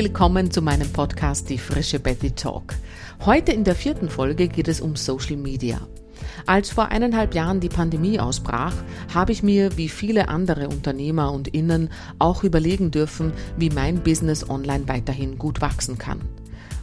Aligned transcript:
Willkommen 0.00 0.52
zu 0.52 0.62
meinem 0.62 0.92
Podcast 0.92 1.50
Die 1.50 1.58
frische 1.58 1.98
Betty 1.98 2.30
Talk. 2.30 2.74
Heute 3.26 3.50
in 3.50 3.64
der 3.64 3.74
vierten 3.74 4.08
Folge 4.08 4.46
geht 4.46 4.68
es 4.68 4.80
um 4.80 4.94
Social 4.94 5.34
Media. 5.34 5.80
Als 6.46 6.70
vor 6.70 6.92
eineinhalb 6.92 7.34
Jahren 7.34 7.58
die 7.58 7.68
Pandemie 7.68 8.20
ausbrach, 8.20 8.74
habe 9.12 9.32
ich 9.32 9.42
mir, 9.42 9.76
wie 9.76 9.88
viele 9.88 10.28
andere 10.28 10.68
Unternehmer 10.68 11.32
und 11.32 11.48
Innen, 11.48 11.90
auch 12.20 12.44
überlegen 12.44 12.92
dürfen, 12.92 13.32
wie 13.56 13.70
mein 13.70 14.00
Business 14.04 14.48
online 14.48 14.86
weiterhin 14.86 15.36
gut 15.36 15.60
wachsen 15.60 15.98
kann. 15.98 16.20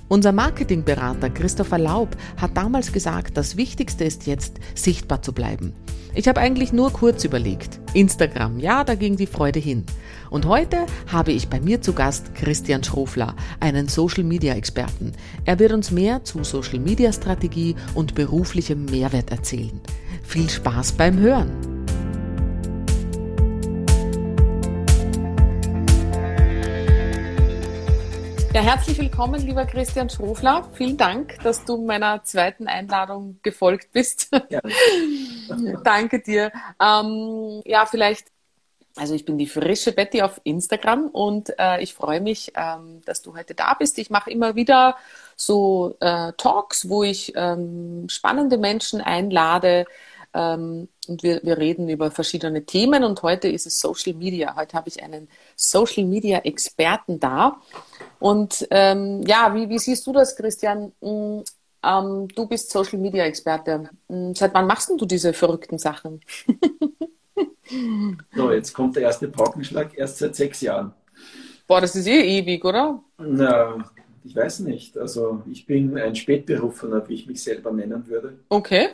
Unser 0.08 0.32
Marketingberater 0.32 1.32
Christopher 1.32 1.80
Laub 1.80 2.16
hat 2.38 2.56
damals 2.56 2.92
gesagt, 2.92 3.38
das 3.38 3.58
Wichtigste 3.58 4.04
ist 4.04 4.28
jetzt, 4.28 4.60
sichtbar 4.76 5.24
zu 5.24 5.34
bleiben. 5.34 5.74
Ich 6.14 6.28
habe 6.28 6.40
eigentlich 6.40 6.72
nur 6.72 6.94
kurz 6.94 7.26
überlegt. 7.26 7.80
Instagram, 7.94 8.60
ja, 8.60 8.84
da 8.84 8.96
ging 8.96 9.18
die 9.18 9.28
Freude 9.28 9.60
hin. 9.60 9.84
Und 10.30 10.46
heute 10.46 10.86
habe 11.12 11.32
ich 11.32 11.50
bei 11.50 11.60
mir 11.60 11.82
zu 11.82 11.94
Gast 11.94 12.36
Christian 12.36 12.84
Schrofler, 12.84 13.36
einen 13.60 13.88
Social 13.90 14.24
Media 14.24 14.54
Experten. 14.54 15.12
Er 15.44 15.60
wird 15.60 15.74
uns 15.74 15.92
mehr 15.92 16.24
zu 16.24 16.44
Social 16.44 16.80
Media 16.80 17.12
Strategie 17.12 17.76
und 17.96 18.16
beruflichem 18.16 18.86
Mehrwert 18.86 19.32
erzählen. 19.32 19.82
Viel 20.24 20.50
Spaß 20.50 20.94
beim 20.94 21.18
Hören! 21.18 21.75
Ja, 28.56 28.62
herzlich 28.62 28.98
willkommen, 28.98 29.46
lieber 29.46 29.66
Christian 29.66 30.10
Schrofler. 30.10 30.66
Vielen 30.76 30.96
Dank, 30.96 31.38
dass 31.44 31.66
du 31.66 31.76
meiner 31.76 32.24
zweiten 32.24 32.70
Einladung 32.70 33.38
gefolgt 33.44 33.92
bist. 33.92 34.30
Ja. 34.48 34.62
Danke 35.84 36.22
dir. 36.22 36.54
Ähm, 36.82 37.62
ja, 37.66 37.86
vielleicht, 37.86 38.28
also 38.96 39.14
ich 39.14 39.26
bin 39.26 39.38
die 39.38 39.48
frische 39.48 39.92
Betty 39.92 40.22
auf 40.22 40.40
Instagram 40.46 41.10
und 41.10 41.54
äh, 41.60 41.84
ich 41.84 41.94
freue 41.94 42.22
mich, 42.22 42.54
ähm, 42.56 43.02
dass 43.04 43.22
du 43.22 43.36
heute 43.36 43.56
da 43.56 43.74
bist. 43.74 43.98
Ich 43.98 44.10
mache 44.10 44.32
immer 44.32 44.56
wieder 44.56 44.96
so 45.36 45.98
äh, 46.00 46.32
Talks, 46.38 46.88
wo 46.88 47.04
ich 47.04 47.34
ähm, 47.36 48.08
spannende 48.08 48.58
Menschen 48.58 49.02
einlade, 49.02 49.86
ähm, 50.36 50.90
und 51.08 51.24
wir, 51.24 51.40
wir 51.44 51.58
reden 51.58 51.88
über 51.88 52.12
verschiedene 52.12 52.66
Themen 52.66 53.04
und 53.04 53.24
heute 53.24 53.48
ist 53.48 53.66
es 53.66 53.80
Social 53.80 54.14
Media. 54.14 54.56
Heute 54.56 54.76
habe 54.76 54.90
ich 54.90 55.02
einen 55.02 55.30
Social 55.56 56.04
Media 56.04 56.40
Experten 56.40 57.20
da. 57.20 57.62
Und 58.20 58.68
ähm, 58.72 59.22
ja, 59.26 59.54
wie, 59.54 59.70
wie 59.70 59.80
siehst 59.80 60.06
du 60.08 60.14
das, 60.14 60.36
Christian? 60.36 60.92
Mm, 61.02 61.42
ähm, 61.84 62.28
du 62.30 62.48
bist 62.48 62.72
Social 62.72 63.00
Media 63.00 63.26
Experte. 63.26 63.90
Mm, 64.08 64.34
seit 64.34 64.54
wann 64.54 64.68
machst 64.68 64.90
du 64.90 65.06
diese 65.06 65.34
verrückten 65.34 65.78
Sachen? 65.78 66.22
so, 68.36 68.52
jetzt 68.52 68.74
kommt 68.74 68.96
der 68.96 69.04
erste 69.04 69.28
Paukenschlag, 69.28 69.98
erst 69.98 70.18
seit 70.18 70.36
sechs 70.36 70.62
Jahren. 70.62 70.94
Boah, 71.68 71.82
das 71.82 71.96
ist 71.96 72.08
eh 72.08 72.40
ewig, 72.40 72.64
oder? 72.64 73.04
Na, 73.18 73.84
ich 74.24 74.36
weiß 74.36 74.60
nicht. 74.60 74.98
Also 74.98 75.42
ich 75.50 75.66
bin 75.66 75.98
ein 75.98 76.16
Spätberufener, 76.16 77.08
wie 77.08 77.16
ich 77.16 77.28
mich 77.28 77.44
selber 77.44 77.72
nennen 77.72 78.08
würde. 78.08 78.40
Okay. 78.50 78.90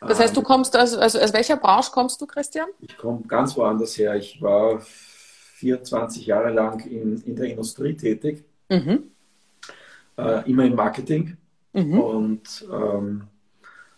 Das 0.00 0.20
heißt, 0.20 0.36
du 0.36 0.40
ähm, 0.40 0.46
kommst 0.46 0.76
aus, 0.76 0.94
also 0.94 1.18
aus 1.18 1.32
welcher 1.32 1.56
Branche 1.56 1.90
kommst 1.90 2.20
du, 2.20 2.26
Christian? 2.26 2.68
Ich 2.80 2.96
komme 2.96 3.22
ganz 3.26 3.56
woanders 3.56 3.96
her. 3.96 4.14
Ich 4.14 4.40
war 4.42 4.80
24 4.80 6.26
Jahre 6.26 6.50
lang 6.50 6.80
in, 6.86 7.22
in 7.22 7.34
der 7.34 7.46
Industrie 7.46 7.96
tätig, 7.96 8.44
mhm. 8.68 9.10
äh, 10.16 10.50
immer 10.50 10.64
im 10.64 10.74
Marketing 10.74 11.36
mhm. 11.72 12.00
und 12.00 12.66
ähm, 12.72 13.24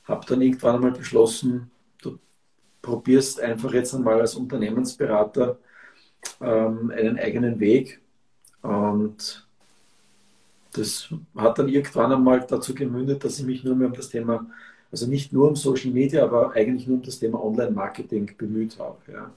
habe 0.04 0.26
dann 0.26 0.42
irgendwann 0.42 0.76
einmal 0.76 0.92
beschlossen, 0.92 1.70
du 2.02 2.18
probierst 2.82 3.40
einfach 3.40 3.72
jetzt 3.72 3.94
einmal 3.94 4.20
als 4.20 4.34
Unternehmensberater 4.34 5.58
ähm, 6.40 6.92
einen 6.94 7.18
eigenen 7.18 7.60
Weg 7.60 8.00
und 8.62 9.46
das 10.72 11.08
hat 11.36 11.58
dann 11.58 11.68
irgendwann 11.68 12.12
einmal 12.12 12.40
dazu 12.46 12.74
gemündet, 12.74 13.24
dass 13.24 13.38
ich 13.38 13.44
mich 13.44 13.64
nur 13.64 13.74
mehr 13.74 13.88
um 13.88 13.94
das 13.94 14.08
Thema 14.08 14.46
also 14.90 15.06
nicht 15.06 15.32
nur 15.32 15.48
um 15.48 15.56
Social 15.56 15.90
Media, 15.90 16.24
aber 16.24 16.52
eigentlich 16.52 16.86
nur 16.86 16.98
um 16.98 17.02
das 17.02 17.18
Thema 17.18 17.42
Online-Marketing 17.44 18.34
bemüht 18.36 18.78
habe. 18.78 18.96
Ja. 19.12 19.30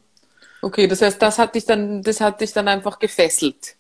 Okay, 0.62 0.88
das 0.88 1.02
heißt, 1.02 1.22
das 1.22 1.40
hat 1.40 1.56
dich 1.56 1.66
dann, 1.66 2.02
das 2.04 2.22
hat 2.22 2.40
dich 2.42 2.54
dann 2.54 2.68
einfach 2.68 3.00
gefesselt. 3.00 3.76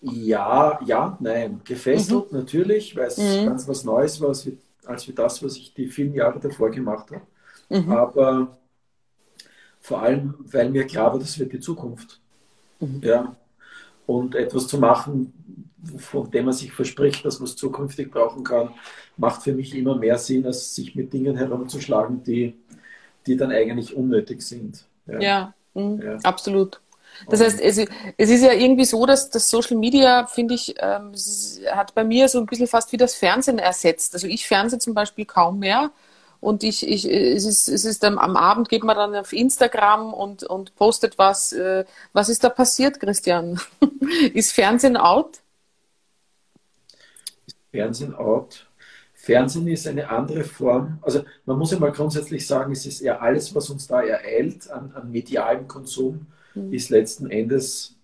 Ja, 0.00 0.78
ja, 0.84 1.16
nein. 1.20 1.60
Gefesselt 1.64 2.32
mhm. 2.32 2.38
natürlich, 2.38 2.96
weil 2.96 3.08
es 3.08 3.18
mhm. 3.18 3.46
ganz 3.46 3.66
was 3.66 3.84
Neues 3.84 4.20
war, 4.20 4.28
als 4.28 4.46
wie, 4.46 4.58
als 4.86 5.08
wie 5.08 5.12
das, 5.12 5.42
was 5.42 5.56
ich 5.56 5.74
die 5.74 5.88
vielen 5.88 6.14
Jahre 6.14 6.38
davor 6.38 6.70
gemacht 6.70 7.10
habe. 7.10 7.22
Mhm. 7.68 7.92
Aber 7.92 8.58
vor 9.80 10.02
allem, 10.02 10.34
weil 10.38 10.70
mir 10.70 10.86
klar 10.86 11.12
war, 11.12 11.18
das 11.18 11.38
wird 11.38 11.52
die 11.52 11.60
Zukunft. 11.60 12.20
Mhm. 12.80 13.00
Ja. 13.02 13.36
Und 14.06 14.34
etwas 14.34 14.66
zu 14.68 14.78
machen, 14.78 15.32
von 15.96 16.30
dem 16.30 16.46
man 16.46 16.54
sich 16.54 16.72
verspricht, 16.72 17.24
dass 17.24 17.40
man 17.40 17.48
es 17.48 17.56
zukünftig 17.56 18.10
brauchen 18.10 18.44
kann, 18.44 18.70
macht 19.16 19.42
für 19.42 19.52
mich 19.52 19.74
immer 19.74 19.96
mehr 19.96 20.18
Sinn, 20.18 20.46
als 20.46 20.74
sich 20.74 20.94
mit 20.94 21.12
Dingen 21.12 21.36
herumzuschlagen, 21.36 22.22
die, 22.22 22.54
die 23.26 23.36
dann 23.36 23.50
eigentlich 23.50 23.94
unnötig 23.94 24.42
sind. 24.42 24.84
Ja, 25.06 25.20
ja, 25.20 25.54
mh, 25.74 26.04
ja. 26.04 26.18
absolut. 26.22 26.80
Das 27.26 27.40
heißt, 27.40 27.60
es, 27.60 27.78
es, 28.16 28.30
ist 28.30 28.42
ja 28.42 28.52
irgendwie 28.52 28.84
so, 28.84 29.04
dass 29.06 29.30
das 29.30 29.50
Social 29.50 29.76
Media, 29.76 30.26
finde 30.26 30.54
ich, 30.54 30.74
ähm, 30.78 31.12
hat 31.72 31.94
bei 31.94 32.04
mir 32.04 32.28
so 32.28 32.38
ein 32.38 32.46
bisschen 32.46 32.68
fast 32.68 32.92
wie 32.92 32.96
das 32.96 33.14
Fernsehen 33.14 33.58
ersetzt. 33.58 34.14
Also 34.14 34.26
ich 34.26 34.46
fernseh 34.46 34.78
zum 34.78 34.94
Beispiel 34.94 35.24
kaum 35.24 35.58
mehr. 35.58 35.90
Und 36.40 36.62
ich, 36.62 36.86
ich, 36.86 37.04
es 37.04 37.44
ist, 37.44 37.68
es 37.68 37.84
ist 37.84 38.04
dann, 38.04 38.16
am 38.18 38.36
Abend 38.36 38.68
geht 38.68 38.84
man 38.84 38.96
dann 38.96 39.14
auf 39.16 39.32
Instagram 39.32 40.14
und, 40.14 40.44
und 40.44 40.76
postet 40.76 41.18
was. 41.18 41.52
Äh, 41.52 41.84
was 42.12 42.28
ist 42.28 42.44
da 42.44 42.48
passiert, 42.48 43.00
Christian? 43.00 43.60
ist 44.34 44.52
Fernsehen 44.52 44.96
out? 44.96 45.40
Fernsehen 47.72 48.14
out. 48.14 48.68
Fernsehen 49.28 49.66
ist 49.66 49.86
eine 49.86 50.08
andere 50.08 50.44
Form. 50.44 50.98
Also 51.02 51.24
man 51.44 51.58
muss 51.58 51.72
ja 51.72 51.78
mal 51.78 51.92
grundsätzlich 51.92 52.46
sagen, 52.46 52.72
es 52.72 52.86
ist 52.86 53.00
ja 53.00 53.18
alles, 53.18 53.54
was 53.54 53.68
uns 53.68 53.86
da 53.86 54.00
ereilt 54.00 54.70
an, 54.70 54.92
an 54.94 55.10
medialem 55.10 55.68
Konsum, 55.68 56.26
mhm. 56.66 56.72
ist 56.72 56.90
letzten 56.90 57.30
Endes 57.30 57.94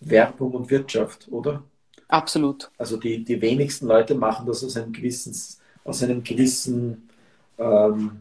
Werbung 0.00 0.52
und 0.52 0.70
Wirtschaft, 0.70 1.28
oder? 1.30 1.62
Absolut. 2.08 2.70
Also 2.78 2.96
die, 2.96 3.24
die 3.24 3.40
wenigsten 3.40 3.86
Leute 3.86 4.14
machen 4.14 4.46
das 4.46 4.62
aus 4.62 4.76
einem 4.76 4.92
gewissen, 4.92 5.34
aus 5.84 6.02
einem 6.02 6.22
gewissen 6.22 7.08
ähm, 7.58 8.20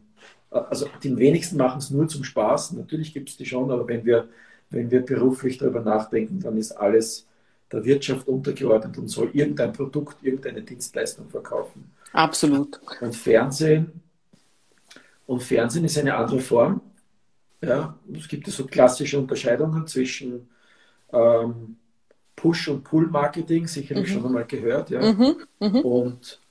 also 0.56 0.88
die 1.04 1.16
wenigsten 1.18 1.58
machen 1.58 1.80
es 1.80 1.90
nur 1.90 2.08
zum 2.08 2.24
Spaß. 2.24 2.74
Natürlich 2.74 3.14
gibt 3.14 3.30
es 3.30 3.38
die 3.38 3.46
schon, 3.46 3.72
aber 3.72 3.88
wenn 3.88 4.06
wir, 4.06 4.30
wenn 4.70 4.90
wir 4.90 5.02
beruflich 5.02 5.58
darüber 5.58 5.82
nachdenken, 5.82 6.40
dann 6.40 6.58
ist 6.58 6.72
alles 6.72 7.28
der 7.72 7.84
Wirtschaft 7.84 8.28
untergeordnet 8.28 8.98
und 8.98 9.08
soll 9.08 9.30
irgendein 9.34 9.74
Produkt, 9.74 10.18
irgendeine 10.24 10.62
Dienstleistung 10.62 11.30
verkaufen. 11.30 11.92
Absolut. 12.14 12.80
Und 13.02 13.16
Fernsehen, 13.16 14.02
und 15.28 15.42
Fernsehen 15.42 15.86
ist 15.86 15.98
eine 15.98 16.16
andere 16.16 16.40
Form. 16.40 16.82
Ja, 17.62 17.98
es 18.14 18.28
gibt 18.28 18.48
so 18.48 18.66
klassische 18.66 19.18
Unterscheidungen 19.18 19.88
zwischen 19.88 20.50
ähm, 21.12 21.78
Push- 22.36 22.70
und 22.70 22.84
Pull-Marketing, 22.84 23.68
sicherlich 23.68 24.10
mhm. 24.10 24.14
schon 24.14 24.26
einmal 24.26 24.46
gehört. 24.46 24.90
Ja. 24.90 25.02
Mhm. 25.14 25.36
Mhm. 25.60 25.80
Und, 25.80 26.42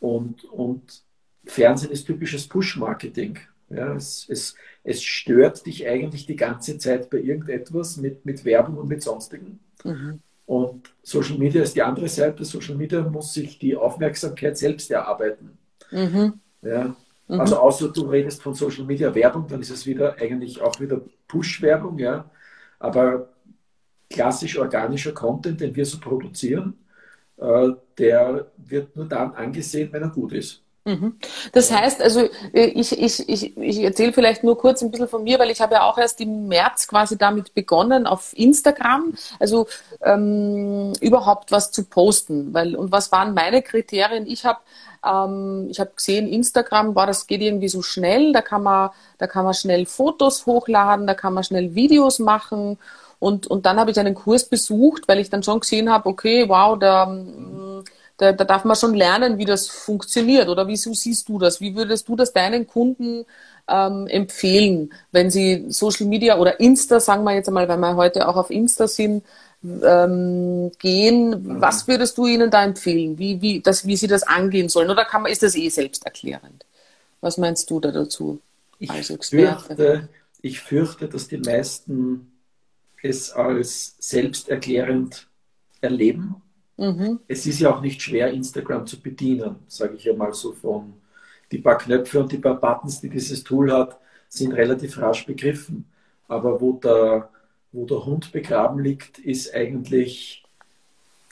und, 0.00 0.44
und 0.44 1.02
Fernsehen 1.44 1.92
ist 1.92 2.04
typisches 2.04 2.46
Push-Marketing. 2.48 3.38
Ja, 3.70 3.94
es, 3.94 4.26
es, 4.28 4.54
es 4.84 5.02
stört 5.02 5.64
dich 5.64 5.86
eigentlich 5.86 6.26
die 6.26 6.36
ganze 6.36 6.76
Zeit 6.76 7.08
bei 7.08 7.18
irgendetwas 7.18 7.96
mit, 7.96 8.26
mit 8.26 8.44
Werbung 8.44 8.76
und 8.76 8.88
mit 8.88 9.02
sonstigen. 9.02 9.60
Mhm. 9.84 10.20
Und 10.44 10.92
Social 11.02 11.38
Media 11.38 11.62
ist 11.62 11.74
die 11.74 11.82
andere 11.82 12.08
Seite. 12.08 12.44
Social 12.44 12.74
Media 12.74 13.00
muss 13.02 13.32
sich 13.32 13.58
die 13.58 13.74
Aufmerksamkeit 13.74 14.58
selbst 14.58 14.90
erarbeiten. 14.90 15.56
Mhm. 15.90 16.34
Ja. 16.60 16.94
Mhm. 17.32 17.40
Also 17.40 17.56
außer 17.58 17.88
du 17.88 18.02
redest 18.02 18.42
von 18.42 18.54
Social 18.54 18.84
Media 18.84 19.14
Werbung, 19.14 19.46
dann 19.48 19.62
ist 19.62 19.70
es 19.70 19.86
wieder 19.86 20.16
eigentlich 20.20 20.60
auch 20.60 20.78
wieder 20.80 21.00
Push-Werbung, 21.28 21.98
ja. 21.98 22.30
Aber 22.78 23.30
klassisch 24.10 24.58
organischer 24.58 25.12
Content, 25.12 25.60
den 25.60 25.74
wir 25.74 25.86
so 25.86 25.98
produzieren, 25.98 26.78
äh, 27.38 27.70
der 27.96 28.50
wird 28.58 28.94
nur 28.94 29.06
dann 29.06 29.32
angesehen, 29.32 29.90
wenn 29.92 30.02
er 30.02 30.10
gut 30.10 30.32
ist. 30.32 30.62
Mhm. 30.84 31.16
Das 31.52 31.70
heißt, 31.70 32.02
also 32.02 32.28
äh, 32.52 32.66
ich, 32.66 33.00
ich, 33.00 33.28
ich, 33.28 33.56
ich 33.56 33.78
erzähle 33.78 34.12
vielleicht 34.12 34.42
nur 34.42 34.58
kurz 34.58 34.82
ein 34.82 34.90
bisschen 34.90 35.08
von 35.08 35.22
mir, 35.22 35.38
weil 35.38 35.50
ich 35.50 35.60
habe 35.60 35.74
ja 35.74 35.84
auch 35.84 35.96
erst 35.96 36.20
im 36.20 36.48
März 36.48 36.88
quasi 36.88 37.16
damit 37.16 37.54
begonnen, 37.54 38.06
auf 38.06 38.36
Instagram, 38.36 39.14
also 39.38 39.68
ähm, 40.02 40.92
überhaupt 41.00 41.52
was 41.52 41.70
zu 41.70 41.84
posten. 41.84 42.52
Weil, 42.52 42.74
und 42.74 42.90
was 42.90 43.12
waren 43.12 43.32
meine 43.32 43.62
Kriterien? 43.62 44.26
Ich 44.26 44.44
habe 44.44 44.58
ähm, 45.04 45.68
ich 45.70 45.80
habe 45.80 45.92
gesehen, 45.96 46.28
Instagram 46.28 46.94
war, 46.94 47.06
das 47.06 47.26
geht 47.26 47.42
irgendwie 47.42 47.68
so 47.68 47.82
schnell, 47.82 48.32
da 48.32 48.42
kann 48.42 48.62
man, 48.62 48.90
da 49.18 49.26
kann 49.26 49.44
man 49.44 49.54
schnell 49.54 49.86
Fotos 49.86 50.46
hochladen, 50.46 51.06
da 51.06 51.14
kann 51.14 51.34
man 51.34 51.44
schnell 51.44 51.74
Videos 51.74 52.18
machen. 52.18 52.78
Und, 53.18 53.46
und 53.46 53.66
dann 53.66 53.78
habe 53.78 53.90
ich 53.92 54.00
einen 54.00 54.14
Kurs 54.14 54.48
besucht, 54.48 55.06
weil 55.06 55.20
ich 55.20 55.30
dann 55.30 55.42
schon 55.42 55.60
gesehen 55.60 55.90
habe, 55.90 56.08
okay, 56.08 56.48
wow, 56.48 56.78
da 56.78 57.06
da, 58.22 58.32
da 58.32 58.44
darf 58.44 58.64
man 58.64 58.76
schon 58.76 58.94
lernen, 58.94 59.38
wie 59.38 59.44
das 59.44 59.68
funktioniert. 59.68 60.48
Oder 60.48 60.68
wieso 60.68 60.94
siehst 60.94 61.28
du 61.28 61.38
das? 61.38 61.60
Wie 61.60 61.74
würdest 61.74 62.08
du 62.08 62.16
das 62.16 62.32
deinen 62.32 62.66
Kunden 62.66 63.24
ähm, 63.68 64.06
empfehlen, 64.06 64.92
wenn 65.10 65.30
sie 65.30 65.66
Social 65.68 66.06
Media 66.06 66.38
oder 66.38 66.60
Insta, 66.60 67.00
sagen 67.00 67.24
wir 67.24 67.34
jetzt 67.34 67.48
einmal, 67.48 67.68
weil 67.68 67.78
wir 67.78 67.96
heute 67.96 68.28
auch 68.28 68.36
auf 68.36 68.50
Insta 68.50 68.86
sind, 68.86 69.24
ähm, 69.64 70.70
gehen. 70.78 71.60
Was 71.60 71.86
würdest 71.88 72.18
du 72.18 72.26
ihnen 72.26 72.50
da 72.50 72.64
empfehlen, 72.64 73.18
wie, 73.18 73.40
wie, 73.40 73.60
das, 73.60 73.86
wie 73.86 73.96
sie 73.96 74.08
das 74.08 74.22
angehen 74.22 74.68
sollen? 74.68 74.90
Oder 74.90 75.04
kann 75.04 75.22
man, 75.22 75.32
ist 75.32 75.42
das 75.42 75.54
eh 75.54 75.68
selbsterklärend? 75.68 76.64
Was 77.20 77.38
meinst 77.38 77.70
du 77.70 77.80
da 77.80 77.92
dazu 77.92 78.40
als 78.88 79.10
Experte? 79.10 79.76
Fürchte, 79.76 80.08
ich 80.42 80.60
fürchte, 80.60 81.08
dass 81.08 81.28
die 81.28 81.38
meisten 81.38 82.32
es 83.02 83.32
als 83.32 83.96
selbsterklärend 83.98 85.26
erleben. 85.80 86.36
Mhm. 86.76 87.20
Es 87.28 87.46
ist 87.46 87.60
ja 87.60 87.74
auch 87.74 87.80
nicht 87.80 88.02
schwer, 88.02 88.30
Instagram 88.32 88.86
zu 88.86 89.00
bedienen, 89.00 89.56
sage 89.68 89.94
ich 89.94 90.04
ja 90.04 90.14
mal 90.14 90.32
so 90.32 90.52
von 90.52 90.94
die 91.50 91.58
paar 91.58 91.78
Knöpfe 91.78 92.20
und 92.20 92.32
die 92.32 92.38
paar 92.38 92.58
Buttons, 92.58 93.00
die 93.00 93.08
dieses 93.08 93.44
Tool 93.44 93.72
hat, 93.72 93.98
sind 94.28 94.52
relativ 94.52 94.98
rasch 94.98 95.26
begriffen. 95.26 95.84
Aber 96.26 96.60
wo 96.60 96.72
der, 96.72 97.28
wo 97.72 97.86
der 97.86 98.04
Hund 98.04 98.32
begraben 98.32 98.82
liegt, 98.82 99.18
ist 99.18 99.54
eigentlich, 99.54 100.44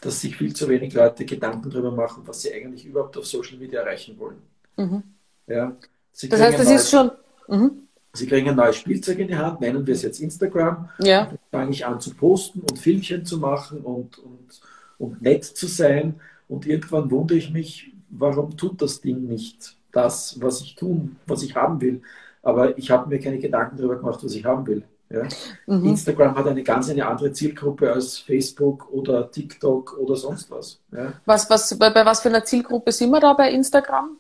dass 0.01 0.21
sich 0.21 0.37
viel 0.37 0.55
zu 0.55 0.69
wenig 0.69 0.95
Leute 0.95 1.25
Gedanken 1.25 1.71
darüber 1.71 1.91
machen, 1.91 2.23
was 2.27 2.43
sie 2.43 2.53
eigentlich 2.53 2.87
überhaupt 2.87 3.17
auf 3.17 3.27
Social 3.27 3.59
Media 3.59 3.81
erreichen 3.81 4.19
wollen. 4.19 4.39
Mhm. 4.77 5.03
Ja, 5.47 5.77
das 6.13 6.41
heißt, 6.41 6.59
das 6.59 6.69
neues, 6.69 6.83
ist 6.83 6.91
schon. 6.91 7.11
Mhm. 7.49 7.71
Sie 8.13 8.27
kriegen 8.27 8.49
ein 8.49 8.57
neues 8.57 8.77
Spielzeug 8.77 9.19
in 9.19 9.29
die 9.29 9.37
Hand, 9.37 9.61
nennen 9.61 9.87
wir 9.87 9.95
es 9.95 10.03
jetzt 10.03 10.21
Instagram. 10.21 10.89
Ja. 10.99 11.27
Dann 11.27 11.39
fange 11.51 11.71
ich 11.73 11.87
an 11.87 12.01
zu 12.01 12.15
posten 12.15 12.61
und 12.61 12.79
Filmchen 12.79 13.25
zu 13.25 13.39
machen 13.39 13.81
und, 13.83 14.19
und, 14.19 14.61
und 14.99 15.23
nett 15.23 15.45
zu 15.45 15.67
sein. 15.67 16.19
Und 16.49 16.67
irgendwann 16.67 17.11
wundere 17.11 17.39
ich 17.39 17.53
mich, 17.53 17.93
warum 18.09 18.57
tut 18.57 18.83
das 18.83 19.01
Ding 19.01 19.27
nicht 19.29 19.77
das, 19.93 20.41
was 20.41 20.61
ich 20.61 20.75
tun, 20.75 21.17
was 21.27 21.43
ich 21.43 21.55
haben 21.55 21.81
will. 21.81 22.03
Aber 22.43 22.77
ich 22.79 22.91
habe 22.91 23.09
mir 23.09 23.21
keine 23.21 23.39
Gedanken 23.39 23.77
darüber 23.77 23.97
gemacht, 23.97 24.21
was 24.25 24.35
ich 24.35 24.45
haben 24.45 24.67
will. 24.67 24.83
Ja? 25.11 25.25
Mhm. 25.67 25.87
Instagram 25.87 26.37
hat 26.37 26.47
eine 26.47 26.63
ganz 26.63 26.89
eine 26.89 27.07
andere 27.07 27.33
Zielgruppe 27.33 27.93
als 27.93 28.19
Facebook 28.19 28.91
oder 28.93 29.31
TikTok 29.31 29.99
oder 29.99 30.17
sonst 30.17 30.51
was. 30.51 30.79
Ja? 30.93 31.13
Was, 31.27 31.51
was, 31.51 31.77
bei, 31.77 31.91
bei 31.91 32.05
was 32.05 32.21
für 32.21 32.29
einer 32.29 32.45
Zielgruppe 32.45 32.93
sind 32.93 33.11
wir 33.11 33.21
da 33.21 33.33
bei 33.33 33.51
Instagram? 33.51 34.17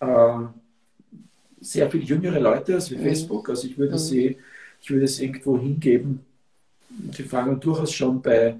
Äh, 0.00 0.46
sehr 1.60 1.88
viel 1.90 2.02
jüngere 2.02 2.40
Leute 2.40 2.74
als 2.74 2.90
wie 2.90 2.96
mhm. 2.96 3.04
Facebook. 3.04 3.48
Also 3.48 3.68
ich 3.68 3.78
würde, 3.78 3.92
mhm. 3.92 3.98
sie, 3.98 4.38
ich 4.80 4.90
würde 4.90 5.04
es 5.04 5.20
irgendwo 5.20 5.58
hingeben. 5.58 6.24
Die 6.88 7.22
fangen 7.22 7.60
durchaus 7.60 7.92
schon 7.92 8.20
bei 8.20 8.56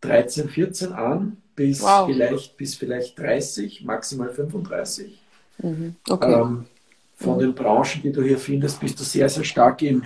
13, 0.00 0.48
14 0.48 0.92
an, 0.92 1.36
bis, 1.56 1.82
wow. 1.82 2.06
vielleicht, 2.06 2.56
bis 2.56 2.76
vielleicht 2.76 3.18
30, 3.18 3.84
maximal 3.84 4.30
35. 4.30 5.20
Mhm. 5.58 5.96
Okay. 6.08 6.32
Ähm, 6.32 6.66
von 7.16 7.36
mhm. 7.36 7.40
den 7.40 7.54
Branchen, 7.54 8.02
die 8.02 8.12
du 8.12 8.22
hier 8.22 8.38
findest, 8.38 8.80
bist 8.80 8.98
du 9.00 9.04
sehr, 9.04 9.28
sehr 9.28 9.44
stark 9.44 9.82
im, 9.82 10.04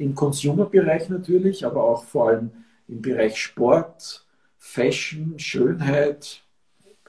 im 0.00 0.14
Consumer-Bereich 0.14 1.10
natürlich, 1.10 1.64
aber 1.66 1.84
auch 1.84 2.04
vor 2.04 2.28
allem 2.28 2.50
im 2.88 3.02
Bereich 3.02 3.40
Sport, 3.40 4.24
Fashion, 4.58 5.38
Schönheit, 5.38 6.42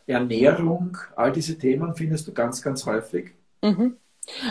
Ernährung. 0.06 0.98
All 1.16 1.32
diese 1.32 1.58
Themen 1.58 1.96
findest 1.96 2.28
du 2.28 2.34
ganz, 2.34 2.62
ganz 2.62 2.86
häufig. 2.86 3.32
Mhm. 3.62 3.96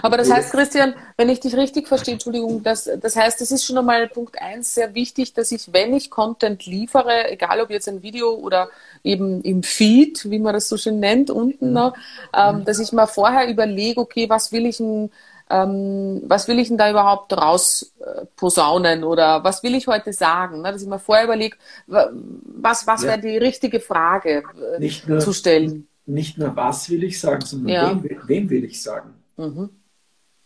Aber 0.02 0.16
das 0.16 0.30
heißt, 0.30 0.50
Christian, 0.50 0.94
wenn 1.16 1.28
ich 1.28 1.40
dich 1.40 1.54
richtig 1.54 1.86
verstehe, 1.86 2.14
Entschuldigung, 2.14 2.62
das, 2.62 2.90
das 3.00 3.14
heißt, 3.14 3.40
es 3.40 3.52
ist 3.52 3.64
schon 3.64 3.78
einmal 3.78 4.08
Punkt 4.08 4.40
eins 4.40 4.74
sehr 4.74 4.94
wichtig, 4.94 5.32
dass 5.32 5.52
ich, 5.52 5.72
wenn 5.72 5.94
ich 5.94 6.10
Content 6.10 6.66
liefere, 6.66 7.30
egal 7.30 7.60
ob 7.60 7.70
jetzt 7.70 7.88
ein 7.88 8.02
Video 8.02 8.34
oder 8.34 8.68
eben 9.04 9.42
im 9.42 9.62
Feed, 9.62 10.28
wie 10.28 10.38
man 10.38 10.54
das 10.54 10.68
so 10.68 10.76
schön 10.76 10.98
nennt, 10.98 11.30
unten 11.30 11.72
noch, 11.72 11.94
ähm, 12.34 12.64
dass 12.64 12.80
ich 12.80 12.92
mal 12.92 13.06
vorher 13.06 13.48
überlege, 13.48 14.00
okay, 14.00 14.28
was 14.28 14.50
will 14.50 14.66
ich 14.66 14.78
denn, 14.78 15.10
ähm, 15.50 16.22
was 16.26 16.46
will 16.48 16.58
ich 16.58 16.68
denn 16.68 16.78
da 16.78 16.90
überhaupt 16.90 17.32
raus 17.32 17.92
äh, 18.00 18.24
posaunen 18.36 19.04
oder 19.04 19.42
was 19.42 19.62
will 19.62 19.74
ich 19.74 19.86
heute 19.86 20.12
sagen? 20.12 20.62
Ne? 20.62 20.72
Dass 20.72 20.82
ich 20.82 20.88
mir 20.88 20.98
vorher 20.98 21.24
überlege, 21.24 21.56
was, 21.86 22.86
was 22.86 23.02
ja. 23.02 23.08
wäre 23.08 23.20
die 23.20 23.36
richtige 23.36 23.80
Frage 23.80 24.44
äh, 24.78 24.90
nur, 25.06 25.18
zu 25.18 25.32
stellen. 25.32 25.88
Nicht 26.06 26.38
nur 26.38 26.54
was 26.54 26.88
will 26.88 27.02
ich 27.04 27.20
sagen, 27.20 27.44
sondern 27.44 27.68
ja. 27.68 28.02
wem, 28.02 28.20
wem 28.26 28.50
will 28.50 28.64
ich 28.64 28.80
sagen? 28.80 29.14
Mhm. 29.36 29.70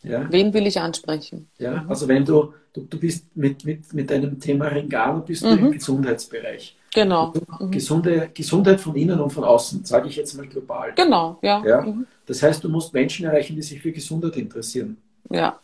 Ja? 0.03 0.27
Wen 0.31 0.53
will 0.53 0.67
ich 0.67 0.81
ansprechen? 0.81 1.49
Ja, 1.59 1.83
mhm. 1.83 1.91
also 1.91 2.09
wenn 2.09 2.25
du, 2.25 2.55
du, 2.73 2.83
du 2.83 2.99
bist 2.99 3.27
mit, 3.37 3.65
mit, 3.65 3.93
mit 3.93 4.11
deinem 4.11 4.39
Thema 4.41 4.67
Ringano 4.69 5.21
bist 5.21 5.43
du 5.43 5.49
im 5.49 5.65
mhm. 5.65 5.73
Gesundheitsbereich. 5.73 6.77
Genau. 6.95 7.33
Also 7.49 7.69
gesunde, 7.71 8.31
Gesundheit 8.33 8.81
von 8.81 8.95
innen 8.95 9.19
und 9.21 9.31
von 9.31 9.45
außen, 9.45 9.85
sage 9.85 10.09
ich 10.09 10.17
jetzt 10.17 10.35
mal 10.35 10.47
global. 10.47 10.93
Genau, 10.95 11.39
ja. 11.43 11.63
ja? 11.67 11.81
Mhm. 11.81 12.07
Das 12.27 12.43
heißt, 12.43 12.65
du 12.65 12.69
musst 12.69 12.93
Menschen 12.93 13.27
erreichen, 13.27 13.57
die 13.57 13.63
sich 13.63 13.81
für 13.81 13.93
Gesundheit 13.93 14.37
interessieren. 14.37 14.97
Ja. 15.31 15.59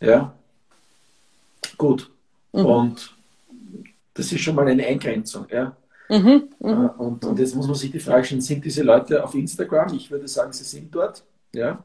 Ja. 0.00 0.34
Gut. 1.78 2.10
Mhm. 2.52 2.66
Und 2.66 3.14
das 4.12 4.30
ist 4.30 4.40
schon 4.40 4.54
mal 4.54 4.68
eine 4.68 4.86
Eingrenzung. 4.86 5.46
Ja. 5.50 5.76
Mhm, 6.08 6.50
äh, 6.60 6.66
und, 6.66 7.24
und 7.24 7.38
jetzt 7.38 7.54
muss 7.54 7.66
man 7.66 7.76
sich 7.76 7.90
die 7.90 8.00
Frage 8.00 8.24
stellen, 8.24 8.42
sind 8.42 8.64
diese 8.64 8.82
Leute 8.82 9.24
auf 9.24 9.34
Instagram? 9.34 9.94
Ich 9.94 10.10
würde 10.10 10.28
sagen, 10.28 10.52
sie 10.52 10.64
sind 10.64 10.94
dort. 10.94 11.24
Ja. 11.54 11.82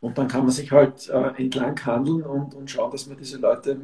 Und 0.00 0.16
dann 0.16 0.28
kann 0.28 0.42
man 0.42 0.50
sich 0.50 0.70
halt 0.70 1.08
äh, 1.08 1.42
entlang 1.42 1.84
handeln 1.84 2.22
und, 2.22 2.54
und 2.54 2.70
schauen, 2.70 2.92
dass 2.92 3.06
man 3.06 3.16
diese 3.16 3.38
Leute 3.38 3.76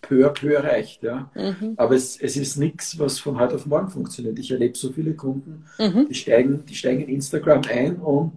peu 0.00 0.26
à 0.26 0.30
peu 0.30 0.52
erreicht. 0.52 1.02
Ja. 1.02 1.30
Mhm. 1.34 1.74
Aber 1.76 1.94
es, 1.94 2.20
es 2.20 2.36
ist 2.36 2.56
nichts, 2.56 2.98
was 2.98 3.18
von 3.18 3.38
heute 3.38 3.56
auf 3.56 3.66
morgen 3.66 3.88
funktioniert. 3.88 4.38
Ich 4.38 4.50
erlebe 4.50 4.76
so 4.76 4.92
viele 4.92 5.14
Kunden, 5.14 5.64
mhm. 5.78 6.06
die, 6.08 6.14
steigen, 6.14 6.64
die 6.66 6.74
steigen 6.74 7.02
in 7.02 7.08
Instagram 7.08 7.62
ein 7.68 7.96
und 7.96 8.32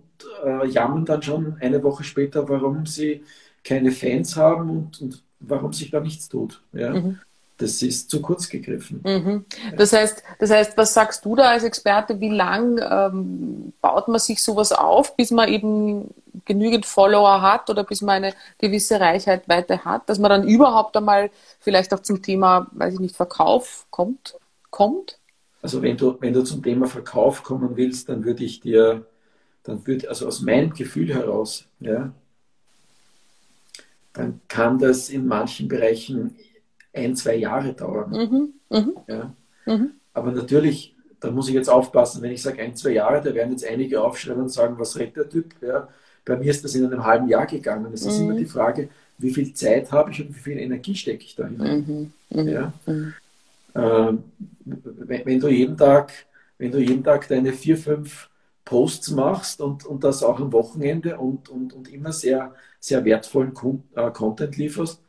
äh, 0.45 0.67
jammern 0.67 1.05
dann 1.05 1.21
schon 1.21 1.57
eine 1.59 1.81
Woche 1.83 2.03
später, 2.03 2.47
warum 2.49 2.85
sie 2.85 3.23
keine 3.63 3.91
Fans 3.91 4.35
haben 4.35 4.69
und, 4.69 5.01
und 5.01 5.23
warum 5.39 5.73
sich 5.73 5.89
da 5.89 5.99
nichts 5.99 6.29
tut. 6.29 6.63
Ja. 6.73 6.93
Mhm 6.93 7.19
das 7.63 7.81
ist 7.81 8.09
zu 8.09 8.21
kurz 8.21 8.49
gegriffen. 8.49 9.01
Mhm. 9.03 9.45
Das, 9.77 9.93
heißt, 9.93 10.23
das 10.39 10.51
heißt, 10.51 10.77
was 10.77 10.93
sagst 10.93 11.25
du 11.25 11.35
da 11.35 11.49
als 11.49 11.63
Experte, 11.63 12.19
wie 12.19 12.29
lang 12.29 12.79
ähm, 12.79 13.73
baut 13.81 14.07
man 14.07 14.19
sich 14.19 14.43
sowas 14.43 14.71
auf, 14.71 15.15
bis 15.15 15.31
man 15.31 15.49
eben 15.49 16.13
genügend 16.45 16.85
Follower 16.85 17.41
hat 17.41 17.69
oder 17.69 17.83
bis 17.83 18.01
man 18.01 18.23
eine 18.23 18.33
gewisse 18.57 18.99
Reichweite 18.99 19.85
hat, 19.85 20.09
dass 20.09 20.19
man 20.19 20.29
dann 20.29 20.47
überhaupt 20.47 20.95
einmal 20.97 21.29
vielleicht 21.59 21.93
auch 21.93 22.01
zum 22.01 22.21
Thema, 22.21 22.67
weiß 22.73 22.95
ich 22.95 22.99
nicht, 22.99 23.15
Verkauf 23.15 23.85
kommt? 23.89 24.35
kommt? 24.73 25.19
Also 25.61 25.81
wenn 25.81 25.95
du, 25.95 26.17
wenn 26.19 26.33
du 26.33 26.43
zum 26.43 26.61
Thema 26.61 26.87
Verkauf 26.87 27.43
kommen 27.43 27.77
willst, 27.77 28.09
dann 28.09 28.25
würde 28.25 28.43
ich 28.43 28.59
dir, 28.59 29.05
dann 29.63 29.87
würde, 29.87 30.09
also 30.09 30.27
aus 30.27 30.41
meinem 30.41 30.73
Gefühl 30.73 31.13
heraus, 31.13 31.65
ja, 31.79 32.11
dann 34.11 34.41
kann 34.49 34.77
das 34.77 35.09
in 35.09 35.25
manchen 35.25 35.69
Bereichen 35.69 36.35
ein, 36.93 37.15
zwei 37.15 37.35
Jahre 37.35 37.73
dauern. 37.73 38.11
Mhm. 38.11 38.53
Mhm. 38.69 38.97
Ja. 39.07 39.33
Mhm. 39.65 39.91
Aber 40.13 40.31
natürlich, 40.31 40.95
da 41.19 41.31
muss 41.31 41.47
ich 41.47 41.55
jetzt 41.55 41.69
aufpassen, 41.69 42.21
wenn 42.21 42.31
ich 42.31 42.41
sage 42.41 42.61
ein, 42.61 42.75
zwei 42.75 42.91
Jahre, 42.91 43.21
da 43.21 43.33
werden 43.33 43.51
jetzt 43.51 43.67
einige 43.67 44.01
aufschreiben 44.01 44.43
und 44.43 44.49
sagen, 44.49 44.75
was 44.77 44.97
redet 44.97 45.15
der 45.15 45.29
Typ? 45.29 45.53
Ja. 45.61 45.87
Bei 46.25 46.37
mir 46.37 46.51
ist 46.51 46.63
das 46.63 46.75
in 46.75 46.85
einem 46.85 47.03
halben 47.03 47.27
Jahr 47.27 47.45
gegangen. 47.45 47.91
Es 47.93 48.05
ist 48.05 48.19
immer 48.19 48.33
mhm. 48.33 48.37
die 48.37 48.45
Frage, 48.45 48.89
wie 49.17 49.33
viel 49.33 49.53
Zeit 49.53 49.91
habe 49.91 50.11
ich 50.11 50.21
und 50.21 50.29
wie 50.29 50.39
viel 50.39 50.57
Energie 50.57 50.95
stecke 50.95 51.23
ich 51.23 51.35
da 51.35 51.47
hinein. 51.47 52.11
Mhm. 52.29 52.41
Mhm. 52.41 52.47
Ja. 52.47 52.73
Ähm, 53.75 54.23
wenn, 54.65 55.25
wenn, 55.25 55.39
du 55.39 55.47
jeden 55.47 55.77
Tag, 55.77 56.11
wenn 56.57 56.71
du 56.71 56.79
jeden 56.79 57.03
Tag 57.03 57.27
deine 57.27 57.53
vier, 57.53 57.77
fünf 57.77 58.29
Posts 58.65 59.11
machst 59.11 59.61
und, 59.61 59.85
und 59.85 60.03
das 60.03 60.23
auch 60.23 60.39
am 60.39 60.53
Wochenende 60.53 61.17
und, 61.17 61.49
und, 61.49 61.73
und 61.73 61.91
immer 61.91 62.13
sehr, 62.13 62.53
sehr 62.79 63.03
wertvollen 63.03 63.53
äh, 63.95 64.11
Content 64.11 64.57
lieferst, 64.57 65.01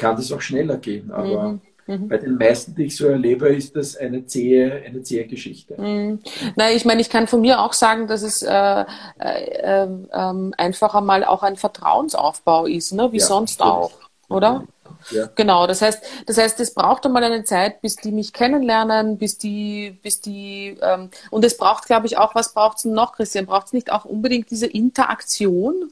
kann 0.00 0.16
das 0.16 0.32
auch 0.32 0.40
schneller 0.40 0.78
gehen. 0.78 1.10
Aber 1.12 1.48
mhm. 1.50 1.60
Mhm. 1.90 2.08
Bei 2.08 2.18
den 2.18 2.36
meisten, 2.36 2.74
die 2.74 2.84
ich 2.84 2.96
so 2.96 3.06
erlebe, 3.06 3.48
ist 3.48 3.74
das 3.74 3.96
eine 3.96 4.24
zähe, 4.24 4.82
eine 4.86 5.02
zähe 5.02 5.26
Geschichte. 5.26 5.80
Mhm. 5.80 6.20
Nein, 6.54 6.76
ich 6.76 6.84
meine, 6.84 7.00
ich 7.00 7.10
kann 7.10 7.26
von 7.26 7.40
mir 7.40 7.60
auch 7.60 7.72
sagen, 7.72 8.06
dass 8.06 8.22
es 8.22 8.42
äh, 8.42 8.84
äh, 9.18 9.84
äh, 10.08 10.50
einfach 10.56 10.94
einmal 10.94 11.24
auch 11.24 11.42
ein 11.42 11.56
Vertrauensaufbau 11.56 12.66
ist, 12.66 12.92
ne? 12.92 13.10
wie 13.10 13.18
ja, 13.18 13.26
sonst 13.26 13.60
auch, 13.60 13.92
oder? 14.28 14.64
Ja. 15.10 15.28
Genau, 15.34 15.66
das 15.66 15.82
heißt, 15.82 16.02
das 16.26 16.38
heißt, 16.38 16.60
es 16.60 16.74
braucht 16.74 17.06
einmal 17.06 17.24
eine 17.24 17.42
Zeit, 17.42 17.80
bis 17.80 17.96
die 17.96 18.12
mich 18.12 18.32
kennenlernen, 18.32 19.18
bis 19.18 19.38
die, 19.38 19.98
bis 20.02 20.20
die, 20.20 20.76
ähm, 20.82 21.10
und 21.30 21.44
es 21.44 21.56
braucht, 21.56 21.86
glaube 21.86 22.06
ich, 22.06 22.18
auch, 22.18 22.34
was 22.34 22.52
braucht 22.52 22.78
es 22.78 22.84
noch, 22.84 23.14
Christian? 23.14 23.46
Braucht 23.46 23.68
es 23.68 23.72
nicht 23.72 23.90
auch 23.90 24.04
unbedingt 24.04 24.50
diese 24.50 24.66
Interaktion? 24.66 25.90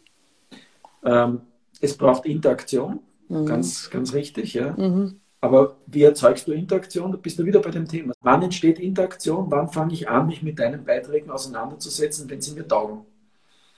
Ähm, 1.04 1.40
es 1.80 1.96
braucht 1.96 2.26
Interaktion. 2.26 3.00
Mhm. 3.28 3.46
Ganz, 3.46 3.90
ganz 3.90 4.14
richtig, 4.14 4.54
ja. 4.54 4.74
Mhm. 4.76 5.20
Aber 5.40 5.76
wie 5.86 6.02
erzeugst 6.02 6.48
du 6.48 6.52
Interaktion? 6.52 7.12
Da 7.12 7.18
bist 7.18 7.38
du 7.38 7.44
wieder 7.44 7.60
bei 7.60 7.70
dem 7.70 7.86
Thema. 7.86 8.12
Wann 8.20 8.42
entsteht 8.42 8.80
Interaktion? 8.80 9.46
Wann 9.50 9.68
fange 9.68 9.94
ich 9.94 10.08
an, 10.08 10.26
mich 10.26 10.42
mit 10.42 10.58
deinen 10.58 10.84
Beiträgen 10.84 11.30
auseinanderzusetzen, 11.30 12.28
wenn 12.28 12.40
sie 12.40 12.54
mir 12.54 12.66
taugen? 12.66 13.02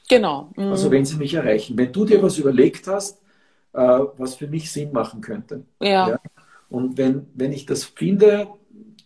Genau. 0.09 0.50
Mhm. 0.57 0.64
Also 0.64 0.90
wenn 0.90 1.04
sie 1.04 1.16
mich 1.16 1.35
erreichen. 1.35 1.76
Wenn 1.76 1.92
du 1.92 2.04
dir 2.04 2.23
was 2.23 2.38
überlegt 2.38 2.87
hast, 2.87 3.21
äh, 3.75 4.00
was 4.16 4.37
für 4.37 4.47
mich 4.47 4.73
Sinn 4.73 4.92
machen 4.92 5.21
könnte. 5.21 5.64
Ja. 5.80 6.09
ja? 6.09 6.21
Und 6.71 6.97
wenn, 6.97 7.26
wenn 7.35 7.52
ich 7.52 7.66
das 7.66 7.85
finde, 7.85 8.49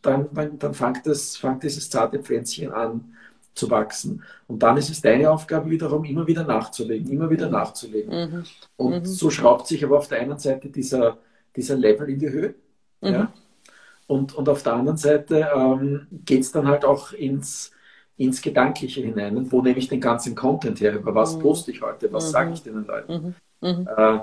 dann, 0.01 0.29
dann, 0.33 0.59
dann 0.59 0.75
fängt, 0.75 1.07
das, 1.07 1.37
fängt 1.37 1.63
dieses 1.63 1.91
zarte 1.91 2.21
Pflänzchen 2.21 2.73
an, 2.73 3.17
zu 3.55 3.71
wachsen. 3.71 4.23
Und 4.47 4.63
dann 4.63 4.77
ist 4.77 4.91
es 4.91 5.01
deine 5.01 5.31
Aufgabe 5.31 5.71
wiederum, 5.71 6.05
immer 6.05 6.27
wieder 6.27 6.45
nachzulegen, 6.45 7.11
immer 7.11 7.31
wieder 7.31 7.49
nachzulegen. 7.49 8.11
Mhm. 8.13 8.45
Und 8.77 9.01
mhm. 9.01 9.05
so 9.05 9.31
schraubt 9.31 9.67
sich 9.67 9.85
aber 9.85 9.99
auf 9.99 10.09
der 10.09 10.21
einen 10.21 10.39
Seite 10.39 10.69
dieser, 10.69 11.19
dieser 11.57 11.77
Level 11.77 12.11
in 12.11 12.19
die 12.19 12.31
Höhe. 12.31 12.55
Mhm. 13.01 13.09
Ja? 13.09 13.33
Und, 14.07 14.35
und 14.35 14.49
auf 14.49 14.63
der 14.63 14.75
anderen 14.75 14.99
Seite 14.99 15.49
ähm, 15.55 16.07
geht 16.25 16.43
es 16.43 16.53
dann 16.53 16.67
halt 16.67 16.85
auch 16.85 17.13
ins, 17.13 17.71
ins 18.17 18.43
Gedankliche 18.43 19.01
hinein. 19.01 19.51
wo 19.51 19.63
nehme 19.63 19.79
ich 19.79 19.89
den 19.89 20.01
ganzen 20.01 20.35
Content 20.35 20.81
her? 20.81 20.95
Über 20.95 21.15
was 21.15 21.37
mhm. 21.37 21.41
poste 21.41 21.71
ich 21.71 21.81
heute? 21.81 22.13
Was 22.13 22.27
mhm. 22.27 22.31
sage 22.31 22.53
ich 22.53 22.63
den 22.63 22.85
Leuten? 22.87 23.35
Mhm. 23.61 23.69
mhm. 23.69 23.89
Äh, 23.97 24.19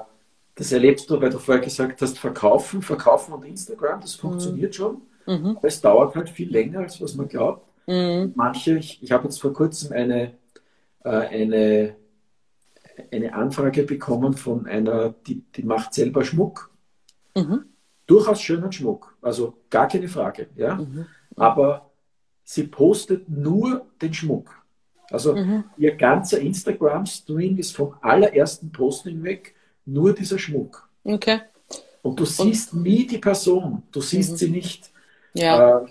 das 0.56 0.72
erlebst 0.74 1.10
du, 1.10 1.20
weil 1.20 1.30
du 1.30 1.40
vorher 1.40 1.64
gesagt 1.64 2.02
hast, 2.02 2.20
verkaufen, 2.20 2.82
verkaufen 2.82 3.34
und 3.34 3.46
Instagram, 3.46 4.02
das 4.02 4.16
funktioniert 4.16 4.76
schon. 4.76 5.02
Mhm. 5.26 5.56
Aber 5.58 5.68
es 5.68 5.80
dauert 5.80 6.14
halt 6.14 6.30
viel 6.30 6.52
länger, 6.52 6.80
als 6.80 7.02
was 7.02 7.16
man 7.16 7.30
glaubt. 7.30 7.66
Mhm. 7.88 8.34
Manche, 8.36 8.78
ich, 8.78 9.02
ich 9.02 9.12
habe 9.12 9.26
jetzt 9.26 9.42
vor 9.42 9.54
kurzem 9.54 9.94
eine, 9.94 10.34
äh, 11.04 11.10
eine, 11.10 11.96
eine 13.12 13.34
Anfrage 13.34 13.84
bekommen 13.84 14.34
von 14.34 14.66
einer, 14.68 15.14
die, 15.28 15.44
die 15.56 15.64
macht 15.64 15.94
selber 15.94 16.24
Schmuck. 16.24 16.70
Mhm. 17.36 17.66
Durchaus 18.08 18.42
schönen 18.42 18.72
Schmuck, 18.72 19.16
also 19.22 19.58
gar 19.70 19.88
keine 19.88 20.08
Frage. 20.08 20.48
Ja? 20.56 20.76
Mhm. 20.76 21.06
Aber 21.36 21.92
sie 22.44 22.64
postet 22.64 23.30
nur 23.30 23.88
den 24.02 24.14
Schmuck. 24.14 24.62
Also 25.10 25.36
mhm. 25.36 25.66
ihr 25.78 25.96
ganzer 25.96 26.40
Instagram-Stream 26.40 27.58
ist 27.58 27.76
vom 27.76 27.96
allerersten 28.02 28.72
Posting 28.72 29.24
weg 29.24 29.56
nur 29.86 30.14
dieser 30.14 30.40
Schmuck. 30.40 30.88
Okay. 31.04 31.42
Und 32.02 32.20
du 32.20 32.26
siehst 32.26 32.74
nie 32.74 33.06
die 33.06 33.18
Person, 33.18 33.84
du 33.92 34.02
siehst 34.02 34.32
mhm. 34.32 34.36
sie 34.38 34.50
nicht. 34.50 34.92
Ja, 35.34 35.80
äh, 35.80 35.86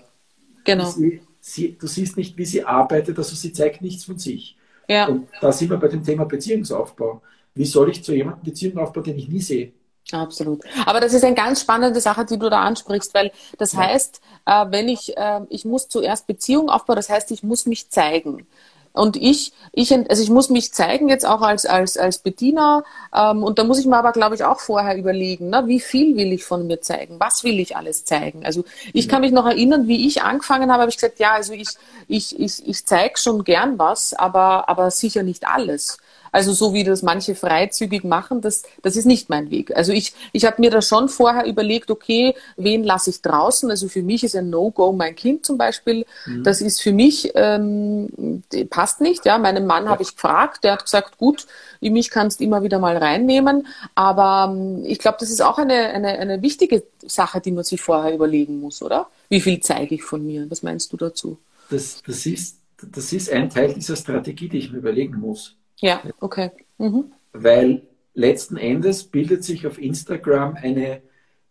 genau. 0.63 0.85
Sie, 0.85 1.21
sie, 1.41 1.77
du 1.77 1.87
siehst 1.87 2.15
nicht, 2.15 2.37
wie 2.37 2.45
sie 2.45 2.63
arbeitet, 2.63 3.17
also 3.17 3.35
sie 3.35 3.51
zeigt 3.51 3.81
nichts 3.81 4.05
von 4.05 4.17
sich. 4.17 4.57
Ja. 4.87 5.07
Und 5.07 5.27
da 5.41 5.51
sind 5.51 5.69
wir 5.69 5.77
bei 5.77 5.87
dem 5.87 6.03
Thema 6.03 6.25
Beziehungsaufbau. 6.25 7.21
Wie 7.53 7.65
soll 7.65 7.89
ich 7.89 8.03
zu 8.03 8.13
jemandem 8.13 8.43
Beziehung 8.43 8.77
aufbauen, 8.77 9.03
den 9.03 9.17
ich 9.17 9.27
nie 9.27 9.41
sehe? 9.41 9.73
Absolut. 10.11 10.61
Aber 10.85 10.99
das 10.99 11.13
ist 11.13 11.23
eine 11.23 11.35
ganz 11.35 11.61
spannende 11.61 12.01
Sache, 12.01 12.25
die 12.25 12.37
du 12.37 12.49
da 12.49 12.61
ansprichst, 12.61 13.13
weil 13.13 13.31
das 13.57 13.73
ja. 13.73 13.79
heißt, 13.79 14.21
äh, 14.45 14.65
wenn 14.69 14.89
ich, 14.89 15.15
äh, 15.17 15.41
ich 15.49 15.65
muss 15.65 15.87
zuerst 15.87 16.27
Beziehung 16.27 16.69
aufbauen, 16.69 16.95
das 16.95 17.09
heißt, 17.09 17.31
ich 17.31 17.43
muss 17.43 17.65
mich 17.65 17.89
zeigen. 17.89 18.47
Und 18.93 19.15
ich, 19.15 19.53
ich, 19.71 19.93
also 19.93 20.21
ich 20.21 20.29
muss 20.29 20.49
mich 20.49 20.73
zeigen 20.73 21.07
jetzt 21.07 21.25
auch 21.25 21.41
als, 21.41 21.65
als, 21.65 21.97
als 21.97 22.17
Bediener. 22.17 22.83
Ähm, 23.15 23.43
und 23.43 23.57
da 23.57 23.63
muss 23.63 23.79
ich 23.79 23.85
mir 23.85 23.97
aber, 23.97 24.11
glaube 24.11 24.35
ich, 24.35 24.43
auch 24.43 24.59
vorher 24.59 24.97
überlegen, 24.97 25.49
ne, 25.49 25.63
wie 25.67 25.79
viel 25.79 26.17
will 26.17 26.33
ich 26.33 26.43
von 26.43 26.67
mir 26.67 26.81
zeigen? 26.81 27.19
Was 27.19 27.43
will 27.43 27.59
ich 27.59 27.77
alles 27.77 28.03
zeigen? 28.05 28.45
Also 28.45 28.65
ich 28.93 29.07
kann 29.07 29.21
mich 29.21 29.31
noch 29.31 29.45
erinnern, 29.45 29.87
wie 29.87 30.07
ich 30.07 30.23
angefangen 30.23 30.71
habe, 30.71 30.81
habe 30.81 30.89
ich 30.89 30.97
gesagt, 30.97 31.19
ja, 31.19 31.33
also 31.33 31.53
ich, 31.53 31.69
ich, 32.07 32.37
ich, 32.39 32.67
ich 32.67 32.85
zeige 32.85 33.17
schon 33.17 33.43
gern 33.43 33.79
was, 33.79 34.13
aber, 34.13 34.67
aber 34.67 34.91
sicher 34.91 35.23
nicht 35.23 35.47
alles. 35.47 35.97
Also 36.31 36.53
so 36.53 36.73
wie 36.73 36.83
das 36.83 37.01
manche 37.01 37.35
freizügig 37.35 38.03
machen, 38.03 38.41
das, 38.41 38.63
das 38.81 38.95
ist 38.95 39.05
nicht 39.05 39.29
mein 39.29 39.51
Weg. 39.51 39.75
Also 39.75 39.91
ich, 39.91 40.13
ich 40.31 40.45
habe 40.45 40.61
mir 40.61 40.71
da 40.71 40.81
schon 40.81 41.09
vorher 41.09 41.45
überlegt, 41.45 41.91
okay, 41.91 42.35
wen 42.55 42.83
lasse 42.83 43.09
ich 43.09 43.21
draußen? 43.21 43.69
Also 43.69 43.89
für 43.89 44.01
mich 44.01 44.23
ist 44.23 44.35
ein 44.35 44.49
No-Go 44.49 44.93
mein 44.93 45.15
Kind 45.15 45.45
zum 45.45 45.57
Beispiel. 45.57 46.05
Mhm. 46.25 46.43
Das 46.43 46.61
ist 46.61 46.81
für 46.81 46.93
mich, 46.93 47.31
ähm, 47.35 48.43
passt 48.69 49.01
nicht. 49.01 49.25
Ja, 49.25 49.37
meinen 49.37 49.65
Mann 49.65 49.85
ja. 49.85 49.91
habe 49.91 50.03
ich 50.03 50.15
gefragt, 50.15 50.63
der 50.63 50.73
hat 50.73 50.85
gesagt, 50.85 51.17
gut, 51.17 51.47
mich 51.81 52.09
kannst 52.09 52.41
immer 52.41 52.63
wieder 52.63 52.79
mal 52.79 52.97
reinnehmen. 52.97 53.67
Aber 53.95 54.53
ähm, 54.55 54.83
ich 54.85 54.99
glaube, 54.99 55.17
das 55.19 55.29
ist 55.29 55.41
auch 55.41 55.57
eine, 55.57 55.89
eine, 55.89 56.19
eine 56.19 56.41
wichtige 56.41 56.83
Sache, 57.05 57.41
die 57.41 57.51
man 57.51 57.63
sich 57.63 57.81
vorher 57.81 58.13
überlegen 58.13 58.59
muss, 58.59 58.81
oder? 58.81 59.07
Wie 59.29 59.41
viel 59.41 59.59
zeige 59.59 59.95
ich 59.95 60.03
von 60.03 60.25
mir? 60.25 60.49
Was 60.49 60.63
meinst 60.63 60.93
du 60.93 60.97
dazu? 60.97 61.37
Das, 61.69 62.01
das, 62.05 62.25
ist, 62.25 62.57
das 62.81 63.11
ist 63.13 63.29
ein 63.29 63.49
Teil 63.49 63.73
dieser 63.73 63.95
Strategie, 63.95 64.49
die 64.49 64.57
ich 64.59 64.71
mir 64.71 64.79
überlegen 64.79 65.19
muss. 65.19 65.55
Ja, 65.81 66.01
okay. 66.19 66.51
Mhm. 66.77 67.11
Weil 67.33 67.81
letzten 68.13 68.57
Endes 68.57 69.03
bildet 69.03 69.43
sich 69.43 69.67
auf 69.67 69.79
Instagram 69.79 70.55
eine, 70.55 71.01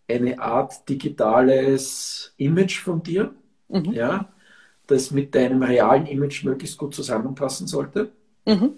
eine 0.08 0.40
Art 0.40 0.88
digitales 0.88 2.32
Image 2.36 2.80
von 2.80 3.02
dir, 3.02 3.34
mhm. 3.68 3.92
ja, 3.92 4.28
das 4.86 5.10
mit 5.10 5.34
deinem 5.34 5.62
realen 5.62 6.06
Image 6.06 6.44
möglichst 6.44 6.78
gut 6.78 6.94
zusammenpassen 6.94 7.66
sollte. 7.66 8.10
Mhm. 8.46 8.72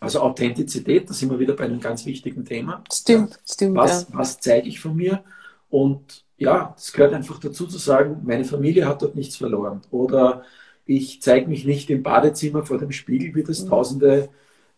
Also 0.00 0.20
Authentizität, 0.20 1.08
da 1.08 1.14
sind 1.14 1.30
wir 1.30 1.38
wieder 1.38 1.54
bei 1.54 1.64
einem 1.64 1.80
ganz 1.80 2.04
wichtigen 2.06 2.44
Thema. 2.44 2.82
Stimmt, 2.92 3.38
stimmt. 3.48 3.76
Was, 3.76 4.08
ja. 4.08 4.18
was 4.18 4.40
zeige 4.40 4.68
ich 4.68 4.80
von 4.80 4.96
mir? 4.96 5.22
Und 5.70 6.24
ja, 6.38 6.74
es 6.76 6.92
gehört 6.92 7.14
einfach 7.14 7.38
dazu 7.38 7.66
zu 7.66 7.78
sagen, 7.78 8.22
meine 8.24 8.44
Familie 8.44 8.86
hat 8.88 9.02
dort 9.02 9.14
nichts 9.14 9.36
verloren. 9.36 9.80
Oder 9.92 10.42
ich 10.86 11.22
zeige 11.22 11.48
mich 11.48 11.64
nicht 11.64 11.88
im 11.88 12.02
Badezimmer 12.02 12.66
vor 12.66 12.78
dem 12.78 12.90
Spiegel, 12.90 13.34
wie 13.34 13.44
das 13.44 13.62
mhm. 13.62 13.68
tausende 13.68 14.28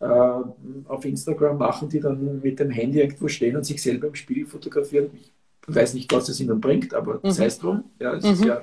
auf 0.04 1.04
Instagram 1.04 1.58
machen, 1.58 1.88
die 1.88 2.00
dann 2.00 2.40
mit 2.42 2.58
dem 2.60 2.70
Handy 2.70 3.00
irgendwo 3.00 3.28
stehen 3.28 3.56
und 3.56 3.64
sich 3.64 3.82
selber 3.82 4.08
im 4.08 4.14
Spiegel 4.14 4.46
fotografieren. 4.46 5.10
Ich 5.14 5.32
weiß 5.74 5.94
nicht, 5.94 6.12
was 6.12 6.28
es 6.28 6.40
ihnen 6.40 6.60
bringt, 6.60 6.94
aber 6.94 7.20
mhm. 7.22 7.30
sei 7.30 7.46
es 7.46 7.58
drum. 7.58 7.84
Ja, 7.98 8.14
es 8.14 8.24
mhm. 8.24 8.30
ist 8.32 8.44
ja 8.44 8.62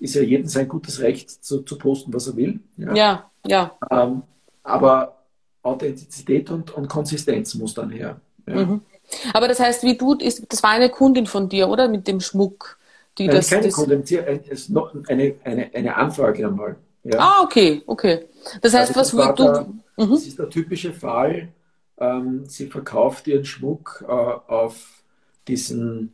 ist 0.00 0.14
ja 0.14 0.22
jedem 0.22 0.46
sein 0.46 0.68
gutes 0.68 1.00
Recht 1.00 1.30
zu, 1.44 1.62
zu 1.62 1.76
posten, 1.76 2.12
was 2.12 2.28
er 2.28 2.36
will. 2.36 2.60
Ja, 2.76 2.94
ja. 2.94 3.30
ja. 3.46 3.78
Ähm, 3.90 4.22
aber 4.62 5.18
Authentizität 5.62 6.50
und, 6.50 6.70
und 6.70 6.88
Konsistenz 6.88 7.54
muss 7.54 7.74
dann 7.74 7.90
her. 7.90 8.20
Ja. 8.46 8.54
Mhm. 8.54 8.80
Aber 9.32 9.48
das 9.48 9.58
heißt, 9.58 9.82
wie 9.84 9.96
du, 9.96 10.14
ist, 10.14 10.44
das 10.48 10.62
war 10.62 10.70
eine 10.70 10.90
Kundin 10.90 11.26
von 11.26 11.48
dir, 11.48 11.68
oder? 11.68 11.88
Mit 11.88 12.06
dem 12.06 12.20
Schmuck. 12.20 12.78
Die 13.16 13.26
Nein, 13.26 13.36
das, 13.36 13.50
keine 13.50 13.64
das... 13.64 13.74
Kundin, 13.74 14.04
eine, 15.08 15.34
eine, 15.44 15.70
eine 15.74 15.96
Anfrage 15.96 16.46
einmal. 16.46 16.76
Ja. 17.10 17.18
Ah, 17.20 17.42
okay, 17.42 17.82
okay. 17.86 18.26
Das 18.60 18.74
heißt, 18.74 18.96
also 18.96 19.00
was 19.18 19.38
würdest 19.38 19.78
du. 19.96 20.04
Mhm. 20.04 20.10
Das 20.10 20.26
ist 20.26 20.38
der 20.38 20.50
typische 20.50 20.92
Fall. 20.92 21.48
Ähm, 21.98 22.44
sie 22.46 22.66
verkauft 22.66 23.26
ihren 23.26 23.44
Schmuck 23.44 24.04
äh, 24.06 24.12
auf 24.12 25.02
diesen, 25.48 26.12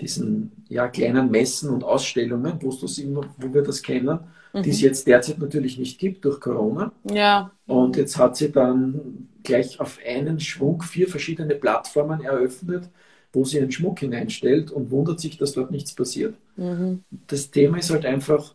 diesen 0.00 0.52
ja, 0.68 0.88
kleinen 0.88 1.30
Messen 1.30 1.70
und 1.70 1.82
Ausstellungen, 1.82 2.58
wo, 2.60 2.70
wo 2.70 3.54
wir 3.54 3.62
das 3.62 3.82
kennen, 3.82 4.20
mhm. 4.52 4.62
die 4.62 4.70
es 4.70 4.80
jetzt 4.80 5.06
derzeit 5.06 5.38
natürlich 5.38 5.78
nicht 5.78 5.98
gibt 5.98 6.24
durch 6.24 6.38
Corona. 6.38 6.92
Ja. 7.10 7.50
Und 7.66 7.96
jetzt 7.96 8.18
hat 8.18 8.36
sie 8.36 8.52
dann 8.52 9.28
gleich 9.42 9.80
auf 9.80 9.98
einen 10.06 10.38
Schwung 10.38 10.82
vier 10.82 11.08
verschiedene 11.08 11.54
Plattformen 11.54 12.20
eröffnet, 12.20 12.88
wo 13.32 13.44
sie 13.44 13.58
ihren 13.58 13.72
Schmuck 13.72 14.00
hineinstellt 14.00 14.70
und 14.70 14.90
wundert 14.90 15.18
sich, 15.18 15.38
dass 15.38 15.52
dort 15.52 15.70
nichts 15.70 15.94
passiert. 15.94 16.34
Mhm. 16.56 17.04
Das 17.26 17.50
Thema 17.50 17.78
ist 17.78 17.90
halt 17.90 18.04
einfach, 18.04 18.54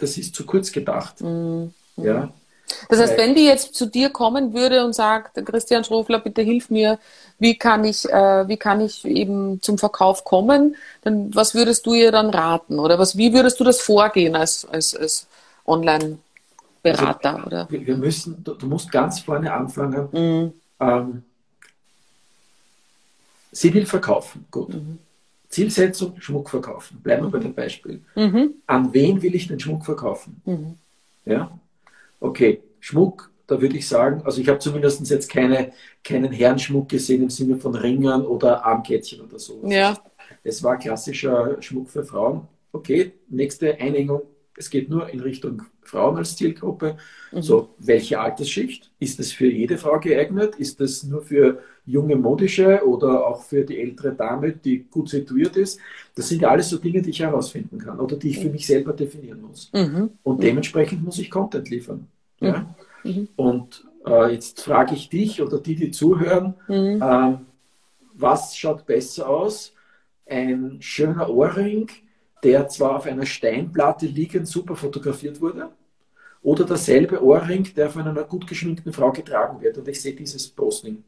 das 0.00 0.16
ist 0.16 0.34
zu 0.34 0.46
kurz 0.46 0.72
gedacht. 0.72 1.20
Mhm. 1.20 1.72
Ja, 1.96 2.32
das 2.88 3.00
heißt, 3.00 3.16
wenn 3.18 3.34
die 3.34 3.44
jetzt 3.44 3.74
zu 3.74 3.86
dir 3.86 4.10
kommen 4.10 4.54
würde 4.54 4.84
und 4.84 4.94
sagt, 4.94 5.44
Christian 5.44 5.84
Schrofler, 5.84 6.18
bitte 6.18 6.42
hilf 6.42 6.70
mir, 6.70 6.98
wie 7.38 7.56
kann 7.56 7.84
ich, 7.84 8.08
äh, 8.08 8.48
wie 8.48 8.56
kann 8.56 8.80
ich 8.80 9.04
eben 9.04 9.60
zum 9.62 9.78
Verkauf 9.78 10.24
kommen, 10.24 10.76
dann 11.02 11.34
was 11.34 11.54
würdest 11.54 11.86
du 11.86 11.94
ihr 11.94 12.12
dann 12.12 12.30
raten? 12.30 12.78
Oder 12.78 12.98
was, 12.98 13.16
wie 13.16 13.32
würdest 13.32 13.60
du 13.60 13.64
das 13.64 13.80
vorgehen 13.80 14.36
als, 14.36 14.64
als, 14.64 14.94
als 14.94 15.26
Online-Berater? 15.66 17.44
Also, 17.44 17.66
wir 17.70 17.96
müssen, 17.96 18.42
du, 18.42 18.54
du, 18.54 18.66
musst 18.66 18.90
ganz 18.90 19.20
vorne 19.20 19.52
anfangen. 19.52 20.08
Mhm. 20.12 20.52
Ähm, 20.80 21.22
sie 23.52 23.72
will 23.72 23.86
verkaufen, 23.86 24.46
gut. 24.50 24.74
Mhm. 24.74 24.98
Zielsetzung, 25.50 26.20
Schmuck 26.20 26.48
verkaufen. 26.48 27.00
Bleiben 27.02 27.24
wir 27.24 27.28
mhm. 27.28 27.32
bei 27.32 27.38
dem 27.40 27.54
Beispiel. 27.54 28.00
Mhm. 28.14 28.54
An 28.66 28.94
wen 28.94 29.20
will 29.20 29.34
ich 29.34 29.48
den 29.48 29.60
Schmuck 29.60 29.84
verkaufen? 29.84 30.40
Mhm. 30.44 30.76
Ja? 31.26 31.58
Okay, 32.20 32.62
Schmuck, 32.78 33.30
da 33.46 33.60
würde 33.60 33.76
ich 33.76 33.86
sagen, 33.88 34.22
also 34.24 34.40
ich 34.40 34.48
habe 34.48 34.60
zumindest 34.60 35.08
jetzt 35.10 35.28
keine, 35.28 35.72
keinen 36.04 36.30
Herrenschmuck 36.30 36.88
gesehen 36.88 37.24
im 37.24 37.30
Sinne 37.30 37.56
von 37.56 37.74
Ringern 37.74 38.24
oder 38.24 38.64
Armkettchen 38.64 39.20
oder 39.22 39.38
so. 39.38 39.60
Ja. 39.66 39.98
Es 40.44 40.62
war 40.62 40.78
klassischer 40.78 41.60
Schmuck 41.60 41.90
für 41.90 42.04
Frauen. 42.04 42.46
Okay, 42.72 43.12
nächste 43.28 43.76
Einengung, 43.80 44.22
es 44.56 44.70
geht 44.70 44.88
nur 44.88 45.08
in 45.08 45.18
Richtung 45.18 45.62
Frauen 45.82 46.16
als 46.16 46.36
Zielgruppe. 46.36 46.96
Mhm. 47.32 47.42
So, 47.42 47.74
welche 47.78 48.20
Altersschicht? 48.20 48.92
Ist 49.00 49.18
es 49.18 49.32
für 49.32 49.50
jede 49.50 49.78
Frau 49.78 49.98
geeignet? 49.98 50.54
Ist 50.56 50.80
es 50.80 51.02
nur 51.02 51.22
für 51.22 51.60
junge 51.90 52.16
modische 52.16 52.86
oder 52.86 53.26
auch 53.26 53.42
für 53.42 53.64
die 53.64 53.80
ältere 53.80 54.12
Dame, 54.12 54.52
die 54.52 54.84
gut 54.84 55.08
situiert 55.08 55.56
ist? 55.56 55.80
Das 56.14 56.28
sind 56.28 56.42
ja 56.42 56.48
alles 56.48 56.68
so 56.68 56.78
Dinge, 56.78 57.02
die 57.02 57.10
ich 57.10 57.20
herausfinden 57.20 57.78
kann 57.78 57.98
oder 58.00 58.16
die 58.16 58.30
ich 58.30 58.38
für 58.38 58.50
mich 58.50 58.66
selber 58.66 58.92
definieren 58.92 59.42
muss. 59.42 59.70
Mhm. 59.72 60.10
Und 60.22 60.42
dementsprechend 60.42 61.02
muss 61.02 61.18
ich 61.18 61.30
Content 61.30 61.68
liefern. 61.70 62.06
Ja? 62.40 62.74
Mhm. 63.04 63.10
mhm. 63.10 63.28
Und 63.36 63.84
äh, 64.06 64.32
jetzt 64.32 64.62
frage 64.62 64.94
ich 64.94 65.08
dich 65.08 65.42
oder 65.42 65.58
die, 65.58 65.74
die 65.74 65.90
zuhören, 65.90 66.54
mhm. 66.68 67.02
äh, 67.02 67.38
was 68.14 68.56
schaut 68.56 68.86
besser 68.86 69.28
aus? 69.28 69.72
Ein 70.26 70.76
schöner 70.80 71.28
Ohrring, 71.28 71.88
der 72.44 72.68
zwar 72.68 72.96
auf 72.96 73.06
einer 73.06 73.26
Steinplatte 73.26 74.06
liegend 74.06 74.46
super 74.46 74.76
fotografiert 74.76 75.40
wurde, 75.40 75.70
oder 76.42 76.64
derselbe 76.64 77.22
Ohrring, 77.22 77.68
der 77.76 77.90
von 77.90 78.02
einer 78.02 78.24
gut 78.24 78.46
geschminkten 78.46 78.92
Frau 78.92 79.12
getragen 79.12 79.60
wird. 79.60 79.76
Und 79.76 79.88
ich 79.88 80.00
sehe 80.00 80.14
dieses 80.14 80.48
Posting. 80.48 81.04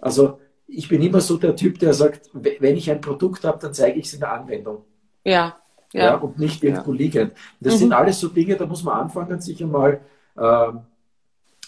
Also 0.00 0.40
ich 0.66 0.88
bin 0.88 1.02
immer 1.02 1.20
so 1.20 1.36
der 1.36 1.56
Typ, 1.56 1.78
der 1.78 1.94
sagt, 1.94 2.30
wenn 2.32 2.76
ich 2.76 2.90
ein 2.90 3.00
Produkt 3.00 3.44
habe, 3.44 3.58
dann 3.58 3.74
zeige 3.74 3.98
ich 3.98 4.06
es 4.06 4.14
in 4.14 4.20
der 4.20 4.32
Anwendung. 4.32 4.84
Ja. 5.24 5.56
Ja. 5.92 6.04
ja 6.04 6.14
und 6.16 6.38
nicht 6.38 6.62
irgendwo 6.62 6.92
ja. 6.92 6.98
liegend. 6.98 7.32
Das 7.60 7.74
mhm. 7.74 7.78
sind 7.78 7.92
alles 7.92 8.20
so 8.20 8.28
Dinge, 8.28 8.56
da 8.56 8.66
muss 8.66 8.84
man 8.84 9.00
anfangen, 9.00 9.40
sich 9.40 9.62
einmal 9.62 10.00
äh, 10.36 10.72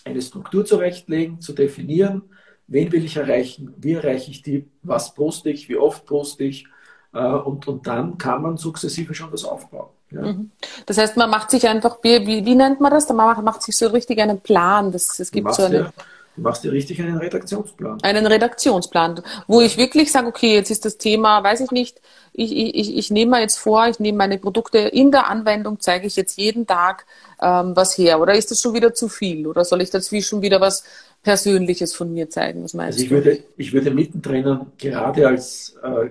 eine 0.05 0.23
Struktur 0.23 0.65
zurechtlegen, 0.65 1.41
zu 1.41 1.53
definieren, 1.53 2.23
wen 2.69 2.91
will 2.93 3.05
ich 3.05 3.17
erreichen, 3.17 3.75
wie 3.79 3.93
erreiche 3.93 4.31
ich 4.31 4.43
die, 4.43 4.69
was 4.83 5.15
poste 5.15 5.51
ich, 5.51 5.69
wie 5.69 5.77
oft 5.77 6.07
poste 6.07 6.45
ich, 6.45 6.67
Äh, 7.15 7.19
und, 7.19 7.69
und 7.69 7.87
dann 7.87 8.17
kann 8.19 8.43
man 8.43 8.57
sukzessive 8.57 9.15
schon 9.15 9.33
was 9.33 9.45
aufbauen. 9.45 9.91
Ja. 10.11 10.23
Mhm. 10.23 10.51
Das 10.87 10.99
heißt, 10.99 11.17
man 11.17 11.31
macht 11.31 11.51
sich 11.51 11.69
einfach, 11.69 11.99
wie, 12.03 12.27
wie, 12.27 12.55
nennt 12.55 12.81
man 12.81 12.91
das? 12.91 13.09
Man 13.09 13.17
macht, 13.19 13.43
macht 13.43 13.63
sich 13.63 13.77
so 13.77 13.89
richtig 13.89 14.19
einen 14.21 14.41
Plan. 14.41 14.93
Das, 14.93 15.19
es 15.19 15.31
gibt 15.31 15.53
so 15.55 15.65
eine, 15.65 15.93
Du 16.35 16.43
machst 16.43 16.65
dir 16.65 16.73
richtig 16.73 17.01
einen 17.03 17.19
Redaktionsplan. 17.19 17.99
Einen 18.03 18.27
Redaktionsplan, 18.27 19.23
wo 19.47 19.61
ich 19.61 19.77
wirklich 19.77 20.11
sage, 20.11 20.29
okay, 20.29 20.55
jetzt 20.55 20.71
ist 20.71 20.85
das 20.85 20.97
Thema, 20.97 21.45
weiß 21.45 21.61
ich 21.61 21.71
nicht, 21.71 22.01
ich, 22.33 22.57
ich, 22.57 22.97
ich 22.97 23.11
nehme 23.11 23.33
mir 23.33 23.41
jetzt 23.41 23.59
vor, 23.59 23.87
ich 23.87 24.01
nehme 24.01 24.17
meine 24.17 24.39
Produkte 24.39 24.79
in 24.79 25.11
der 25.11 25.29
Anwendung, 25.29 25.79
zeige 25.81 26.07
ich 26.07 26.17
jetzt 26.17 26.39
jeden 26.39 26.67
Tag 26.67 27.05
ähm, 27.43 27.77
was 27.77 27.99
her. 27.99 28.21
Oder 28.21 28.35
ist 28.35 28.51
das 28.51 28.63
schon 28.63 28.73
wieder 28.73 28.95
zu 28.95 29.09
viel? 29.09 29.47
Oder 29.47 29.67
soll 29.67 29.83
ich 29.83 29.91
dazwischen 29.91 30.29
schon 30.29 30.43
wieder 30.43 30.61
was 30.61 30.85
Persönliches 31.23 31.95
von 31.95 32.13
mir 32.13 32.31
zeigen? 32.31 32.65
Was 32.65 32.73
meinst 32.73 32.99
also 32.99 33.03
ich 33.03 33.09
du? 33.11 33.15
Würde, 33.17 33.45
ich 33.59 33.73
würde 33.75 33.91
mittendrin 33.91 34.61
gerade 34.79 35.29
als, 35.29 35.77
äh, 35.83 36.11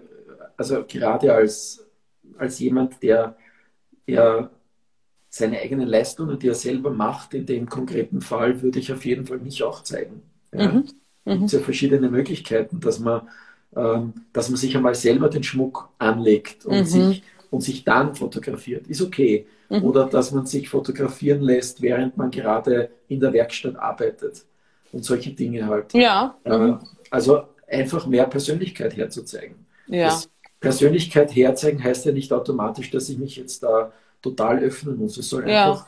also 0.55 0.85
gerade 0.87 1.33
als, 1.33 1.83
als 2.37 2.59
jemand, 2.59 3.01
der, 3.01 3.35
der 4.07 4.51
seine 5.33 5.59
eigenen 5.59 5.87
Leistungen, 5.87 6.37
die 6.37 6.49
er 6.49 6.55
selber 6.55 6.91
macht, 6.91 7.33
in 7.33 7.45
dem 7.45 7.69
konkreten 7.69 8.19
Fall, 8.19 8.61
würde 8.61 8.79
ich 8.79 8.91
auf 8.91 9.05
jeden 9.05 9.25
Fall 9.25 9.39
mich 9.39 9.63
auch 9.63 9.81
zeigen. 9.81 10.21
Ja? 10.53 10.73
Mhm. 10.73 10.83
Es 11.23 11.39
gibt 11.39 11.51
ja 11.53 11.59
verschiedene 11.59 12.09
Möglichkeiten, 12.09 12.81
dass 12.81 12.99
man, 12.99 13.29
ähm, 13.75 14.13
dass 14.33 14.49
man 14.49 14.57
sich 14.57 14.75
einmal 14.75 14.93
selber 14.93 15.29
den 15.29 15.43
Schmuck 15.43 15.89
anlegt 15.99 16.65
und, 16.65 16.79
mhm. 16.79 16.85
sich, 16.85 17.23
und 17.49 17.61
sich 17.61 17.85
dann 17.85 18.13
fotografiert. 18.13 18.87
Ist 18.87 19.01
okay. 19.01 19.47
Mhm. 19.69 19.83
Oder 19.85 20.05
dass 20.07 20.33
man 20.33 20.45
sich 20.45 20.67
fotografieren 20.67 21.41
lässt, 21.41 21.81
während 21.81 22.17
man 22.17 22.29
gerade 22.29 22.89
in 23.07 23.21
der 23.21 23.31
Werkstatt 23.31 23.77
arbeitet. 23.77 24.43
Und 24.91 25.05
solche 25.05 25.31
Dinge 25.31 25.65
halt. 25.65 25.93
Ja. 25.93 26.35
Äh, 26.43 26.57
mhm. 26.57 26.79
also 27.09 27.43
einfach 27.69 28.05
mehr 28.05 28.25
Persönlichkeit 28.25 28.97
herzuzeigen. 28.97 29.65
Ja. 29.87 30.07
Das 30.07 30.29
Persönlichkeit 30.59 31.33
herzeigen 31.33 31.81
heißt 31.81 32.05
ja 32.05 32.11
nicht 32.11 32.33
automatisch, 32.33 32.91
dass 32.91 33.07
ich 33.07 33.17
mich 33.17 33.37
jetzt 33.37 33.63
da 33.63 33.93
total 34.21 34.59
öffnen 34.59 34.97
muss. 34.97 35.17
Es 35.17 35.29
soll 35.29 35.49
ja. 35.49 35.71
einfach, 35.71 35.87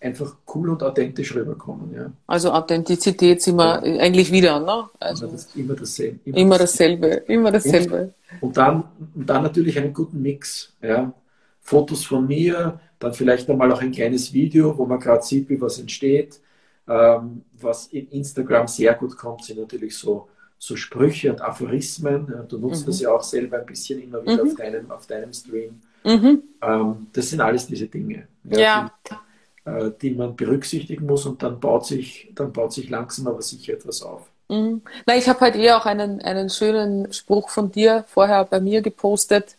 einfach 0.00 0.36
cool 0.54 0.70
und 0.70 0.82
authentisch 0.82 1.34
rüberkommen. 1.34 1.94
Ja. 1.94 2.12
Also 2.26 2.52
Authentizität 2.52 3.42
sind 3.42 3.56
wir 3.56 3.86
ja. 3.86 4.00
eigentlich 4.00 4.32
wieder, 4.32 4.60
ne? 4.60 4.88
Also 4.98 5.26
das 5.26 5.54
immer 5.54 5.74
dasselbe. 5.74 6.18
Immer, 6.24 6.36
immer 6.36 6.58
dasselbe. 6.58 7.06
Immer 7.26 7.52
dasselbe. 7.52 8.14
Und, 8.40 8.48
und, 8.48 8.56
dann, 8.56 8.84
und 9.14 9.26
dann 9.26 9.42
natürlich 9.42 9.78
einen 9.78 9.92
guten 9.92 10.20
Mix. 10.22 10.72
Ja. 10.82 11.12
Fotos 11.60 12.04
von 12.04 12.26
mir, 12.26 12.78
dann 13.00 13.12
vielleicht 13.12 13.50
einmal 13.50 13.72
auch 13.72 13.82
ein 13.82 13.90
kleines 13.90 14.32
Video, 14.32 14.78
wo 14.78 14.86
man 14.86 15.00
gerade 15.00 15.22
sieht, 15.22 15.48
wie 15.48 15.60
was 15.60 15.80
entsteht. 15.80 16.40
Ähm, 16.88 17.42
was 17.60 17.88
in 17.88 18.08
Instagram 18.10 18.68
sehr 18.68 18.94
gut 18.94 19.16
kommt, 19.16 19.44
sind 19.44 19.58
natürlich 19.58 19.96
so, 19.96 20.28
so 20.56 20.76
Sprüche 20.76 21.32
und 21.32 21.40
Aphorismen. 21.40 22.32
Du 22.48 22.58
nutzt 22.58 22.82
mhm. 22.82 22.86
das 22.86 23.00
ja 23.00 23.10
auch 23.10 23.22
selber 23.24 23.58
ein 23.58 23.66
bisschen 23.66 24.00
immer 24.00 24.22
wieder 24.22 24.44
mhm. 24.44 24.50
auf, 24.50 24.56
deinem, 24.56 24.90
auf 24.92 25.06
deinem 25.08 25.32
Stream. 25.32 25.80
Mhm. 26.06 26.42
Ähm, 26.62 27.08
das 27.12 27.30
sind 27.30 27.40
alles 27.40 27.66
diese 27.66 27.88
Dinge, 27.88 28.28
ja. 28.44 28.92
Die, 29.10 29.70
äh, 29.70 29.90
die, 30.00 30.12
man 30.12 30.36
berücksichtigen 30.36 31.04
muss 31.04 31.26
und 31.26 31.42
dann 31.42 31.58
baut 31.58 31.84
sich, 31.84 32.30
dann 32.32 32.52
baut 32.52 32.72
sich 32.72 32.88
langsam 32.88 33.26
aber 33.26 33.42
sicher 33.42 33.72
etwas 33.72 34.02
auf. 34.02 34.22
Mhm. 34.48 34.82
Na, 35.04 35.16
ich 35.16 35.28
habe 35.28 35.40
halt 35.40 35.56
eher 35.56 35.76
auch 35.76 35.84
einen, 35.84 36.22
einen 36.22 36.48
schönen 36.48 37.12
Spruch 37.12 37.50
von 37.50 37.72
dir 37.72 38.04
vorher 38.06 38.44
bei 38.44 38.60
mir 38.60 38.82
gepostet. 38.82 39.56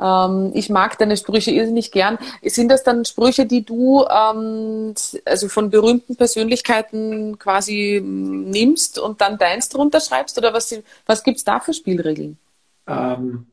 Ähm, 0.00 0.50
ich 0.54 0.70
mag 0.70 0.98
deine 0.98 1.16
Sprüche 1.16 1.52
irrsinnig 1.52 1.92
gern. 1.92 2.18
Sind 2.42 2.68
das 2.68 2.82
dann 2.82 3.04
Sprüche, 3.04 3.46
die 3.46 3.64
du 3.64 4.04
ähm, 4.10 4.94
also 5.24 5.48
von 5.48 5.70
berühmten 5.70 6.16
Persönlichkeiten 6.16 7.38
quasi 7.38 8.00
nimmst 8.02 8.98
und 8.98 9.20
dann 9.20 9.38
deins 9.38 9.68
drunter 9.68 10.00
schreibst? 10.00 10.36
Oder 10.36 10.52
was, 10.52 10.74
was 11.06 11.22
gibt 11.22 11.36
es 11.36 11.44
da 11.44 11.60
für 11.60 11.74
Spielregeln? 11.74 12.38
Ähm, 12.88 13.46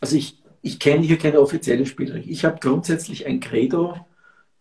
also 0.00 0.14
ich, 0.14 0.36
ich 0.64 0.78
kenne 0.78 1.02
hier 1.04 1.18
keine 1.18 1.40
offizielle 1.40 1.84
Spielregel. 1.84 2.30
Ich 2.30 2.46
habe 2.46 2.58
grundsätzlich 2.58 3.26
ein 3.26 3.38
Credo. 3.38 3.96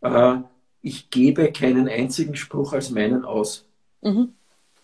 Äh, 0.02 0.36
ich 0.82 1.10
gebe 1.10 1.50
keinen 1.54 1.88
einzigen 1.88 2.36
Spruch 2.36 2.74
als 2.74 2.92
meinen 2.92 3.24
aus. 3.24 3.66
Mhm. 4.02 4.34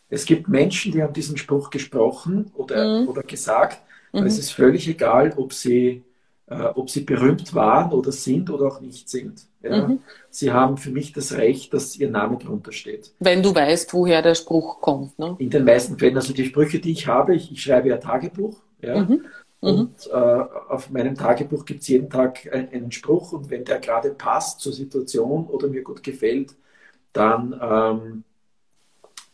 Es 0.10 0.24
gibt 0.24 0.48
Menschen, 0.48 0.94
die 0.94 1.04
haben 1.04 1.14
diesen 1.14 1.36
Spruch 1.36 1.72
gesprochen 1.72 2.52
oder, 2.56 3.02
mhm. 3.02 3.10
oder 3.10 3.22
gesagt. 3.24 3.82
Mhm. 4.14 4.24
Es 4.24 4.40
ist 4.40 4.52
völlig 4.52 4.88
egal, 4.88 5.34
ob 5.36 5.52
sie, 5.52 6.04
äh, 6.48 6.64
ob 6.76 6.90
sie 6.90 7.02
berühmt 7.02 7.54
waren 7.54 7.92
oder 7.92 8.14
sind 8.14 8.50
oder 8.50 8.68
auch 8.68 8.80
nicht 8.80 9.10
sind. 9.10 9.42
Ja? 9.62 9.90
Mhm. 9.90 10.00
Sie 10.30 10.54
haben 10.54 10.78
für 10.78 10.90
mich 10.90 11.12
das 11.12 11.34
Recht, 11.34 11.74
dass 11.74 11.98
ihr 11.98 12.10
Name 12.10 12.38
drunter 12.38 12.72
steht. 12.72 13.12
Wenn 13.20 13.44
du 13.44 13.54
weißt, 13.54 13.94
woher 13.94 14.22
der 14.22 14.36
Spruch 14.36 14.80
kommt. 14.80 15.20
Ne? 15.20 15.36
In 15.40 15.50
den 15.50 15.66
meisten 15.66 16.00
Fällen, 16.00 16.16
also 16.16 16.32
die 16.32 16.46
Sprüche, 16.46 16.80
die 16.80 16.94
ich 16.94 17.08
habe, 17.08 17.36
ich, 17.36 17.52
ich 17.52 17.62
schreibe 17.62 17.90
ja 17.90 17.98
Tagebuch. 17.98 18.62
Ja? 18.82 19.06
Mhm. 19.62 19.70
Und 19.70 20.08
äh, 20.12 20.16
auf 20.70 20.90
meinem 20.90 21.16
Tagebuch 21.16 21.66
gibt 21.66 21.82
es 21.82 21.88
jeden 21.90 22.10
Tag 22.10 22.48
ein, 22.54 22.70
einen 22.72 22.92
Spruch 22.92 23.34
und 23.34 23.50
wenn 23.50 23.66
der 23.66 23.80
gerade 23.80 24.12
passt 24.12 24.62
zur 24.62 24.72
Situation 24.72 25.48
oder 25.48 25.68
mir 25.68 25.84
gut 25.84 26.02
gefällt, 26.02 26.56
dann, 27.12 27.60
ähm, 27.62 28.24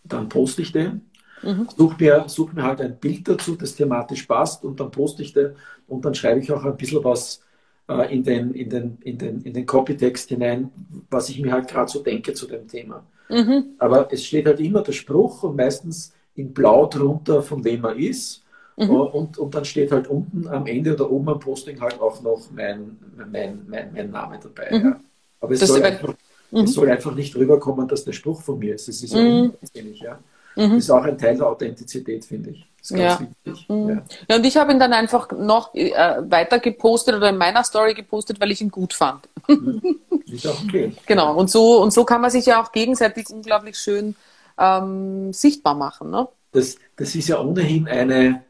dann 0.04 0.30
poste 0.30 0.62
ich 0.62 0.72
den. 0.72 1.10
Mhm. 1.44 1.68
Suche 1.76 1.96
mir, 2.00 2.24
such 2.28 2.54
mir 2.54 2.64
halt 2.64 2.82
ein 2.82 2.98
Bild 2.98 3.28
dazu, 3.28 3.56
das 3.56 3.76
thematisch 3.76 4.24
passt 4.24 4.64
und 4.64 4.80
dann 4.80 4.90
poste 4.90 5.22
ich 5.22 5.34
den 5.34 5.56
und 5.88 6.04
dann 6.06 6.16
schreibe 6.16 6.40
ich 6.40 6.52
auch 6.52 6.64
ein 6.64 6.78
bisschen 6.78 7.04
was 7.04 7.42
äh, 7.88 8.14
in, 8.14 8.24
den, 8.24 8.54
in, 8.54 8.70
den, 8.70 8.98
in, 9.02 9.18
den, 9.18 9.42
in 9.42 9.54
den 9.54 9.66
Copytext 9.66 10.30
hinein, 10.30 10.72
was 11.10 11.30
ich 11.30 11.40
mir 11.40 11.52
halt 11.52 11.68
gerade 11.68 11.92
so 11.92 12.02
denke 12.02 12.34
zu 12.34 12.48
dem 12.48 12.68
Thema. 12.68 13.06
Mhm. 13.30 13.76
Aber 13.78 14.12
es 14.12 14.26
steht 14.26 14.48
halt 14.48 14.60
immer 14.60 14.82
der 14.82 14.94
Spruch 14.94 15.44
und 15.44 15.56
meistens 15.56 16.14
in 16.36 16.54
Blau 16.54 16.88
drunter, 16.88 17.42
von 17.42 17.64
wem 17.64 17.84
er 17.86 17.96
ist. 17.96 18.45
Mhm. 18.78 18.90
Und, 18.90 19.38
und 19.38 19.56
dann 19.56 19.64
steht 19.64 19.92
halt 19.92 20.08
unten 20.08 20.48
am 20.48 20.66
Ende 20.68 20.94
oder 20.94 21.10
oben 21.10 21.30
am 21.30 21.40
Posting 21.40 21.80
halt 21.80 22.00
auch 22.02 22.22
noch 22.22 22.42
mein, 22.52 22.98
mein, 23.16 23.66
mein, 23.68 23.94
mein 23.94 24.12
Name 24.12 24.40
dabei. 24.42 24.78
Mhm. 24.78 24.86
Ja. 24.86 25.00
Aber 25.40 25.54
es 25.54 25.62
soll, 25.62 25.84
einfach, 25.84 26.14
mhm. 26.52 26.64
es 26.64 26.74
soll 26.74 26.90
einfach 26.90 27.16
nicht 27.16 27.36
rüberkommen, 27.36 27.88
dass 27.88 28.04
der 28.04 28.12
Spruch 28.12 28.42
von 28.42 28.60
mir 28.60 28.76
ist. 28.76 28.90
Es 28.90 29.02
ist 29.02 29.14
ja 29.14 29.22
mhm. 29.22 29.54
unsinnig, 29.62 30.00
ja. 30.00 30.20
Mhm. 30.56 30.72
Das 30.72 30.84
ist 30.86 30.90
auch 30.90 31.04
ein 31.04 31.18
Teil 31.18 31.38
der 31.38 31.48
Authentizität, 31.48 32.26
finde 32.26 32.52
ich. 32.52 32.66
ja. 32.90 33.20
Mhm. 33.68 33.90
ja. 33.90 34.04
ja. 34.30 34.36
und 34.36 34.46
ich 34.46 34.58
habe 34.58 34.72
ihn 34.74 34.80
dann 34.80 34.94
einfach 34.94 35.32
noch 35.32 35.74
äh, 35.74 35.92
weiter 36.30 36.60
gepostet 36.60 37.16
oder 37.16 37.30
in 37.30 37.38
meiner 37.38 37.64
Story 37.64 37.94
gepostet, 37.94 38.42
weil 38.42 38.52
ich 38.52 38.62
ihn 38.62 38.72
gut 38.72 38.94
fand. 38.94 39.28
Mhm. 39.48 40.00
Ist 40.26 40.48
auch 40.48 40.62
okay. 40.64 40.94
genau, 41.06 41.36
und 41.36 41.50
so, 41.50 41.82
und 41.82 41.94
so 41.94 42.04
kann 42.04 42.22
man 42.22 42.32
sich 42.32 42.46
ja 42.46 42.62
auch 42.62 42.72
gegenseitig 42.72 43.30
unglaublich 43.30 43.78
schön 43.78 44.16
ähm, 44.58 45.32
sichtbar 45.34 45.76
machen. 45.76 46.10
Ne? 46.10 46.28
Das, 46.52 46.78
das 46.96 47.16
ist 47.16 47.28
ja 47.28 47.42
ohnehin 47.42 47.88
eine, 47.88 48.44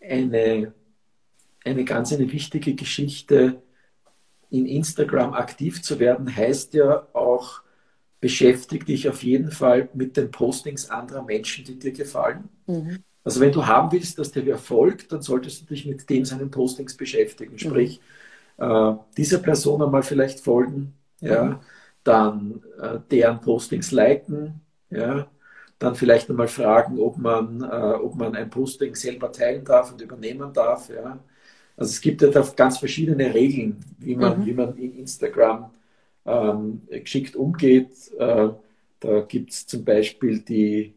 eine, 0.00 0.72
eine 1.64 1.84
ganz 1.84 2.12
eine 2.12 2.30
wichtige 2.32 2.74
Geschichte. 2.74 3.62
In 4.50 4.66
Instagram 4.66 5.34
aktiv 5.34 5.80
zu 5.82 6.00
werden, 6.00 6.34
heißt 6.34 6.74
ja 6.74 7.06
auch, 7.12 7.62
beschäftige 8.20 8.84
dich 8.84 9.08
auf 9.08 9.22
jeden 9.22 9.50
Fall 9.50 9.88
mit 9.94 10.16
den 10.16 10.30
Postings 10.30 10.90
anderer 10.90 11.22
Menschen, 11.22 11.64
die 11.64 11.78
dir 11.78 11.92
gefallen. 11.92 12.48
Mhm. 12.66 12.98
Also 13.24 13.40
wenn 13.40 13.52
du 13.52 13.66
haben 13.66 13.92
willst, 13.92 14.18
dass 14.18 14.32
der 14.32 14.46
wer 14.46 14.58
folgt, 14.58 15.12
dann 15.12 15.22
solltest 15.22 15.62
du 15.62 15.66
dich 15.66 15.86
mit 15.86 16.08
dem 16.08 16.24
seinen 16.24 16.50
Postings 16.50 16.96
beschäftigen. 16.96 17.58
Sprich, 17.58 18.00
mhm. 18.58 18.64
äh, 18.64 18.94
dieser 19.16 19.38
Person 19.38 19.82
einmal 19.82 20.02
vielleicht 20.02 20.40
folgen, 20.40 20.94
ja, 21.20 21.44
mhm. 21.44 21.58
dann 22.04 22.62
äh, 22.80 22.98
deren 23.10 23.40
Postings 23.40 23.90
liken, 23.92 24.60
ja, 24.90 25.28
dann 25.80 25.94
vielleicht 25.96 26.28
einmal 26.30 26.46
fragen, 26.46 27.00
ob 27.00 27.16
man, 27.16 27.62
äh, 27.62 27.94
ob 27.94 28.14
man 28.14 28.36
ein 28.36 28.50
Posting 28.50 28.94
selber 28.94 29.32
teilen 29.32 29.64
darf 29.64 29.90
und 29.90 30.00
übernehmen 30.00 30.52
darf. 30.52 30.90
Ja. 30.90 31.18
Also 31.76 31.90
es 31.90 32.00
gibt 32.00 32.20
ja 32.20 32.28
da 32.28 32.46
ganz 32.54 32.78
verschiedene 32.78 33.32
Regeln, 33.34 33.82
wie 33.98 34.14
man, 34.14 34.40
mhm. 34.40 34.46
wie 34.46 34.52
man 34.52 34.76
in 34.76 34.98
Instagram 34.98 35.70
ähm, 36.26 36.82
geschickt 36.90 37.34
umgeht. 37.34 37.90
Äh, 38.18 38.50
da 39.00 39.20
gibt 39.22 39.52
es 39.52 39.66
zum 39.66 39.82
Beispiel 39.82 40.40
die, 40.40 40.92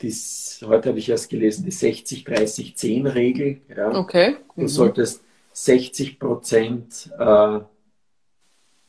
dies, 0.00 0.60
heute 0.64 0.90
habe 0.90 1.00
ich 1.00 1.08
erst 1.08 1.28
gelesen, 1.28 1.64
die 1.64 1.72
60-30-10-Regel. 1.72 3.60
Ja. 3.76 3.90
Okay. 3.92 4.36
Mhm. 4.54 4.62
Du 4.62 4.68
solltest 4.68 5.24
60 5.52 6.20
Prozent 6.20 7.10
äh, 7.18 7.58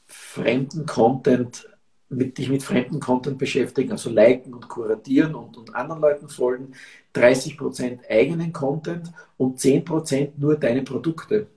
fremden 0.05 0.85
Content 0.85 1.67
mit, 2.15 2.37
dich 2.37 2.49
mit 2.49 2.63
fremden 2.63 2.99
Content 2.99 3.37
beschäftigen, 3.37 3.91
also 3.91 4.09
liken 4.09 4.53
und 4.53 4.67
kuratieren 4.67 5.35
und, 5.35 5.57
und 5.57 5.75
anderen 5.75 6.01
Leuten 6.01 6.29
folgen, 6.29 6.73
30% 7.15 7.99
eigenen 8.09 8.53
Content 8.53 9.11
und 9.37 9.59
10% 9.59 10.31
nur 10.37 10.55
deine 10.57 10.81
Produkte. 10.81 11.47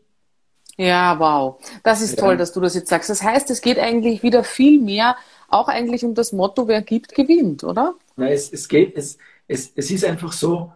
Ja, 0.77 1.19
wow. 1.19 1.59
Das 1.83 2.03
ist 2.03 2.17
ja. 2.17 2.25
toll, 2.25 2.37
dass 2.37 2.53
du 2.53 2.61
das 2.61 2.75
jetzt 2.75 2.89
sagst. 2.89 3.09
Das 3.09 3.23
heißt, 3.23 3.51
es 3.51 3.63
geht 3.63 3.79
eigentlich 3.79 4.23
wieder 4.23 4.45
viel 4.45 4.81
mehr 4.81 5.17
auch 5.49 5.69
eigentlich 5.69 6.05
um 6.05 6.15
das 6.15 6.33
Motto, 6.33 6.69
wer 6.69 6.83
gibt, 6.83 7.15
gewinnt, 7.15 7.65
oder? 7.65 7.95
Nein, 8.17 8.33
es, 8.33 8.53
es 8.53 8.69
geht, 8.69 8.97
es, 8.97 9.17
es, 9.47 9.73
es 9.75 9.91
ist 9.91 10.05
einfach 10.05 10.33
so, 10.33 10.73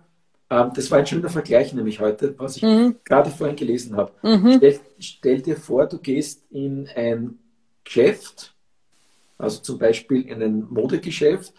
ähm, 0.49 0.71
das 0.75 0.91
war 0.91 0.99
ein 0.99 1.07
schöner 1.07 1.29
Vergleich 1.29 1.73
nämlich 1.73 2.01
heute, 2.01 2.35
was 2.39 2.57
ich 2.57 2.63
mhm. 2.63 2.97
gerade 3.05 3.31
vorhin 3.31 3.57
gelesen 3.57 3.97
habe. 3.97 4.13
Mhm. 4.23 4.55
Stell, 4.57 4.81
stell 4.99 5.43
dir 5.43 5.57
vor, 5.57 5.87
du 5.87 5.99
gehst 5.99 6.45
in 6.51 6.89
ein 6.95 7.39
Geschäft 7.85 8.55
also 9.41 9.61
zum 9.61 9.79
Beispiel 9.79 10.23
in 10.29 10.43
ein 10.43 10.67
Modegeschäft 10.71 11.53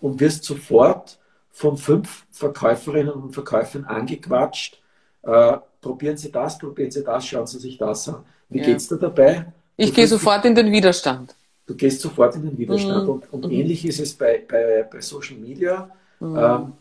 und 0.00 0.20
wirst 0.20 0.44
sofort 0.44 1.18
von 1.50 1.76
fünf 1.76 2.26
Verkäuferinnen 2.30 3.12
und 3.12 3.32
Verkäufern 3.32 3.84
angequatscht, 3.84 4.80
äh, 5.22 5.56
probieren 5.80 6.16
Sie 6.16 6.30
das, 6.30 6.58
probieren 6.58 6.90
Sie 6.90 7.02
das, 7.02 7.26
schauen 7.26 7.46
Sie 7.46 7.58
sich 7.58 7.78
das 7.78 8.08
an. 8.08 8.24
Wie 8.48 8.58
ja. 8.58 8.64
geht 8.64 8.76
es 8.76 8.88
dir 8.88 8.96
dabei? 8.96 9.52
Ich 9.76 9.94
gehe 9.94 10.06
sofort 10.06 10.44
in 10.44 10.54
den 10.54 10.70
Widerstand. 10.72 11.34
Du 11.66 11.74
gehst 11.74 12.00
sofort 12.00 12.34
in 12.34 12.42
den 12.42 12.58
Widerstand. 12.58 13.04
Mhm. 13.04 13.10
Und, 13.10 13.32
und 13.32 13.44
mhm. 13.46 13.50
ähnlich 13.50 13.84
ist 13.84 14.00
es 14.00 14.14
bei, 14.14 14.44
bei, 14.48 14.88
bei 14.90 15.00
Social 15.00 15.36
Media. 15.36 15.90
Mhm. 16.18 16.36
Ähm, 16.36 16.72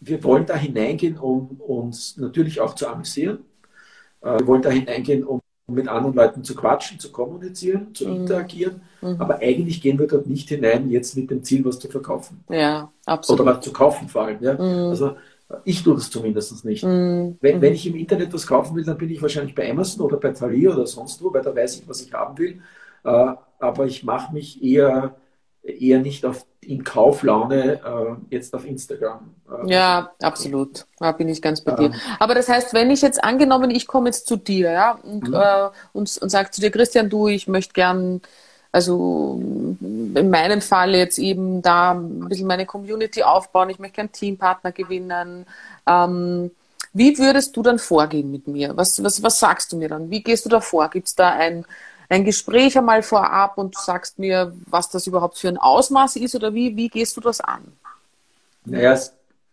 wir 0.00 0.24
wollen 0.24 0.46
da 0.46 0.56
hineingehen, 0.56 1.18
um 1.18 1.60
uns 1.60 2.16
natürlich 2.16 2.60
auch 2.60 2.74
zu 2.74 2.88
amüsieren. 2.88 3.44
Äh, 4.20 4.38
wir 4.38 4.46
wollen 4.46 4.62
da 4.62 4.70
hineingehen, 4.70 5.24
um 5.24 5.40
mit 5.66 5.88
anderen 5.88 6.14
Leuten 6.14 6.44
zu 6.44 6.54
quatschen, 6.54 6.98
zu 6.98 7.10
kommunizieren, 7.10 7.94
zu 7.94 8.06
mhm. 8.06 8.16
interagieren. 8.16 8.82
Mhm. 9.00 9.16
Aber 9.18 9.38
eigentlich 9.40 9.80
gehen 9.80 9.98
wir 9.98 10.06
dort 10.06 10.26
nicht 10.26 10.48
hinein, 10.48 10.90
jetzt 10.90 11.16
mit 11.16 11.30
dem 11.30 11.42
Ziel, 11.42 11.64
was 11.64 11.78
zu 11.78 11.88
verkaufen. 11.88 12.44
Ja, 12.50 12.92
absolut. 13.06 13.40
Oder 13.40 13.56
was 13.56 13.64
zu 13.64 13.72
kaufen 13.72 14.08
vor 14.08 14.24
allem. 14.24 14.42
Ja? 14.42 14.54
Mhm. 14.54 14.90
Also 14.90 15.16
ich 15.64 15.82
tue 15.82 15.94
das 15.94 16.10
zumindest 16.10 16.64
nicht. 16.64 16.84
Mhm. 16.84 17.38
Wenn, 17.40 17.62
wenn, 17.62 17.72
ich 17.72 17.86
im 17.86 17.94
Internet 17.94 18.32
was 18.32 18.46
kaufen 18.46 18.76
will, 18.76 18.84
dann 18.84 18.98
bin 18.98 19.10
ich 19.10 19.22
wahrscheinlich 19.22 19.54
bei 19.54 19.70
Amazon 19.70 20.04
oder 20.04 20.18
bei 20.18 20.32
Thalia 20.32 20.72
oder 20.72 20.86
sonst 20.86 21.22
wo, 21.22 21.32
weil 21.32 21.42
da 21.42 21.54
weiß 21.54 21.80
ich, 21.80 21.88
was 21.88 22.02
ich 22.02 22.12
haben 22.12 22.36
will. 22.38 22.60
Äh, 23.04 23.32
aber 23.58 23.86
ich 23.86 24.04
mache 24.04 24.32
mich 24.32 24.62
eher 24.62 25.16
eher 25.64 26.00
nicht 26.00 26.24
auf, 26.26 26.46
in 26.68 26.84
Kauflaune 26.84 27.80
äh, 27.84 28.34
jetzt 28.34 28.54
auf 28.54 28.64
Instagram. 28.66 29.34
Äh, 29.48 29.72
ja, 29.72 30.10
absolut. 30.22 30.86
Da 30.98 31.12
bin 31.12 31.28
ich 31.28 31.40
ganz 31.42 31.60
bei 31.60 31.72
dir. 31.72 31.86
Ähm, 31.86 31.94
Aber 32.18 32.34
das 32.34 32.48
heißt, 32.48 32.74
wenn 32.74 32.90
ich 32.90 33.02
jetzt 33.02 33.22
angenommen, 33.22 33.70
ich 33.70 33.86
komme 33.86 34.08
jetzt 34.08 34.26
zu 34.26 34.36
dir, 34.36 34.72
ja, 34.72 34.98
und, 35.02 35.28
mhm. 35.28 35.34
äh, 35.34 35.68
und, 35.92 36.18
und 36.18 36.28
sage 36.28 36.50
zu 36.50 36.60
dir, 36.60 36.70
Christian, 36.70 37.10
du, 37.10 37.28
ich 37.28 37.48
möchte 37.48 37.72
gern, 37.72 38.20
also 38.72 39.38
in 39.40 40.30
meinem 40.30 40.60
Fall 40.60 40.94
jetzt 40.94 41.18
eben 41.18 41.62
da 41.62 41.92
ein 41.92 42.28
bisschen 42.28 42.46
meine 42.46 42.66
Community 42.66 43.22
aufbauen, 43.22 43.70
ich 43.70 43.78
möchte 43.78 43.96
gern 43.96 44.12
Teampartner 44.12 44.72
gewinnen. 44.72 45.46
Ähm, 45.86 46.50
wie 46.92 47.18
würdest 47.18 47.56
du 47.56 47.62
dann 47.62 47.78
vorgehen 47.78 48.30
mit 48.30 48.46
mir? 48.46 48.76
Was, 48.76 49.02
was, 49.02 49.22
was 49.22 49.40
sagst 49.40 49.72
du 49.72 49.76
mir 49.76 49.88
dann? 49.88 50.10
Wie 50.10 50.22
gehst 50.22 50.44
du 50.44 50.48
da 50.48 50.60
vor? 50.60 50.88
Gibt 50.90 51.08
es 51.08 51.14
da 51.14 51.30
ein 51.30 51.64
ein 52.14 52.24
Gespräch 52.24 52.78
einmal 52.78 53.02
vorab 53.02 53.58
und 53.58 53.74
du 53.74 53.80
sagst 53.80 54.18
mir, 54.18 54.54
was 54.66 54.88
das 54.88 55.06
überhaupt 55.06 55.36
für 55.36 55.48
ein 55.48 55.58
Ausmaß 55.58 56.16
ist 56.16 56.34
oder 56.34 56.54
wie, 56.54 56.76
wie 56.76 56.88
gehst 56.88 57.16
du 57.16 57.20
das 57.20 57.40
an? 57.40 57.62
Naja, 58.64 58.92
es 58.92 59.12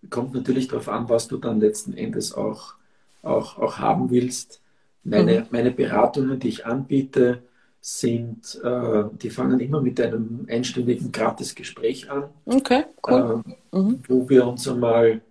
kommt 0.09 0.33
natürlich 0.33 0.67
darauf 0.67 0.87
an, 0.87 1.09
was 1.09 1.27
du 1.27 1.37
dann 1.37 1.59
letzten 1.59 1.93
Endes 1.93 2.33
auch, 2.33 2.75
auch, 3.23 3.57
auch 3.57 3.77
haben 3.79 4.11
willst. 4.11 4.61
Meine, 5.03 5.41
mhm. 5.41 5.45
meine 5.49 5.71
Beratungen, 5.71 6.39
die 6.39 6.49
ich 6.49 6.65
anbiete, 6.65 7.41
sind, 7.81 8.61
äh, 8.63 9.05
die 9.13 9.31
fangen 9.31 9.59
immer 9.59 9.81
mit 9.81 9.99
einem 9.99 10.45
einstündigen 10.47 11.11
Gratis-Gespräch 11.11 12.11
an. 12.11 12.25
Okay, 12.45 12.85
cool. 13.07 13.43
Äh, 13.71 13.77
mhm. 13.77 14.03
Wo 14.07 14.29
wir 14.29 14.45
uns 14.45 14.67
einmal 14.67 15.21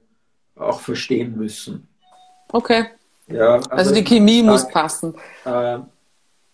auch 0.57 0.81
verstehen 0.81 1.37
müssen. 1.37 1.87
Okay. 2.49 2.87
Ja, 3.29 3.55
also, 3.55 3.71
also 3.71 3.95
die 3.95 4.03
Chemie 4.03 4.43
muss 4.43 4.66
passen. 4.66 5.14
Äh, 5.45 5.79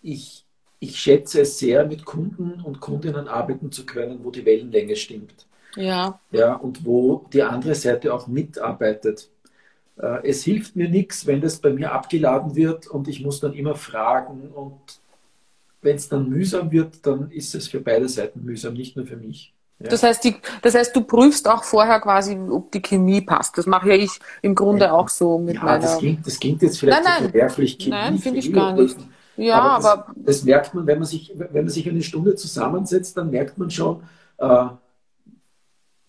ich, 0.03 0.46
ich 0.79 0.99
schätze 0.99 1.41
es 1.41 1.57
sehr, 1.57 1.85
mit 1.85 2.05
Kunden 2.05 2.61
und 2.61 2.79
Kundinnen 2.79 3.27
arbeiten 3.27 3.71
zu 3.71 3.85
können, 3.85 4.19
wo 4.23 4.31
die 4.31 4.45
Wellenlänge 4.45 4.95
stimmt. 4.95 5.47
Ja. 5.75 6.19
Ja, 6.31 6.53
und 6.53 6.85
wo 6.85 7.25
die 7.33 7.43
andere 7.43 7.75
Seite 7.75 8.13
auch 8.13 8.27
mitarbeitet. 8.27 9.29
Äh, 9.97 10.27
es 10.27 10.43
hilft 10.43 10.75
mir 10.75 10.89
nichts, 10.89 11.25
wenn 11.25 11.41
das 11.41 11.57
bei 11.57 11.71
mir 11.71 11.91
abgeladen 11.91 12.55
wird 12.55 12.87
und 12.87 13.07
ich 13.07 13.23
muss 13.23 13.39
dann 13.39 13.53
immer 13.53 13.75
fragen. 13.75 14.49
Und 14.53 14.99
wenn 15.81 15.95
es 15.95 16.09
dann 16.09 16.29
mühsam 16.29 16.71
wird, 16.71 17.05
dann 17.05 17.31
ist 17.31 17.55
es 17.55 17.67
für 17.67 17.79
beide 17.79 18.07
Seiten 18.09 18.43
mühsam, 18.43 18.73
nicht 18.73 18.95
nur 18.95 19.05
für 19.05 19.17
mich. 19.17 19.53
Ja. 19.79 19.89
Das, 19.89 20.01
heißt, 20.01 20.23
die, 20.23 20.35
das 20.63 20.73
heißt, 20.73 20.95
du 20.95 21.01
prüfst 21.01 21.47
auch 21.47 21.63
vorher 21.63 21.99
quasi, 21.99 22.35
ob 22.49 22.71
die 22.71 22.81
Chemie 22.81 23.21
passt. 23.21 23.57
Das 23.57 23.67
mache 23.67 23.89
ja 23.89 23.95
ich 23.95 24.11
im 24.41 24.55
Grunde 24.55 24.85
ja. 24.85 24.93
auch 24.93 25.09
so 25.09 25.37
mit 25.37 25.55
ja, 25.55 25.63
meiner... 25.63 25.81
Das 25.81 25.99
klingt, 25.99 26.25
das 26.25 26.39
klingt 26.39 26.61
jetzt 26.63 26.79
vielleicht 26.79 27.03
nein, 27.03 27.13
nein. 27.13 27.23
verwerflich. 27.29 27.77
Chemie, 27.77 27.91
nein, 27.91 28.17
finde 28.17 28.39
ich 28.39 28.51
gar 28.51 28.73
nicht. 28.73 28.97
Ja, 29.37 29.61
aber, 29.61 29.75
das, 29.75 29.85
aber 29.85 30.15
das, 30.15 30.43
merkt 30.43 30.73
man, 30.73 30.87
wenn 30.87 30.99
man 30.99 31.07
sich, 31.07 31.33
wenn 31.35 31.65
man 31.65 31.69
sich 31.69 31.87
eine 31.87 32.01
Stunde 32.01 32.35
zusammensetzt, 32.35 33.15
dann 33.17 33.29
merkt 33.29 33.57
man 33.57 33.69
schon, 33.69 34.01
äh, 34.37 34.65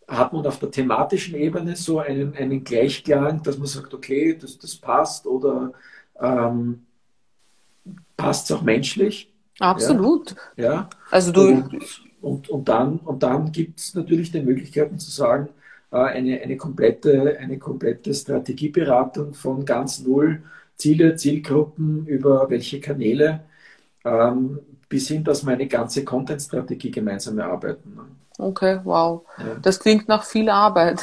hat 0.09 0.33
man 0.33 0.47
auf 0.47 0.59
der 0.59 0.71
thematischen 0.71 1.35
Ebene 1.35 1.77
so 1.77 1.99
einen, 1.99 2.35
einen 2.35 2.64
Gleichklang, 2.64 3.43
dass 3.43 3.59
man 3.59 3.67
sagt, 3.67 3.93
okay, 3.93 4.37
das, 4.41 4.59
das 4.59 4.75
passt 4.77 5.27
oder 5.27 5.73
ähm, 6.19 6.87
passt 8.17 8.51
es 8.51 8.57
auch 8.57 8.62
menschlich. 8.62 9.31
Absolut. 9.59 10.35
Ja. 10.57 10.73
ja. 10.73 10.91
Also 11.11 11.33
du. 11.33 11.49
Und, 11.49 12.03
und, 12.21 12.49
und 12.49 12.69
dann, 12.69 12.97
und 12.99 13.23
dann 13.23 13.53
gibt 13.53 13.79
es 13.79 13.95
natürlich 13.95 14.33
die 14.33 14.43
Möglichkeiten 14.43 14.99
zu 14.99 15.11
sagen, 15.11 15.51
äh, 15.91 15.97
eine, 15.97 16.41
eine, 16.41 16.57
komplette, 16.57 17.38
eine 17.38 17.59
komplette 17.59 18.12
Strategieberatung 18.14 19.35
von 19.35 19.64
ganz 19.64 20.01
null 20.01 20.43
Ziele, 20.79 21.17
Zielgruppen, 21.17 22.07
über 22.07 22.49
welche 22.49 22.81
Kanäle, 22.81 23.41
ähm, 24.05 24.61
bis 24.88 25.09
hin, 25.09 25.25
dass 25.25 25.45
wir 25.45 25.53
eine 25.53 25.67
ganze 25.67 26.05
Content-Strategie 26.05 26.91
gemeinsam 26.91 27.38
erarbeiten. 27.38 27.99
Okay, 28.38 28.81
wow. 28.85 29.25
Ja. 29.38 29.57
Das 29.61 29.81
klingt 29.81 30.07
nach 30.09 30.25
viel 30.25 30.49
Arbeit. 30.49 31.03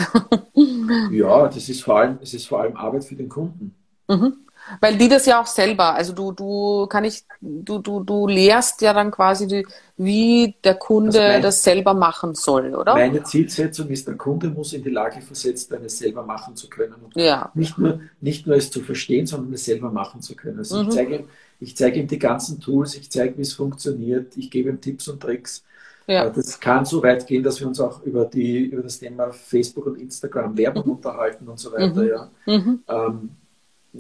ja, 1.12 1.48
das 1.48 1.70
ist 1.70 1.84
vor 1.84 2.00
allem, 2.00 2.18
es 2.22 2.34
ist 2.34 2.48
vor 2.48 2.62
allem 2.62 2.78
Arbeit 2.78 3.04
für 3.04 3.16
den 3.16 3.28
Kunden. 3.28 3.76
Mhm. 4.08 4.45
Weil 4.82 4.98
die 4.98 5.08
das 5.08 5.26
ja 5.26 5.42
auch 5.42 5.46
selber, 5.48 5.94
also 5.94 6.14
du, 6.14 6.32
du 6.32 6.88
kann 6.88 7.04
ich, 7.04 7.24
du, 7.40 7.80
du, 7.80 8.04
du 8.04 8.28
lehrst 8.28 8.82
ja 8.82 8.94
dann 8.94 9.12
quasi, 9.12 9.48
die, 9.48 9.66
wie 9.98 10.56
der 10.64 10.76
Kunde 10.76 11.22
also 11.22 11.34
mein, 11.34 11.42
das 11.42 11.64
selber 11.64 11.94
machen 11.94 12.34
soll, 12.34 12.74
oder? 12.74 12.96
Meine 12.96 13.24
Zielsetzung 13.24 13.90
ist, 13.90 14.08
der 14.08 14.16
Kunde 14.16 14.50
muss 14.50 14.74
in 14.74 14.84
die 14.84 14.90
Lage 14.90 15.22
versetzt 15.22 15.70
werden, 15.70 15.86
es 15.86 16.00
selber 16.00 16.24
machen 16.24 16.56
zu 16.56 16.70
können. 16.70 16.96
Und 16.96 17.16
ja. 17.16 17.52
nicht, 17.54 17.78
nur, 17.78 18.00
nicht 18.22 18.48
nur 18.48 18.56
es 18.56 18.72
zu 18.72 18.82
verstehen, 18.82 19.28
sondern 19.28 19.54
es 19.54 19.66
selber 19.66 19.92
machen 19.92 20.22
zu 20.22 20.36
können. 20.36 20.58
Also 20.58 20.82
mhm. 20.82 20.90
ich, 20.90 20.96
zeige 20.96 21.16
ihm, 21.16 21.26
ich 21.60 21.78
zeige 21.78 22.00
ihm 22.00 22.08
die 22.08 22.20
ganzen 22.20 22.60
Tools, 22.60 22.96
ich 22.96 23.12
zeige, 23.12 23.38
wie 23.38 23.44
es 23.44 23.54
funktioniert, 23.54 24.36
ich 24.36 24.50
gebe 24.50 24.70
ihm 24.70 24.82
Tipps 24.82 25.08
und 25.08 25.22
Tricks. 25.22 25.64
Ja. 26.08 26.26
Äh, 26.26 26.32
das 26.32 26.60
kann 26.60 26.86
so 26.86 27.02
weit 27.04 27.26
gehen, 27.28 27.44
dass 27.44 27.60
wir 27.60 27.68
uns 27.68 27.80
auch 27.80 28.04
über, 28.04 28.26
die, 28.26 28.66
über 28.66 28.82
das 28.82 29.00
Thema 29.00 29.32
Facebook 29.32 29.86
und 29.86 30.00
Instagram 30.00 30.58
Werbung 30.58 30.86
mhm. 30.86 30.92
unterhalten 30.94 31.48
und 31.48 31.60
so 31.60 31.72
weiter. 31.72 32.02
Mhm. 32.02 32.08
Ja. 32.08 32.32
Mhm. 32.46 32.84
Ähm, 32.88 33.30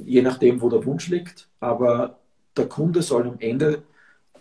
je 0.03 0.21
nachdem, 0.21 0.61
wo 0.61 0.69
der 0.69 0.85
Wunsch 0.85 1.07
liegt. 1.09 1.47
Aber 1.59 2.17
der 2.55 2.67
Kunde 2.67 3.01
soll 3.01 3.27
am 3.27 3.39
Ende 3.39 3.83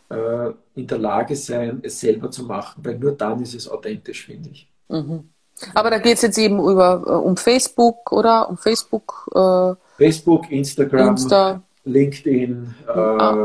äh, 0.08 0.50
in 0.74 0.86
der 0.86 0.98
Lage 0.98 1.36
sein, 1.36 1.80
es 1.82 2.00
selber 2.00 2.30
zu 2.30 2.44
machen, 2.44 2.84
weil 2.84 2.98
nur 2.98 3.12
dann 3.12 3.40
ist 3.42 3.54
es 3.54 3.68
authentisch, 3.68 4.26
finde 4.26 4.50
ich. 4.50 4.68
Mhm. 4.88 5.28
Aber 5.74 5.90
da 5.90 5.98
geht 5.98 6.16
es 6.16 6.22
jetzt 6.22 6.38
eben 6.38 6.58
über, 6.58 7.02
äh, 7.06 7.10
um 7.10 7.36
Facebook, 7.36 8.12
oder? 8.12 8.48
Um 8.48 8.56
Facebook. 8.56 9.30
Äh, 9.34 9.74
Facebook, 9.96 10.50
Instagram, 10.50 11.10
Insta. 11.10 11.62
LinkedIn. 11.84 12.74
Äh, 12.86 12.90
ah. 12.90 13.42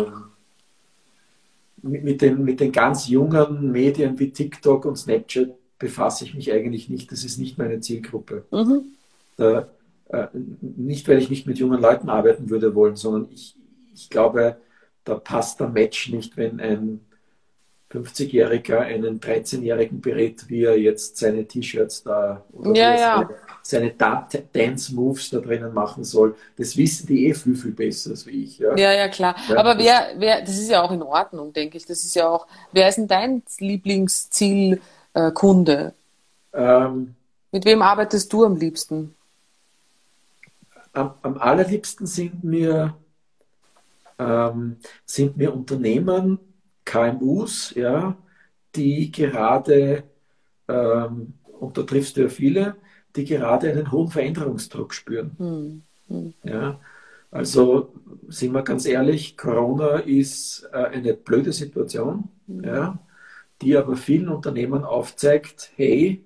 mit, 1.82 2.04
mit, 2.04 2.22
den, 2.22 2.44
mit 2.44 2.60
den 2.60 2.72
ganz 2.72 3.08
jungen 3.08 3.72
Medien 3.72 4.18
wie 4.18 4.32
TikTok 4.32 4.86
und 4.86 4.98
Snapchat 4.98 5.50
befasse 5.78 6.26
ich 6.26 6.34
mich 6.34 6.52
eigentlich 6.52 6.90
nicht. 6.90 7.12
Das 7.12 7.24
ist 7.24 7.38
nicht 7.38 7.58
meine 7.58 7.80
Zielgruppe. 7.80 8.46
Mhm. 8.52 8.84
Da, 9.38 9.68
nicht, 10.62 11.08
weil 11.08 11.20
ich 11.20 11.30
nicht 11.30 11.46
mit 11.46 11.60
jungen 11.60 11.82
Leuten 11.82 12.10
arbeiten 12.10 12.50
würde 12.50 12.74
wollen, 12.74 12.96
sondern 12.96 13.30
ich, 13.32 13.56
ich 13.94 14.10
glaube, 14.10 14.58
da 15.04 15.14
passt 15.16 15.60
der 15.60 15.70
Match 15.70 16.10
nicht, 16.10 16.36
wenn 16.36 16.60
ein 16.60 17.02
50-Jähriger 17.92 18.80
einen 18.80 19.20
13-Jährigen 19.20 20.02
berät, 20.02 20.48
wie 20.48 20.64
er 20.64 20.80
jetzt 20.80 21.18
seine 21.18 21.46
T-Shirts 21.46 22.04
da 22.04 22.44
oder 22.54 22.76
ja, 22.76 22.96
ja. 22.96 23.30
seine, 23.64 23.92
Dance-Moves 23.92 25.32
da 25.32 25.40
drinnen 25.40 25.74
machen 25.74 26.04
soll. 26.04 26.36
Das 26.56 26.78
wissen 26.78 27.08
die 27.08 27.26
eh 27.28 27.34
viel, 27.34 27.56
viel 27.56 27.72
besser 27.72 28.12
als 28.12 28.28
ich. 28.28 28.60
Ja, 28.60 28.76
ja, 28.76 28.94
ja 28.94 29.08
klar. 29.08 29.36
Aber 29.56 29.80
wer, 29.80 30.10
wer, 30.18 30.42
das 30.42 30.60
ist 30.60 30.70
ja 30.70 30.84
auch 30.84 30.92
in 30.92 31.02
Ordnung, 31.02 31.52
denke 31.52 31.78
ich. 31.78 31.88
Das 31.88 32.04
ist 32.04 32.16
ja 32.16 32.30
auch, 32.30 32.46
wer 32.72 32.90
ist 32.90 33.00
denn 33.00 33.08
dein 33.08 33.42
Lieblingszielkunde? 33.58 35.94
Ähm, 36.54 37.16
Mit 37.52 37.66
wem 37.66 37.82
arbeitest 37.82 38.32
du 38.32 38.46
am 38.46 38.56
liebsten? 38.56 39.16
Am, 40.94 41.14
am 41.22 41.38
allerliebsten 41.38 42.08
sind 42.08 42.44
mir, 42.44 42.96
ähm, 44.18 44.78
sind 45.06 45.38
mir 45.38 45.54
Unternehmen, 45.54 46.40
KMUs, 46.86 47.74
ja, 47.76 48.18
die 48.76 49.12
gerade, 49.12 50.04
ähm, 50.68 51.34
und 51.60 51.78
da 51.78 51.84
triffst 51.84 52.18
du 52.18 52.22
ja 52.22 52.30
viele, 52.30 52.76
die 53.16 53.26
gerade 53.26 53.70
einen 53.70 53.92
hohen 53.92 54.10
Veränderungsdruck 54.10 54.94
spüren. 54.94 55.32
Hm. 55.38 55.82
Hm. 56.08 56.34
Ja, 56.44 56.80
also 57.32 57.94
sind 58.28 58.54
wir 58.54 58.64
ganz 58.64 58.86
ehrlich, 58.86 59.38
Corona 59.38 60.00
ist 60.00 60.68
äh, 60.72 60.78
eine 60.78 61.14
blöde 61.14 61.52
Situation, 61.52 62.30
hm. 62.48 62.64
ja, 62.64 63.00
die 63.62 63.76
aber 63.78 63.96
vielen 63.96 64.30
Unternehmen 64.30 64.84
aufzeigt, 64.84 65.72
hey, 65.76 66.24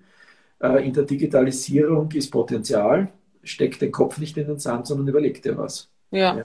äh, 0.62 0.88
in 0.88 0.94
der 0.94 1.04
Digitalisierung 1.04 2.12
ist 2.12 2.32
Potenzial, 2.32 3.12
steck 3.44 3.80
den 3.80 3.92
Kopf 3.92 4.18
nicht 4.18 4.38
in 4.38 4.48
den 4.48 4.60
Sand, 4.60 4.88
sondern 4.88 5.08
überleg 5.08 5.42
dir 5.42 5.58
was. 5.58 5.90
Ja. 6.12 6.38
ja. 6.38 6.44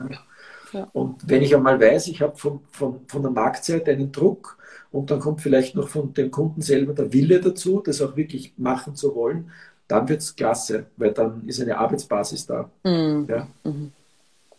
ja. 0.73 0.89
Und 0.93 1.29
wenn 1.29 1.43
ich 1.43 1.55
einmal 1.55 1.81
weiß, 1.81 2.09
ich 2.09 2.23
habe 2.23 2.37
von, 2.37 2.61
von, 2.71 3.01
von 3.07 3.23
der 3.23 3.31
Marktseite 3.31 3.91
einen 3.91 4.13
Druck 4.13 4.59
und 4.91 5.11
dann 5.11 5.21
kommt 5.21 5.41
vielleicht 5.41 5.75
noch 5.75 5.89
von 5.89 6.13
dem 6.15 6.31
Kunden 6.31 6.63
selber 6.63 6.95
der 6.95 7.13
Wille 7.13 7.41
dazu, 7.41 7.83
das 7.85 8.01
auch 8.01 8.17
wirklich 8.17 8.55
machen 8.57 8.97
zu 8.97 9.15
wollen, 9.15 9.51
dann 9.87 10.09
wird 10.09 10.21
es 10.21 10.37
klasse, 10.37 10.87
weil 10.97 11.13
dann 11.13 11.47
ist 11.47 11.61
eine 11.61 11.79
Arbeitsbasis 11.79 12.47
da. 12.47 12.71
Mhm. 12.85 13.27
Ja. 13.29 13.47
Mhm. 13.65 13.93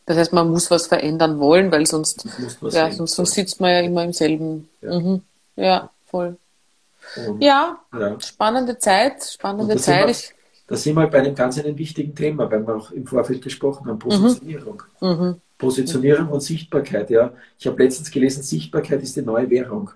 Das 0.05 0.17
heißt, 0.17 0.33
man 0.33 0.49
muss 0.49 0.71
was 0.71 0.87
verändern 0.87 1.39
wollen, 1.39 1.71
weil 1.71 1.85
sonst, 1.85 2.25
ja, 2.61 2.91
sonst, 2.91 3.13
sonst, 3.13 3.35
sitzt 3.35 3.61
man 3.61 3.69
ja 3.69 3.79
immer 3.81 4.03
im 4.03 4.11
selben. 4.11 4.67
Ja, 4.81 4.99
mhm. 4.99 5.21
ja 5.55 5.89
voll. 6.07 6.35
Und, 7.27 7.41
ja, 7.41 7.79
spannende 8.19 8.79
Zeit, 8.79 9.23
spannende 9.23 9.77
Zeit. 9.77 10.07
Wir, 10.07 10.38
da 10.69 10.75
sind 10.75 10.95
wir 10.95 11.07
bei 11.07 11.19
einem 11.19 11.35
ganz 11.35 11.59
einem 11.59 11.77
wichtigen 11.77 12.13
Thema, 12.13 12.49
weil 12.49 12.65
wir 12.65 12.75
auch 12.75 12.91
im 12.91 13.05
Vorfeld 13.07 13.41
gesprochen 13.41 13.87
haben, 13.87 13.99
Positionierung. 13.99 14.83
Mhm. 15.01 15.09
mhm. 15.09 15.35
Positionierung 15.57 16.29
und 16.29 16.39
Sichtbarkeit, 16.39 17.09
ja. 17.09 17.33
Ich 17.57 17.67
habe 17.67 17.83
letztens 17.83 18.09
gelesen, 18.09 18.43
Sichtbarkeit 18.43 19.03
ist 19.03 19.17
die 19.17 19.21
neue 19.21 19.49
Währung. 19.49 19.91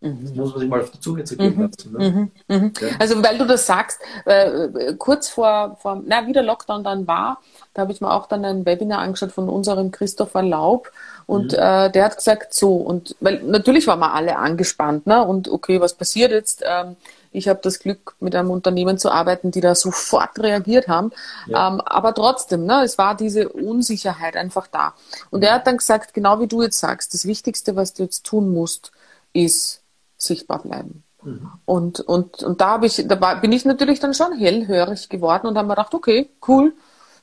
Das 0.00 0.34
muss 0.34 0.50
man 0.50 0.60
sich 0.60 0.68
mal 0.68 0.80
auf 0.82 0.90
die 0.90 1.00
Zunge 1.00 1.24
zergehen 1.24 1.54
mhm. 1.56 1.62
lassen. 1.62 1.92
Ne? 1.92 2.30
Mhm. 2.48 2.56
Mhm. 2.56 2.72
Ja. 2.78 2.88
Also 2.98 3.22
weil 3.22 3.38
du 3.38 3.46
das 3.46 3.66
sagst, 3.66 4.00
äh, 4.26 4.94
kurz 4.98 5.30
vor, 5.30 5.78
vor, 5.80 6.02
na, 6.04 6.26
wie 6.26 6.32
der 6.32 6.42
Lockdown 6.42 6.84
dann 6.84 7.06
war, 7.06 7.40
da 7.72 7.82
habe 7.82 7.92
ich 7.92 8.02
mir 8.02 8.10
auch 8.10 8.26
dann 8.26 8.44
ein 8.44 8.66
Webinar 8.66 8.98
angeschaut 8.98 9.32
von 9.32 9.48
unserem 9.48 9.90
Christopher 9.92 10.42
Laub 10.42 10.90
und 11.26 11.52
mhm. 11.52 11.58
äh, 11.58 11.90
der 11.90 12.04
hat 12.04 12.16
gesagt 12.16 12.54
so 12.54 12.74
und 12.76 13.16
weil 13.20 13.42
natürlich 13.42 13.86
waren 13.86 14.00
wir 14.00 14.12
alle 14.14 14.36
angespannt, 14.36 15.06
ne? 15.06 15.24
Und 15.24 15.48
okay, 15.48 15.80
was 15.80 15.94
passiert 15.94 16.30
jetzt? 16.30 16.62
Ähm, 16.66 16.96
ich 17.34 17.48
habe 17.48 17.58
das 17.62 17.80
Glück, 17.80 18.14
mit 18.20 18.34
einem 18.36 18.50
Unternehmen 18.50 18.96
zu 18.96 19.10
arbeiten, 19.10 19.50
die 19.50 19.60
da 19.60 19.74
sofort 19.74 20.38
reagiert 20.38 20.86
haben. 20.86 21.10
Ja. 21.46 21.68
Ähm, 21.68 21.80
aber 21.80 22.14
trotzdem, 22.14 22.64
ne, 22.64 22.82
es 22.84 22.96
war 22.96 23.16
diese 23.16 23.48
Unsicherheit 23.48 24.36
einfach 24.36 24.68
da. 24.68 24.94
Und 25.30 25.40
mhm. 25.40 25.46
er 25.46 25.54
hat 25.54 25.66
dann 25.66 25.78
gesagt, 25.78 26.14
genau 26.14 26.38
wie 26.38 26.46
du 26.46 26.62
jetzt 26.62 26.78
sagst, 26.78 27.12
das 27.12 27.26
Wichtigste, 27.26 27.74
was 27.74 27.92
du 27.92 28.04
jetzt 28.04 28.24
tun 28.24 28.52
musst, 28.54 28.92
ist 29.32 29.82
sichtbar 30.16 30.60
bleiben. 30.60 31.02
Mhm. 31.24 31.50
Und, 31.64 32.00
und, 32.00 32.42
und 32.44 32.60
da, 32.60 32.70
hab 32.70 32.84
ich, 32.84 33.04
da 33.06 33.20
war, 33.20 33.40
bin 33.40 33.50
ich 33.50 33.64
natürlich 33.64 33.98
dann 33.98 34.14
schon 34.14 34.32
hellhörig 34.32 35.08
geworden 35.08 35.48
und 35.48 35.58
habe 35.58 35.66
mir 35.66 35.74
gedacht, 35.74 35.92
okay, 35.92 36.30
cool, 36.46 36.72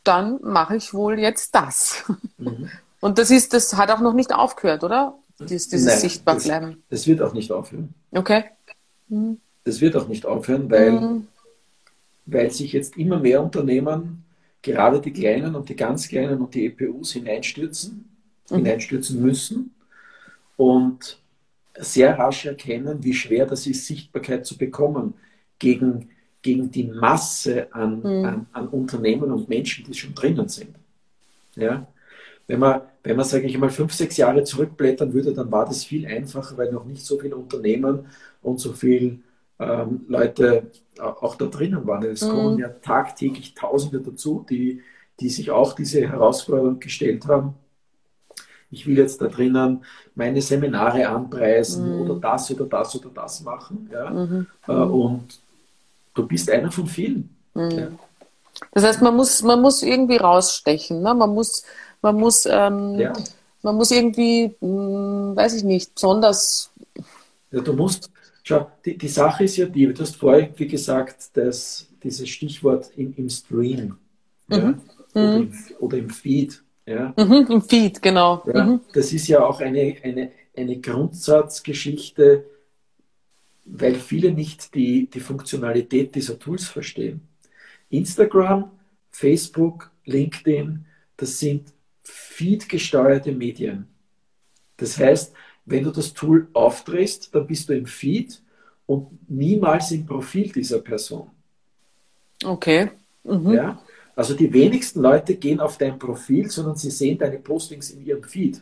dann 0.03 0.39
mache 0.41 0.75
ich 0.75 0.93
wohl 0.93 1.19
jetzt 1.19 1.55
das. 1.55 2.03
Mhm. 2.37 2.69
Und 3.01 3.17
das 3.17 3.31
ist, 3.31 3.53
das 3.53 3.75
hat 3.75 3.91
auch 3.91 3.99
noch 3.99 4.13
nicht 4.13 4.33
aufgehört, 4.33 4.83
oder? 4.83 5.17
Dies, 5.39 5.67
dieses 5.67 5.87
Nein, 5.87 5.99
Sichtbarbleiben. 5.99 6.69
Das, 6.89 7.01
das, 7.01 7.07
wird 7.07 7.21
auch 7.21 7.33
nicht 7.33 7.51
aufhören. 7.51 7.93
Okay. 8.11 8.45
Mhm. 9.09 9.39
Das 9.63 9.81
wird 9.81 9.95
auch 9.95 10.07
nicht 10.07 10.25
aufhören, 10.25 10.69
weil, 10.69 10.91
mhm. 10.91 11.27
weil 12.25 12.51
sich 12.51 12.73
jetzt 12.73 12.97
immer 12.97 13.19
mehr 13.19 13.43
Unternehmen, 13.43 14.23
gerade 14.61 15.01
die 15.01 15.11
kleinen 15.11 15.55
und 15.55 15.69
die 15.69 15.75
ganz 15.75 16.07
kleinen 16.07 16.39
und 16.39 16.53
die 16.53 16.67
EPUs 16.67 17.13
hineinstürzen, 17.13 18.09
mhm. 18.49 18.55
hineinstürzen 18.55 19.21
müssen. 19.21 19.73
Und 20.57 21.17
sehr 21.75 22.17
rasch 22.19 22.45
erkennen, 22.45 23.03
wie 23.03 23.13
schwer 23.13 23.45
das 23.45 23.65
ist, 23.65 23.87
Sichtbarkeit 23.87 24.45
zu 24.45 24.57
bekommen 24.57 25.15
gegen, 25.57 26.09
gegen 26.41 26.69
die 26.69 26.83
Masse 26.83 27.73
an, 27.73 27.99
mhm. 27.99 28.25
an, 28.25 28.45
an, 28.51 28.67
Unternehmen 28.67 29.31
und 29.31 29.49
Menschen, 29.49 29.85
die 29.85 29.93
schon 29.93 30.13
drinnen 30.13 30.49
sind. 30.49 30.75
Ja? 31.55 31.87
Wenn 32.47 32.59
man, 32.59 32.81
wenn 33.03 33.15
man, 33.15 33.25
sage 33.25 33.47
ich 33.47 33.57
mal, 33.57 33.69
fünf, 33.69 33.93
sechs 33.93 34.17
Jahre 34.17 34.43
zurückblättern 34.43 35.13
würde, 35.13 35.33
dann 35.33 35.51
war 35.51 35.65
das 35.65 35.83
viel 35.83 36.05
einfacher, 36.05 36.57
weil 36.57 36.71
noch 36.71 36.85
nicht 36.85 37.03
so 37.03 37.17
viele 37.17 37.35
Unternehmen 37.35 38.05
und 38.41 38.59
so 38.59 38.73
viele 38.73 39.19
ähm, 39.59 40.05
Leute 40.07 40.67
auch 40.99 41.35
da 41.35 41.45
drinnen 41.45 41.85
waren. 41.87 42.03
Es 42.03 42.21
mhm. 42.21 42.29
kommen 42.29 42.59
ja 42.59 42.69
tagtäglich 42.69 43.55
Tausende 43.55 43.99
dazu, 43.99 44.45
die, 44.49 44.81
die 45.19 45.29
sich 45.29 45.51
auch 45.51 45.73
diese 45.73 46.07
Herausforderung 46.07 46.79
gestellt 46.79 47.25
haben 47.27 47.55
ich 48.71 48.87
will 48.87 48.97
jetzt 48.97 49.21
da 49.21 49.27
drinnen 49.27 49.83
meine 50.15 50.41
Seminare 50.41 51.07
anpreisen 51.07 51.93
mhm. 51.93 52.01
oder 52.01 52.19
das 52.19 52.49
oder 52.51 52.65
das 52.65 52.95
oder 52.95 53.09
das 53.13 53.41
machen. 53.41 53.89
Ja? 53.91 54.09
Mhm. 54.09 54.47
Äh, 54.67 54.71
und 54.71 55.39
du 56.13 56.25
bist 56.25 56.49
einer 56.49 56.71
von 56.71 56.87
vielen. 56.87 57.35
Mhm. 57.53 57.71
Ja. 57.71 57.87
Das 58.71 58.83
heißt, 58.83 59.01
man 59.01 59.15
muss, 59.15 59.43
man 59.43 59.61
muss 59.61 59.83
irgendwie 59.83 60.17
rausstechen. 60.17 61.01
Ne? 61.01 61.13
Man 61.13 61.33
muss, 61.33 61.63
man 62.01 62.15
muss, 62.15 62.45
ähm, 62.45 62.99
ja. 62.99 63.13
man 63.61 63.75
muss 63.75 63.91
irgendwie, 63.91 64.55
mh, 64.59 64.67
hm, 64.67 65.35
weiß 65.35 65.55
ich 65.55 65.63
nicht, 65.63 65.95
besonders. 65.95 66.71
Ja, 67.51 67.61
du 67.61 67.73
musst, 67.73 68.09
schau, 68.43 68.71
die, 68.85 68.97
die 68.97 69.07
Sache 69.07 69.43
ist 69.43 69.57
ja 69.57 69.65
die, 69.65 69.87
du 69.87 70.01
hast 70.01 70.15
vorher, 70.15 70.49
wie 70.55 70.67
gesagt, 70.67 71.29
das, 71.33 71.87
dieses 72.03 72.29
Stichwort 72.29 72.91
im, 72.95 73.13
im 73.15 73.29
Stream 73.29 73.97
ja? 74.51 74.67
Mhm. 74.67 74.81
Oder, 75.13 75.35
im, 75.35 75.53
oder 75.79 75.97
im 75.97 76.09
Feed. 76.09 76.63
Ja? 76.85 77.13
Mhm, 77.17 77.47
Im 77.49 77.61
Feed, 77.61 78.01
genau. 78.01 78.43
Ja, 78.45 78.63
mhm. 78.63 78.81
Das 78.93 79.13
ist 79.13 79.27
ja 79.27 79.45
auch 79.45 79.61
eine, 79.61 79.95
eine, 80.03 80.31
eine 80.55 80.79
Grundsatzgeschichte, 80.79 82.45
weil 83.65 83.95
viele 83.95 84.31
nicht 84.31 84.73
die, 84.75 85.09
die 85.09 85.19
Funktionalität 85.19 86.15
dieser 86.15 86.37
Tools 86.39 86.67
verstehen. 86.67 87.21
Instagram, 87.89 88.71
Facebook, 89.09 89.91
LinkedIn, 90.05 90.85
das 91.17 91.39
sind 91.39 91.73
Feed-gesteuerte 92.03 93.31
Medien. 93.31 93.87
Das 94.77 94.97
heißt, 94.97 95.33
wenn 95.65 95.83
du 95.83 95.91
das 95.91 96.13
Tool 96.13 96.47
aufdrehst, 96.53 97.33
dann 97.33 97.47
bist 97.47 97.69
du 97.69 97.73
im 97.73 97.85
Feed 97.85 98.41
und 98.87 99.07
niemals 99.29 99.91
im 99.91 100.05
Profil 100.05 100.51
dieser 100.51 100.79
Person. 100.79 101.29
Okay. 102.43 102.91
Mhm. 103.23 103.53
Ja? 103.53 103.81
Also 104.15 104.33
die 104.33 104.51
wenigsten 104.51 105.01
Leute 105.01 105.35
gehen 105.35 105.59
auf 105.59 105.77
dein 105.77 105.97
Profil, 105.97 106.49
sondern 106.49 106.75
sie 106.75 106.91
sehen 106.91 107.17
deine 107.17 107.37
Postings 107.37 107.91
in 107.91 108.05
ihrem 108.05 108.23
Feed. 108.23 108.61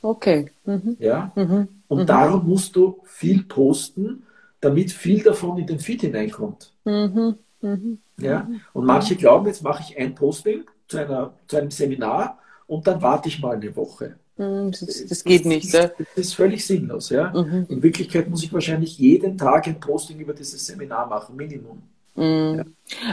Okay. 0.00 0.50
Mhm. 0.64 0.96
Ja? 0.98 1.32
Mhm. 1.34 1.68
Und 1.88 2.00
mhm. 2.02 2.06
darum 2.06 2.46
musst 2.46 2.76
du 2.76 3.00
viel 3.04 3.42
posten, 3.42 4.22
damit 4.60 4.92
viel 4.92 5.22
davon 5.22 5.58
in 5.58 5.66
den 5.66 5.80
Feed 5.80 6.02
hineinkommt. 6.02 6.72
Mhm. 6.84 7.36
Mhm. 7.60 7.98
Ja? 8.18 8.48
Und 8.72 8.86
manche 8.86 9.16
glauben, 9.16 9.46
jetzt 9.46 9.62
mache 9.62 9.82
ich 9.82 9.98
ein 9.98 10.14
Posting 10.14 10.64
zu, 10.88 10.98
einer, 10.98 11.32
zu 11.46 11.56
einem 11.56 11.70
Seminar 11.70 12.38
und 12.66 12.86
dann 12.86 13.00
warte 13.02 13.28
ich 13.28 13.40
mal 13.40 13.56
eine 13.56 13.74
Woche. 13.76 14.16
Das, 14.36 15.06
das 15.08 15.24
geht 15.24 15.40
das, 15.40 15.46
nicht. 15.46 15.72
Das, 15.72 15.92
das, 15.98 16.06
ist 16.14 16.34
völlig 16.34 16.66
sinnlos. 16.66 17.08
Ja? 17.08 17.30
In 17.30 17.82
Wirklichkeit 17.82 18.28
muss 18.28 18.42
ich 18.42 18.52
wahrscheinlich 18.52 18.98
jeden 18.98 19.38
Tag 19.38 19.66
ein 19.66 19.80
Posting 19.80 20.18
über 20.20 20.34
dieses 20.34 20.66
Seminar 20.66 21.06
machen, 21.06 21.36
Minimum. 21.36 21.82
Mhm. 22.16 22.58
Ja. 22.58 22.64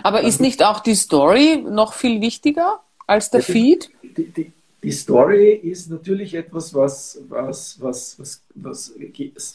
Aber 0.04 0.22
ist 0.22 0.42
nicht 0.42 0.64
auch 0.64 0.82
die 0.82 0.96
Story 0.96 1.64
noch 1.66 1.94
viel 1.94 2.20
wichtiger 2.22 2.80
als 3.08 3.30
der 3.30 3.42
ja, 3.42 3.46
Feed? 3.46 3.90
Die, 4.02 4.26
die, 4.32 4.52
die, 4.82 4.92
Story 4.92 5.52
ist 5.54 5.90
natürlich 5.90 6.34
etwas, 6.36 6.74
was, 6.74 7.20
was, 7.30 7.80
was, 7.80 8.20
was, 8.20 8.42
was 8.56 8.94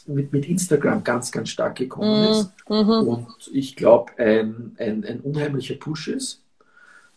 mit, 0.07 0.33
mit 0.33 0.47
Instagram 0.47 1.03
ganz, 1.03 1.31
ganz 1.31 1.49
stark 1.49 1.75
gekommen 1.75 2.23
mhm. 2.23 2.31
ist. 2.31 2.51
Mhm. 2.67 3.07
Und 3.07 3.27
ich 3.53 3.75
glaube, 3.75 4.11
ein, 4.17 4.75
ein, 4.79 5.05
ein 5.05 5.19
unheimlicher 5.19 5.75
Push 5.75 6.07
ist. 6.09 6.41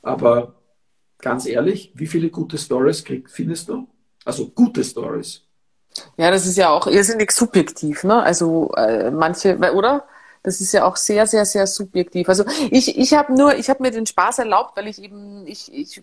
Aber 0.03 0.55
ganz 1.23 1.47
ehrlich, 1.47 1.93
wie 1.95 2.07
viele 2.07 2.29
gute 2.29 2.59
Stories 2.59 3.03
krieg, 3.05 3.31
findest 3.31 3.69
du? 3.69 3.87
Also 4.25 4.49
gute 4.49 4.85
Stories. 4.85 5.43
Ja, 6.17 6.31
das 6.31 6.47
ist 6.47 6.57
ja 6.57 6.71
auch 6.71 6.87
irrsinnig 6.87 7.33
subjektiv, 7.33 8.05
ne? 8.05 8.23
Also 8.23 8.73
äh, 8.77 9.11
manche, 9.11 9.57
oder? 9.73 10.05
Das 10.43 10.61
ist 10.61 10.73
ja 10.73 10.85
auch 10.85 10.97
sehr, 10.97 11.27
sehr, 11.27 11.45
sehr 11.45 11.67
subjektiv. 11.67 12.29
Also 12.29 12.45
ich, 12.71 12.99
ich 12.99 13.15
habe 13.15 13.33
nur, 13.33 13.55
ich 13.57 13.71
habe 13.71 13.83
mir 13.83 13.93
den 13.93 14.07
Spaß 14.07 14.41
erlaubt, 14.41 14.77
weil 14.77 14.89
ich 14.89 15.01
eben, 15.01 15.47
ich, 15.47 15.73
ich, 15.73 16.03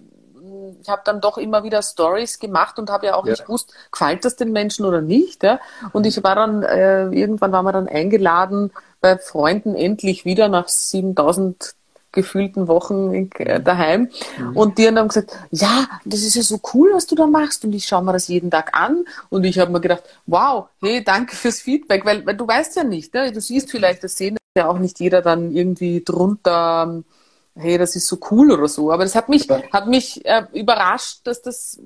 ich 0.82 0.90
habe 0.90 1.02
dann 1.04 1.20
doch 1.20 1.38
immer 1.38 1.64
wieder 1.64 1.82
Stories 1.82 2.40
gemacht 2.40 2.80
und 2.80 2.90
habe 2.90 3.08
ja 3.08 3.16
auch 3.16 3.26
ja. 3.26 3.32
nicht 3.32 3.46
gewusst, 3.46 3.74
gefällt 3.92 4.24
das 4.24 4.38
den 4.38 4.54
Menschen 4.54 4.86
oder 4.86 5.02
nicht. 5.02 5.44
Ja? 5.44 5.60
Und 5.92 6.06
ich 6.06 6.24
war 6.24 6.36
dann, 6.36 6.64
äh, 6.64 7.08
irgendwann 7.08 7.52
waren 7.52 7.66
wir 7.66 7.74
dann 7.74 7.90
eingeladen 7.90 8.72
bei 9.02 9.18
Freunden 9.18 9.76
endlich 9.76 10.24
wieder 10.24 10.48
nach 10.48 10.70
7000 10.70 11.76
gefühlten 12.12 12.68
Wochen 12.68 13.30
äh, 13.38 13.62
daheim. 13.62 14.10
Mhm. 14.38 14.58
Und 14.58 14.78
die 14.78 14.88
haben 14.88 15.08
gesagt, 15.08 15.38
ja, 15.52 15.88
das 16.06 16.22
ist 16.22 16.36
ja 16.36 16.42
so 16.42 16.60
cool, 16.74 16.92
was 16.94 17.06
du 17.06 17.16
da 17.16 17.28
machst. 17.28 17.64
Und 17.66 17.74
ich 17.74 17.86
schaue 17.86 18.04
mir 18.04 18.14
das 18.14 18.28
jeden 18.28 18.50
Tag 18.50 18.76
an. 18.76 19.06
Und 19.30 19.44
ich 19.44 19.60
habe 19.60 19.72
mir 19.72 19.82
gedacht, 19.82 20.04
wow, 20.26 20.68
hey, 20.82 21.04
danke 21.04 21.36
fürs 21.36 21.62
Feedback, 21.62 22.06
weil, 22.06 22.26
weil 22.26 22.36
du 22.36 22.48
weißt 22.48 22.76
ja 22.78 22.84
nicht, 22.84 23.14
ne? 23.14 23.32
du 23.32 23.42
siehst 23.42 23.70
vielleicht, 23.70 24.04
das 24.04 24.18
sehen 24.18 24.38
ja 24.58 24.68
auch 24.68 24.80
nicht 24.80 25.00
jeder 25.00 25.22
dann 25.22 25.52
irgendwie 25.52 26.04
drunter, 26.04 27.04
hey, 27.56 27.78
das 27.78 27.96
ist 27.96 28.08
so 28.08 28.18
cool 28.32 28.52
oder 28.52 28.68
so. 28.68 28.92
Aber 28.92 29.04
das 29.04 29.16
hat 29.16 29.30
mich, 29.30 29.48
hat 29.50 29.88
mich 29.88 30.26
äh, 30.26 30.46
überrascht, 30.54 31.20
dass 31.26 31.42
das 31.42 31.80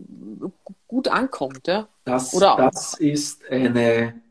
gut 0.88 1.10
ankommt. 1.10 1.68
Ja? 1.68 1.88
Das, 2.06 2.34
oder 2.34 2.56
das 2.58 2.94
ist 2.94 3.42
eine, 3.50 4.22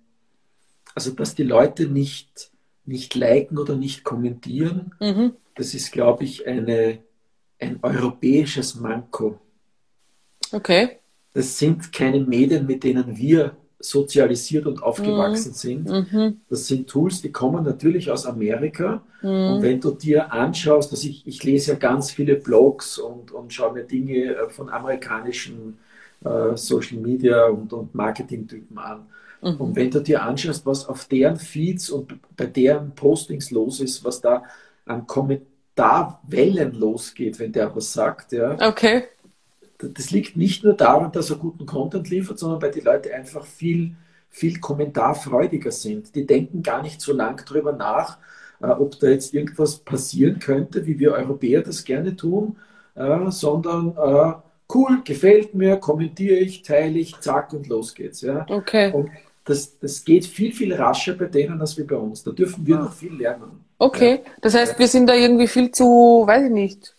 also 0.94 1.10
dass 1.10 1.34
die 1.34 1.42
Leute 1.42 1.86
nicht, 1.86 2.50
nicht 2.86 3.14
liken 3.14 3.58
oder 3.58 3.76
nicht 3.76 4.04
kommentieren, 4.04 4.94
mhm 4.98 5.34
das 5.54 5.74
ist, 5.74 5.92
glaube 5.92 6.24
ich, 6.24 6.46
eine, 6.46 6.98
ein 7.58 7.78
europäisches 7.82 8.74
Manko. 8.74 9.38
Okay. 10.52 10.98
Das 11.34 11.58
sind 11.58 11.92
keine 11.92 12.20
Medien, 12.20 12.66
mit 12.66 12.84
denen 12.84 13.16
wir 13.16 13.56
sozialisiert 13.82 14.66
und 14.66 14.82
aufgewachsen 14.82 15.50
mhm. 15.50 15.54
sind. 15.54 15.88
Mhm. 15.88 16.40
Das 16.48 16.68
sind 16.68 16.88
Tools, 16.88 17.20
die 17.20 17.32
kommen 17.32 17.64
natürlich 17.64 18.10
aus 18.10 18.26
Amerika. 18.26 19.02
Mhm. 19.22 19.28
Und 19.28 19.62
wenn 19.62 19.80
du 19.80 19.90
dir 19.90 20.32
anschaust, 20.32 20.92
dass 20.92 21.04
ich, 21.04 21.26
ich 21.26 21.42
lese 21.42 21.72
ja 21.72 21.78
ganz 21.78 22.12
viele 22.12 22.36
Blogs 22.36 22.98
und, 22.98 23.32
und 23.32 23.52
schaue 23.52 23.72
mir 23.72 23.84
Dinge 23.84 24.34
äh, 24.34 24.48
von 24.50 24.70
amerikanischen 24.70 25.78
äh, 26.24 26.56
Social 26.56 26.98
Media 26.98 27.46
und, 27.46 27.72
und 27.72 27.94
Marketing-Typen 27.94 28.78
an. 28.78 29.06
Mhm. 29.42 29.56
Und 29.56 29.76
wenn 29.76 29.90
du 29.90 30.00
dir 30.00 30.22
anschaust, 30.22 30.64
was 30.64 30.86
auf 30.86 31.06
deren 31.06 31.36
Feeds 31.36 31.90
und 31.90 32.14
bei 32.36 32.46
deren 32.46 32.94
Postings 32.94 33.50
los 33.50 33.80
ist, 33.80 34.04
was 34.04 34.20
da 34.20 34.44
an 34.86 35.06
Kommentarwellen 35.06 36.74
losgeht, 36.74 37.38
wenn 37.38 37.52
der 37.52 37.74
was 37.74 37.92
sagt, 37.92 38.32
ja. 38.32 38.56
Okay. 38.60 39.04
das 39.78 40.10
liegt 40.10 40.36
nicht 40.36 40.64
nur 40.64 40.74
daran, 40.74 41.12
dass 41.12 41.30
er 41.30 41.36
guten 41.36 41.66
Content 41.66 42.08
liefert, 42.08 42.38
sondern 42.38 42.62
weil 42.62 42.70
die 42.70 42.80
Leute 42.80 43.12
einfach 43.14 43.44
viel, 43.44 43.96
viel 44.28 44.60
kommentarfreudiger 44.60 45.72
sind. 45.72 46.14
Die 46.14 46.26
denken 46.26 46.62
gar 46.62 46.82
nicht 46.82 47.00
so 47.00 47.12
lang 47.12 47.44
drüber 47.44 47.72
nach, 47.72 48.18
äh, 48.60 48.66
ob 48.66 48.98
da 49.00 49.08
jetzt 49.08 49.34
irgendwas 49.34 49.78
passieren 49.78 50.38
könnte, 50.38 50.86
wie 50.86 50.98
wir 50.98 51.12
Europäer 51.12 51.62
das 51.62 51.84
gerne 51.84 52.16
tun, 52.16 52.56
äh, 52.94 53.30
sondern 53.30 53.96
äh, 53.96 54.32
cool, 54.74 55.02
gefällt 55.04 55.54
mir, 55.54 55.76
kommentiere 55.76 56.36
ich, 56.36 56.62
teile 56.62 56.98
ich, 56.98 57.18
zack 57.20 57.52
und 57.52 57.68
los 57.68 57.94
geht's. 57.94 58.20
Ja? 58.20 58.46
Okay. 58.48 58.92
Und 58.92 59.10
das, 59.44 59.78
das 59.78 60.04
geht 60.04 60.24
viel, 60.24 60.52
viel 60.52 60.72
rascher 60.74 61.14
bei 61.14 61.26
denen 61.26 61.60
als 61.60 61.76
wie 61.76 61.82
bei 61.82 61.96
uns. 61.96 62.22
Da 62.22 62.30
dürfen 62.30 62.66
wir 62.66 62.76
noch 62.78 62.92
viel 62.92 63.14
lernen. 63.14 63.64
Okay, 63.82 64.20
ja. 64.24 64.30
das 64.40 64.54
heißt, 64.54 64.78
wir 64.78 64.86
sind 64.86 65.08
da 65.08 65.14
irgendwie 65.14 65.48
viel 65.48 65.72
zu, 65.72 66.22
weiß 66.24 66.44
ich 66.44 66.52
nicht, 66.52 66.94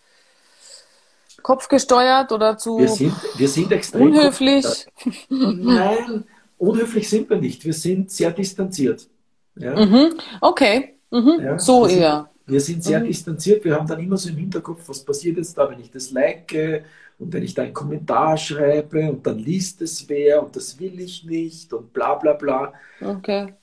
kopfgesteuert 1.42 2.34
oder 2.34 2.58
zu 2.58 2.78
wir 2.78 2.90
sind, 2.90 3.14
wir 3.38 3.48
sind 3.48 3.72
extrem 3.72 4.02
unhöflich? 4.02 4.66
Nein, 5.30 6.26
unhöflich 6.58 7.10
sind 7.10 7.30
wir 7.30 7.38
nicht. 7.38 7.64
Wir 7.64 7.74
sind 7.74 8.12
sehr 8.12 8.32
distanziert. 8.32 9.08
Ja? 9.56 9.86
Mhm. 9.86 10.16
Okay, 10.42 10.96
mhm. 11.10 11.40
Ja, 11.42 11.58
so 11.58 11.88
wir 11.88 11.96
eher. 11.96 12.30
Sind, 12.44 12.54
wir 12.54 12.60
sind 12.60 12.84
sehr 12.84 13.00
mhm. 13.00 13.06
distanziert. 13.06 13.64
Wir 13.64 13.76
haben 13.76 13.88
dann 13.88 14.02
immer 14.02 14.18
so 14.18 14.28
im 14.28 14.36
Hinterkopf, 14.36 14.82
was 14.88 15.06
passiert 15.06 15.38
jetzt 15.38 15.58
da, 15.58 15.70
wenn 15.70 15.80
ich 15.80 15.90
das 15.90 16.12
like 16.12 16.84
und 17.18 17.32
wenn 17.32 17.44
ich 17.44 17.54
da 17.54 17.62
einen 17.62 17.74
Kommentar 17.74 18.36
schreibe 18.36 19.10
und 19.10 19.26
dann 19.26 19.40
liest 19.40 19.82
es 19.82 20.10
wer 20.10 20.44
und 20.44 20.54
das 20.54 20.78
will 20.82 21.00
ich 21.00 21.24
nicht 21.24 21.72
und 21.72 21.94
bla 21.94 22.16
bla 22.16 22.34
bla. 22.34 22.74
Okay. 23.00 23.54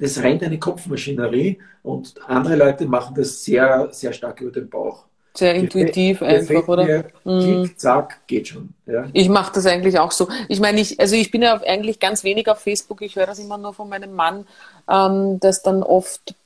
Das 0.00 0.22
rennt 0.22 0.42
eine 0.42 0.58
Kopfmaschinerie 0.58 1.58
und 1.82 2.14
andere 2.26 2.56
Leute 2.56 2.86
machen 2.86 3.14
das 3.16 3.44
sehr, 3.44 3.88
sehr 3.90 4.12
stark 4.12 4.40
über 4.40 4.52
den 4.52 4.68
Bauch. 4.68 5.04
Sehr 5.36 5.54
intuitiv 5.54 6.20
Gefällt 6.20 6.48
einfach, 6.48 6.68
oder? 6.68 6.84
Mir, 6.84 7.04
mhm. 7.24 7.64
Klick, 7.64 7.80
zack, 7.80 8.20
geht 8.28 8.48
schon. 8.48 8.68
Ja. 8.86 9.08
Ich 9.12 9.28
mache 9.28 9.52
das 9.54 9.66
eigentlich 9.66 9.98
auch 9.98 10.12
so. 10.12 10.28
Ich 10.48 10.60
meine, 10.60 10.80
ich, 10.80 11.00
also 11.00 11.16
ich 11.16 11.32
bin 11.32 11.42
ja 11.42 11.60
eigentlich 11.60 11.98
ganz 11.98 12.22
wenig 12.22 12.48
auf 12.48 12.60
Facebook. 12.60 13.02
Ich 13.02 13.16
höre 13.16 13.26
das 13.26 13.40
immer 13.40 13.58
nur 13.58 13.74
von 13.74 13.88
meinem 13.88 14.14
Mann, 14.14 14.46
ähm, 14.88 15.40
dass 15.40 15.62
dann 15.62 15.82
oft 15.82 16.36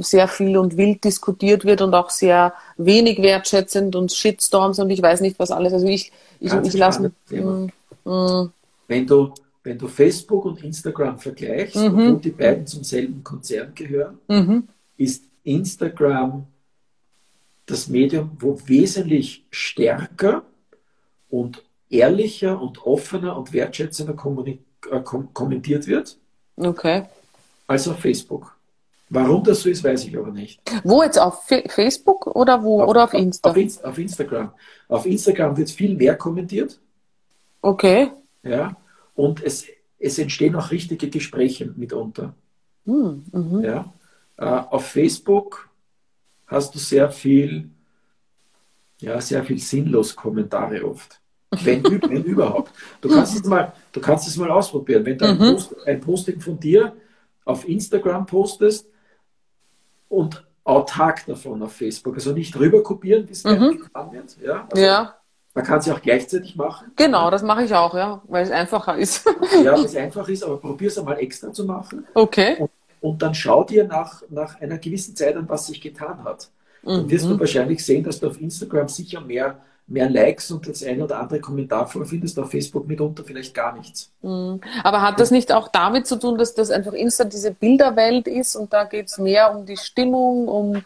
sehr 0.00 0.26
viel 0.26 0.56
und 0.58 0.76
wild 0.76 1.04
diskutiert 1.04 1.64
wird 1.64 1.82
und 1.82 1.94
auch 1.94 2.10
sehr 2.10 2.52
wenig 2.76 3.22
wertschätzend 3.22 3.94
und 3.94 4.12
Shitstorms 4.12 4.80
und 4.80 4.90
ich 4.90 5.00
weiß 5.00 5.20
nicht 5.20 5.38
was 5.38 5.52
alles. 5.52 5.72
Also 5.72 5.86
ich, 5.86 6.10
ich, 6.40 6.52
ich 6.52 6.74
lasse. 6.74 7.12
Mm, 7.30 7.68
mm. 8.04 8.52
Wenn 8.88 9.06
du 9.06 9.32
wenn 9.64 9.78
du 9.78 9.88
Facebook 9.88 10.44
und 10.44 10.62
Instagram 10.62 11.18
vergleichst, 11.18 11.76
mhm. 11.76 11.86
obwohl 11.86 12.20
die 12.20 12.30
beiden 12.30 12.66
zum 12.66 12.82
selben 12.82 13.22
Konzern 13.22 13.74
gehören, 13.74 14.18
mhm. 14.28 14.68
ist 14.96 15.24
Instagram 15.44 16.46
das 17.66 17.88
Medium, 17.88 18.32
wo 18.38 18.58
wesentlich 18.66 19.44
stärker 19.50 20.42
und 21.30 21.62
ehrlicher 21.88 22.60
und 22.60 22.84
offener 22.84 23.36
und 23.36 23.52
wertschätzender 23.52 24.14
äh, 24.14 25.00
kommentiert 25.32 25.86
wird. 25.86 26.16
Okay. 26.56 27.04
Als 27.66 27.86
auf 27.88 27.98
Facebook. 27.98 28.56
Warum 29.08 29.44
das 29.44 29.60
so 29.60 29.68
ist, 29.68 29.84
weiß 29.84 30.06
ich 30.06 30.16
aber 30.16 30.30
nicht. 30.30 30.60
Wo 30.84 31.02
jetzt? 31.02 31.18
Auf 31.18 31.44
Facebook 31.46 32.26
oder 32.28 32.62
wo? 32.62 32.82
Auf, 32.82 32.88
oder 32.88 33.04
auf 33.04 33.12
Insta? 33.12 33.50
Auf, 33.50 33.56
Inst 33.58 33.84
auf 33.84 33.98
Instagram. 33.98 34.52
Auf 34.88 35.04
Instagram 35.04 35.56
wird 35.56 35.70
viel 35.70 35.94
mehr 35.94 36.16
kommentiert. 36.16 36.80
Okay. 37.60 38.10
Ja. 38.42 38.74
Und 39.14 39.42
es, 39.42 39.66
es 39.98 40.18
entstehen 40.18 40.56
auch 40.56 40.70
richtige 40.70 41.08
Gespräche 41.08 41.72
mitunter. 41.76 42.34
Hm, 42.84 43.24
mhm. 43.32 43.60
Ja. 43.64 43.92
Äh, 44.36 44.44
auf 44.44 44.86
Facebook 44.86 45.68
hast 46.46 46.74
du 46.74 46.78
sehr 46.78 47.10
viel, 47.10 47.70
ja, 49.00 49.20
sehr 49.20 49.44
viel 49.44 49.58
sinnlos 49.58 50.14
Kommentare 50.16 50.84
oft. 50.84 51.20
Wenn, 51.50 51.84
wenn 51.84 52.24
überhaupt. 52.24 52.72
Du 53.00 53.08
kannst, 53.08 53.36
es 53.36 53.44
mal, 53.44 53.72
du 53.92 54.00
kannst 54.00 54.26
es 54.26 54.36
mal 54.36 54.50
ausprobieren. 54.50 55.04
Wenn 55.04 55.18
du 55.18 55.26
ein, 55.26 55.38
mhm. 55.38 55.54
Post, 55.54 55.86
ein 55.86 56.00
Posting 56.00 56.40
von 56.40 56.58
dir 56.58 56.96
auf 57.44 57.68
Instagram 57.68 58.26
postest 58.26 58.88
und 60.08 60.46
autark 60.64 61.26
davon 61.26 61.62
auf 61.62 61.72
Facebook, 61.72 62.14
also 62.14 62.32
nicht 62.32 62.56
rüber 62.58 62.82
kopieren, 62.82 63.28
es 63.30 63.44
mhm. 63.44 63.60
wird. 63.60 64.36
Ja, 64.42 64.66
also 64.70 64.82
ja. 64.82 65.21
Man 65.54 65.64
kann 65.64 65.80
es 65.80 65.86
ja 65.86 65.94
auch 65.94 66.00
gleichzeitig 66.00 66.56
machen. 66.56 66.92
Genau, 66.96 67.30
das 67.30 67.42
mache 67.42 67.64
ich 67.64 67.74
auch, 67.74 67.94
ja, 67.94 68.22
weil 68.28 68.44
es 68.44 68.50
einfacher 68.50 68.96
ist. 68.96 69.26
ja, 69.62 69.72
weil 69.72 69.84
es 69.84 69.96
einfach 69.96 70.26
ist, 70.28 70.42
aber 70.44 70.58
probier 70.58 70.88
es 70.88 70.98
einmal 70.98 71.18
extra 71.18 71.52
zu 71.52 71.64
machen. 71.64 72.06
Okay. 72.14 72.56
Und 72.58 72.70
und 73.02 73.20
dann 73.20 73.34
schau 73.34 73.64
dir 73.64 73.84
nach, 73.84 74.22
nach 74.30 74.60
einer 74.60 74.78
gewissen 74.78 75.16
Zeit 75.16 75.36
an, 75.36 75.48
was 75.48 75.66
sich 75.66 75.80
getan 75.80 76.22
hat. 76.24 76.48
Dann 76.84 77.10
wirst 77.10 77.26
du 77.26 77.34
mhm. 77.34 77.40
wahrscheinlich 77.40 77.84
sehen, 77.84 78.04
dass 78.04 78.20
du 78.20 78.28
auf 78.28 78.40
Instagram 78.40 78.88
sicher 78.88 79.20
mehr, 79.20 79.58
mehr 79.88 80.08
Likes 80.08 80.50
und 80.52 80.68
das 80.68 80.84
eine 80.84 81.04
oder 81.04 81.18
andere 81.18 81.40
Kommentar 81.40 81.86
vorfindest, 81.88 82.38
auf 82.38 82.50
Facebook 82.50 82.86
mitunter 82.86 83.24
vielleicht 83.24 83.54
gar 83.54 83.76
nichts. 83.76 84.12
Mhm. 84.22 84.60
Aber 84.84 85.02
hat 85.02 85.18
das 85.18 85.32
nicht 85.32 85.52
auch 85.52 85.68
damit 85.68 86.06
zu 86.06 86.16
tun, 86.16 86.38
dass 86.38 86.54
das 86.54 86.70
einfach 86.70 86.92
Insta 86.92 87.24
diese 87.24 87.50
Bilderwelt 87.50 88.28
ist 88.28 88.54
und 88.54 88.72
da 88.72 88.84
geht 88.84 89.08
es 89.08 89.18
mehr 89.18 89.54
um 89.54 89.66
die 89.66 89.76
Stimmung, 89.76 90.46
um, 90.46 90.82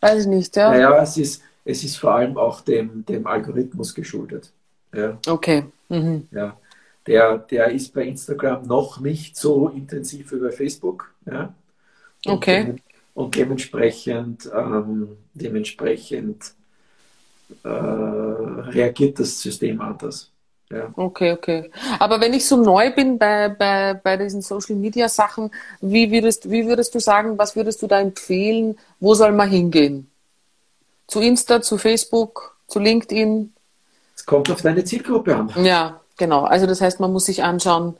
weiß 0.00 0.22
ich 0.22 0.28
nicht, 0.28 0.56
ja? 0.56 0.70
Naja, 0.70 1.02
es 1.02 1.16
ist, 1.16 1.42
es 1.64 1.84
ist 1.84 1.96
vor 1.96 2.14
allem 2.14 2.36
auch 2.36 2.60
dem, 2.60 3.04
dem 3.06 3.26
Algorithmus 3.26 3.94
geschuldet. 3.94 4.52
Ja. 4.94 5.18
Okay. 5.26 5.64
Mhm. 5.88 6.28
Ja 6.30 6.56
der, 7.06 7.38
der 7.38 7.70
ist 7.70 7.94
bei 7.94 8.04
Instagram 8.04 8.66
noch 8.66 9.00
nicht 9.00 9.36
so 9.36 9.68
intensiv 9.68 10.32
wie 10.32 10.36
bei 10.36 10.50
Facebook. 10.50 11.12
Ja? 11.26 11.54
Und 12.26 12.32
okay. 12.32 12.76
und 13.14 13.34
dementsprechend, 13.34 14.50
ähm, 14.54 15.16
dementsprechend 15.34 16.52
äh, 17.64 17.68
reagiert 17.68 19.18
das 19.18 19.40
System 19.40 19.80
anders. 19.80 20.30
Ja. 20.70 20.92
Okay, 20.94 21.32
okay. 21.32 21.70
Aber 21.98 22.20
wenn 22.20 22.32
ich 22.32 22.46
so 22.46 22.56
neu 22.56 22.94
bin 22.94 23.18
bei, 23.18 23.48
bei, 23.48 23.94
bei 23.94 24.16
diesen 24.16 24.40
Social 24.40 24.76
Media 24.76 25.08
Sachen, 25.08 25.50
wie 25.80 26.12
würdest, 26.12 26.48
wie 26.48 26.64
würdest 26.66 26.94
du 26.94 27.00
sagen, 27.00 27.36
was 27.38 27.56
würdest 27.56 27.82
du 27.82 27.88
da 27.88 27.98
empfehlen? 27.98 28.78
Wo 29.00 29.14
soll 29.14 29.32
man 29.32 29.50
hingehen? 29.50 30.09
Zu 31.10 31.20
Insta, 31.20 31.60
zu 31.60 31.76
Facebook, 31.76 32.56
zu 32.66 32.78
LinkedIn? 32.78 33.52
Es 34.14 34.24
kommt 34.24 34.50
auf 34.50 34.62
deine 34.62 34.84
Zielgruppe 34.84 35.36
an. 35.36 35.52
Ja, 35.62 36.00
Genau, 36.20 36.44
also 36.44 36.66
das 36.66 36.82
heißt, 36.82 37.00
man 37.00 37.14
muss 37.14 37.24
sich 37.24 37.42
anschauen, 37.42 37.96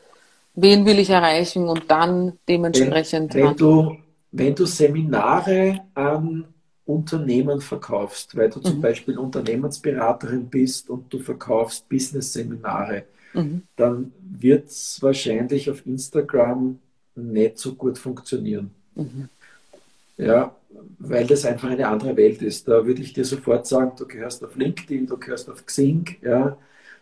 wen 0.55 0.85
will 0.85 0.99
ich 0.99 1.09
erreichen 1.09 1.68
und 1.68 1.90
dann 1.90 2.35
dementsprechend. 2.46 3.33
Wenn, 3.33 3.46
wenn 3.46 3.57
du, 3.57 3.96
wenn 4.31 4.55
du 4.55 4.66
Seminare 4.66 5.81
an 5.94 6.44
Unternehmen 6.85 7.62
verkaufst, 7.62 8.37
weil 8.37 8.51
du 8.51 8.59
mhm. 8.59 8.64
zum 8.64 8.81
Beispiel 8.83 9.16
Unternehmensberaterin 9.16 10.51
bist 10.51 10.90
und 10.90 11.11
du 11.11 11.18
verkaufst 11.18 11.88
Business-Seminare, 11.88 13.05
mhm. 13.33 13.62
dann 13.77 14.12
wird 14.20 14.68
es 14.68 14.99
wahrscheinlich 15.01 15.70
auf 15.70 15.87
Instagram 15.87 16.79
nicht 17.14 17.57
so 17.57 17.75
gut 17.75 17.96
funktionieren. 17.96 18.70
Mhm. 18.96 19.31
Ja, 20.26 20.56
weil 20.98 21.26
das 21.26 21.44
einfach 21.44 21.70
eine 21.70 21.88
andere 21.88 22.16
Welt 22.16 22.42
ist. 22.42 22.68
Da 22.68 22.85
würde 22.85 23.02
ich 23.02 23.12
dir 23.12 23.24
sofort 23.24 23.66
sagen, 23.66 23.92
du 23.98 24.06
gehörst 24.06 24.44
auf 24.44 24.56
LinkedIn, 24.56 25.06
du 25.06 25.16
gehörst 25.16 25.50
auf 25.50 25.64
Xing, 25.66 26.16
ja, 26.22 26.56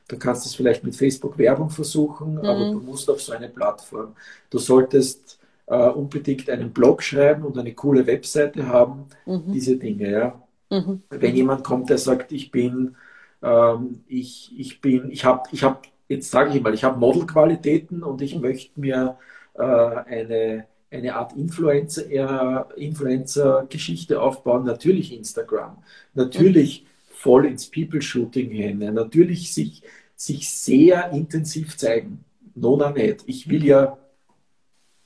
Du 0.08 0.18
kannst 0.18 0.46
es 0.46 0.54
vielleicht 0.54 0.82
mit 0.84 0.96
Facebook-Werbung 0.96 1.68
versuchen, 1.68 2.32
mhm. 2.32 2.38
aber 2.38 2.70
du 2.72 2.80
musst 2.80 3.08
auf 3.10 3.20
so 3.20 3.32
eine 3.32 3.50
Plattform. 3.50 4.16
Du 4.48 4.58
solltest 4.58 5.38
äh, 5.66 5.76
unbedingt 5.76 6.48
einen 6.48 6.72
Blog 6.72 7.02
schreiben 7.02 7.44
und 7.44 7.58
eine 7.58 7.74
coole 7.74 8.06
Webseite 8.06 8.66
haben, 8.66 9.04
mhm. 9.26 9.52
diese 9.52 9.76
Dinge. 9.76 10.10
Ja. 10.10 10.42
Mhm. 10.70 11.02
Wenn 11.10 11.36
jemand 11.36 11.62
kommt, 11.62 11.90
der 11.90 11.98
sagt, 11.98 12.32
ich 12.32 12.50
bin, 12.50 12.96
ähm, 13.42 14.00
ich, 14.08 14.50
ich 14.58 14.80
bin, 14.80 15.10
ich 15.10 15.26
habe, 15.26 15.42
ich 15.52 15.62
habe, 15.62 15.80
jetzt 16.08 16.30
sage 16.30 16.56
ich 16.56 16.62
mal, 16.62 16.72
ich 16.72 16.84
habe 16.84 16.98
Modelqualitäten 16.98 18.02
und 18.02 18.22
ich 18.22 18.34
mhm. 18.34 18.40
möchte 18.40 18.80
mir 18.80 19.18
äh, 19.54 19.62
eine 19.62 20.64
eine 20.90 21.14
Art 21.14 21.34
Influencer, 21.36 22.68
Influencer-Geschichte 22.76 24.20
aufbauen, 24.20 24.64
natürlich 24.64 25.12
Instagram, 25.12 25.78
natürlich 26.14 26.86
voll 27.10 27.46
ins 27.46 27.66
People-Shooting 27.66 28.50
hin, 28.50 28.78
natürlich 28.78 29.52
sich 29.52 29.82
sich 30.18 30.50
sehr 30.50 31.10
intensiv 31.12 31.76
zeigen. 31.76 32.24
Nona 32.54 32.90
nicht. 32.90 33.22
Ich 33.26 33.48
will 33.48 33.64
ja, 33.64 33.96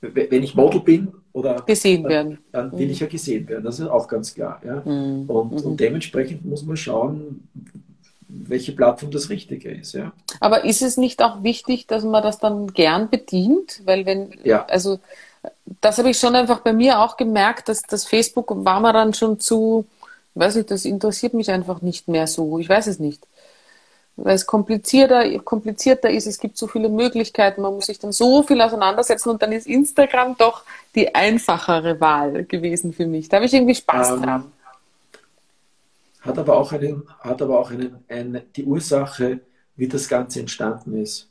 wenn 0.01 0.43
ich 0.43 0.55
Model 0.55 0.81
bin 0.81 1.13
oder 1.33 1.61
gesehen 1.61 2.03
werden, 2.05 2.39
dann, 2.51 2.71
dann 2.71 2.79
will 2.79 2.87
mhm. 2.87 2.91
ich 2.93 2.99
ja 2.99 3.07
gesehen 3.07 3.47
werden. 3.47 3.63
Das 3.63 3.79
ist 3.79 3.87
auch 3.87 4.07
ganz 4.07 4.33
klar. 4.33 4.59
Ja? 4.65 4.81
Mhm. 4.83 5.29
Und, 5.29 5.51
und, 5.51 5.73
mhm. 5.73 5.77
dementsprechend 5.77 6.43
muss 6.45 6.63
man 6.63 6.77
schauen, 6.77 7.47
welche 8.27 8.71
Plattform 8.71 9.11
das 9.11 9.29
Richtige 9.29 9.69
ist. 9.69 9.93
Ja? 9.93 10.13
Aber 10.39 10.65
ist 10.65 10.81
es 10.81 10.97
nicht 10.97 11.21
auch 11.21 11.43
wichtig, 11.43 11.85
dass 11.85 12.03
man 12.03 12.23
das 12.23 12.39
dann 12.39 12.73
gern 12.73 13.11
bedient? 13.11 13.83
Weil 13.85 14.07
wenn, 14.07 14.33
ja. 14.43 14.65
also 14.65 14.99
das 15.81 15.97
habe 15.97 16.09
ich 16.09 16.17
schon 16.17 16.35
einfach 16.35 16.61
bei 16.61 16.73
mir 16.73 16.99
auch 16.99 17.17
gemerkt, 17.17 17.69
dass 17.69 17.81
das 17.83 18.05
Facebook 18.05 18.65
war 18.65 18.79
mir 18.79 18.93
dann 18.93 19.13
schon 19.13 19.39
zu, 19.39 19.85
weiß 20.35 20.57
ich, 20.57 20.65
das 20.65 20.85
interessiert 20.85 21.33
mich 21.33 21.51
einfach 21.51 21.81
nicht 21.81 22.07
mehr 22.07 22.27
so. 22.27 22.59
Ich 22.59 22.69
weiß 22.69 22.87
es 22.87 22.99
nicht 22.99 23.25
weil 24.15 24.35
es 24.35 24.45
komplizierter, 24.45 25.39
komplizierter 25.39 26.09
ist, 26.09 26.27
es 26.27 26.39
gibt 26.39 26.57
so 26.57 26.67
viele 26.67 26.89
Möglichkeiten, 26.89 27.61
man 27.61 27.73
muss 27.73 27.87
sich 27.87 27.99
dann 27.99 28.11
so 28.11 28.43
viel 28.43 28.61
auseinandersetzen 28.61 29.29
und 29.29 29.41
dann 29.41 29.51
ist 29.51 29.67
Instagram 29.67 30.37
doch 30.37 30.63
die 30.93 31.13
einfachere 31.13 31.99
Wahl 31.99 32.45
gewesen 32.45 32.93
für 32.93 33.07
mich. 33.07 33.29
Da 33.29 33.37
habe 33.37 33.45
ich 33.47 33.53
irgendwie 33.53 33.75
Spaß 33.75 34.11
ähm, 34.11 34.21
dran. 34.21 34.51
Hat 36.21 36.37
aber 36.37 36.57
auch, 36.57 36.71
einen, 36.71 37.03
hat 37.19 37.41
aber 37.41 37.59
auch 37.59 37.71
einen, 37.71 38.03
eine, 38.07 38.41
die 38.55 38.63
Ursache, 38.63 39.39
wie 39.75 39.87
das 39.87 40.07
Ganze 40.07 40.39
entstanden 40.39 41.01
ist. 41.01 41.27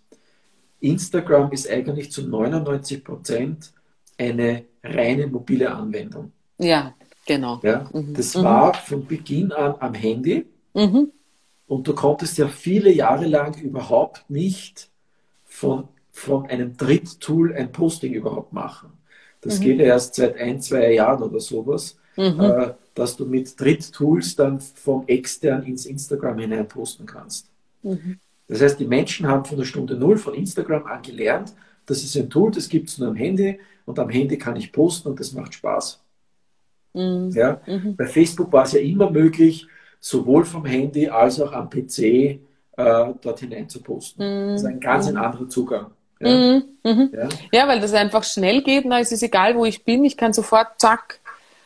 Instagram 0.81 1.53
ist 1.53 1.71
eigentlich 1.71 2.11
zu 2.11 2.23
99 2.23 3.05
Prozent 3.05 3.73
eine 4.19 4.65
reine 4.83 5.27
mobile 5.27 5.71
Anwendung. 5.71 6.33
Ja, 6.59 6.95
genau. 7.27 7.61
Ja, 7.63 7.89
mhm. 7.93 8.15
Das 8.15 8.35
mhm. 8.37 8.45
war 8.45 8.75
von 8.75 9.07
Beginn 9.07 9.53
an 9.53 9.75
am 9.81 9.95
Handy 9.95 10.47
mhm. 10.75 11.11
und 11.67 11.87
du 11.87 11.95
konntest 11.95 12.39
ja 12.39 12.49
viele 12.49 12.93
Jahre 12.93 13.27
lang 13.27 13.61
überhaupt 13.61 14.29
nicht 14.29 14.89
von, 15.45 15.89
von 16.11 16.47
einem 16.47 16.77
Dritttool 16.77 17.55
ein 17.55 17.73
Posting 17.73 18.13
überhaupt 18.13 18.53
machen. 18.53 18.93
Das 19.41 19.59
mhm. 19.59 19.65
geht 19.65 19.79
ja 19.79 19.87
erst 19.87 20.15
seit 20.15 20.37
ein, 20.39 20.61
zwei 20.61 20.93
Jahren 20.93 21.23
oder 21.23 21.41
sowas, 21.41 21.97
mhm. 22.17 22.41
äh, 22.41 22.75
dass 22.95 23.17
du 23.17 23.27
mit 23.27 23.61
Dritttools 23.61 24.37
dann 24.37 24.61
vom 24.61 25.05
extern 25.07 25.65
ins 25.65 25.87
Instagram 25.87 26.39
hinein 26.39 26.69
posten 26.69 27.07
kannst. 27.07 27.49
Mhm. 27.83 28.19
Das 28.49 28.61
heißt, 28.61 28.79
die 28.81 28.87
Menschen 28.87 29.27
haben 29.27 29.45
von 29.45 29.57
der 29.57 29.65
Stunde 29.65 29.97
Null 29.97 30.19
von 30.19 30.35
Instagram 30.35 30.87
an 30.87 31.03
gelernt, 31.03 31.55
das 31.87 32.03
ist 32.03 32.17
ein 32.17 32.31
Tool, 32.31 32.51
das 32.51 32.69
gibt 32.69 32.89
es 32.89 32.99
nur 32.99 33.09
am 33.09 33.17
Handy 33.17 33.59
und 33.85 33.99
am 33.99 34.09
Handy 34.09 34.39
kann 34.39 34.57
ich 34.57 34.73
posten 34.73 35.09
und 35.09 35.21
das 35.21 35.33
macht 35.33 35.55
Spaß. 35.55 36.01
Mhm. 36.95 37.31
Ja? 37.31 37.61
Mhm. 37.67 37.97
Bei 37.97 38.07
Facebook 38.07 38.53
war 38.53 38.65
es 38.65 38.73
ja 38.73 38.81
immer 38.81 39.11
möglich, 39.11 39.67
sowohl 40.01 40.45
vom 40.45 40.65
Handy 40.65 41.09
als 41.09 41.41
auch 41.41 41.53
am 41.53 41.71
PC 41.71 41.99
äh, 41.99 42.39
dort 42.77 43.41
hinein 43.41 43.69
zu 43.69 43.83
posten. 43.83 44.23
Mhm. 44.23 44.53
Das 44.53 44.63
ist 44.63 44.67
ein 44.67 44.81
ganz 44.81 45.07
ein 45.09 45.17
anderer 45.17 45.49
Zugang. 45.49 45.87
Ja? 46.21 46.29
Mhm. 46.29 46.65
Mhm. 46.85 47.11
Ja? 47.13 47.29
ja? 47.53 47.69
weil 47.69 47.81
das 47.81 47.93
einfach 47.95 48.25
schnell 48.25 48.63
geht. 48.63 48.85
Na, 48.85 49.01
es 49.01 49.13
ist 49.13 49.23
egal, 49.23 49.57
wo 49.57 49.65
ich 49.65 49.85
bin. 49.85 50.05
Ich 50.05 50.17
kann 50.17 50.33
sofort, 50.33 50.81
zack, 50.81 51.21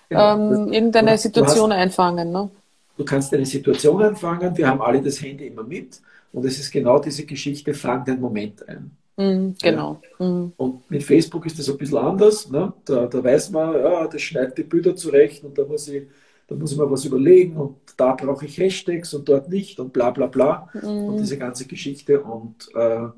genau. 0.09 0.35
ähm, 0.35 0.73
irgendeine 0.73 1.13
du, 1.13 1.19
Situation 1.19 1.71
du 1.71 1.77
hast, 1.77 1.83
einfangen. 1.83 2.31
Ne? 2.31 2.51
Du 2.97 3.05
kannst 3.05 3.33
eine 3.35 3.47
Situation 3.47 4.03
einfangen. 4.03 4.57
Wir 4.57 4.69
haben 4.69 4.81
alle 4.81 5.03
das 5.03 5.21
Handy 5.21 5.47
immer 5.47 5.65
mit. 5.65 6.01
Und 6.33 6.45
es 6.45 6.59
ist 6.59 6.71
genau 6.71 6.99
diese 6.99 7.25
Geschichte, 7.25 7.73
fang 7.73 8.05
den 8.05 8.21
Moment 8.21 8.67
ein. 8.69 8.91
Mm, 9.17 9.53
genau. 9.61 10.01
Mm. 10.19 10.49
Und 10.57 10.91
mit 10.91 11.03
Facebook 11.03 11.47
ist 11.47 11.59
das 11.59 11.69
ein 11.69 11.79
bisschen 11.79 11.99
anders. 11.99 12.51
Ne? 12.51 12.73
Da, 12.85 13.07
da 13.07 13.25
weiß 13.25 13.51
man, 13.51 13.75
ja, 13.75 14.07
das 14.07 14.23
schneidet 14.23 14.59
die 14.59 14.63
Bilder 14.63 14.95
zurecht 14.95 15.45
und 15.45 15.57
da 15.57 15.65
muss 15.65 15.89
ich, 15.89 16.05
da 16.49 16.55
muss 16.55 16.73
ich 16.73 16.79
mir 16.79 16.91
was 16.91 17.05
überlegen 17.05 17.57
und 17.57 17.77
da 17.97 18.15
brauche 18.15 18.45
ich 18.47 18.59
Hashtags 18.59 19.15
und 19.15 19.29
dort 19.29 19.49
nicht 19.49 19.81
und 19.81 19.93
bla 19.93 20.11
bla 20.11 20.27
bla. 20.27 20.69
Mm. 20.75 20.87
Und 20.87 21.17
diese 21.19 21.39
ganze 21.39 21.67
Geschichte. 21.67 22.21
Und 22.21 22.69
äh, 22.75 23.09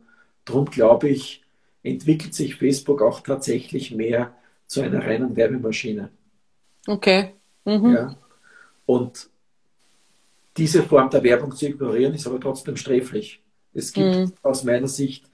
darum 0.44 0.64
glaube 0.66 1.09
ich, 1.09 1.42
entwickelt 1.82 2.34
sich 2.34 2.57
Facebook 2.57 3.03
auch 3.03 3.20
tatsächlich 3.20 3.94
mehr 3.94 4.32
zu 4.66 4.82
einer 4.82 5.05
reinen 5.05 5.34
Werbemaschine. 5.34 6.11
Okay. 6.86 7.34
Mhm. 7.64 7.92
Ja. 7.92 8.16
Und 8.86 9.28
diese 10.57 10.82
Form 10.82 11.11
der 11.11 11.22
Werbung 11.22 11.55
zu 11.55 11.66
ignorieren, 11.66 12.14
ist 12.14 12.26
aber 12.26 12.40
trotzdem 12.40 12.76
sträflich. 12.76 13.42
Es 13.74 13.92
gibt 13.92 14.16
mhm. 14.16 14.32
aus 14.42 14.64
meiner 14.64 14.88
Sicht 14.88 15.24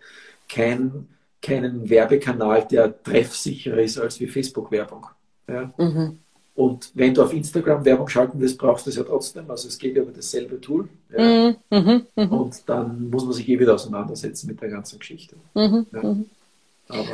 kein, 0.49 1.09
keinen 1.42 1.88
Werbekanal, 1.88 2.66
der 2.70 3.03
treffsicherer 3.03 3.78
ist 3.78 3.99
als 3.99 4.20
wie 4.20 4.26
Facebook-Werbung. 4.26 5.07
Ja? 5.49 5.72
Mhm. 5.76 6.18
Und 6.55 6.90
wenn 6.95 7.12
du 7.12 7.22
auf 7.22 7.32
Instagram 7.32 7.84
Werbung 7.84 8.09
schalten 8.09 8.38
willst, 8.38 8.59
brauchst 8.59 8.86
du 8.86 8.90
es 8.90 8.97
ja 8.97 9.03
trotzdem. 9.03 9.51
Also 9.51 9.66
es 9.66 9.76
geht 9.76 9.97
ja 9.97 10.03
über 10.03 10.12
dasselbe 10.12 10.61
Tool. 10.61 10.88
Ja? 11.16 11.24
Mhm. 11.24 11.57
mhm. 11.70 12.07
Mhm. 12.14 12.32
Und 12.32 12.62
dann 12.66 13.11
muss 13.11 13.24
man 13.24 13.32
sich 13.32 13.49
eh 13.49 13.59
wieder 13.59 13.74
auseinandersetzen 13.74 14.47
mit 14.47 14.61
der 14.61 14.68
ganzen 14.68 14.99
Geschichte. 14.99 15.36
Mhm. 15.55 15.86
Ja? 15.92 16.16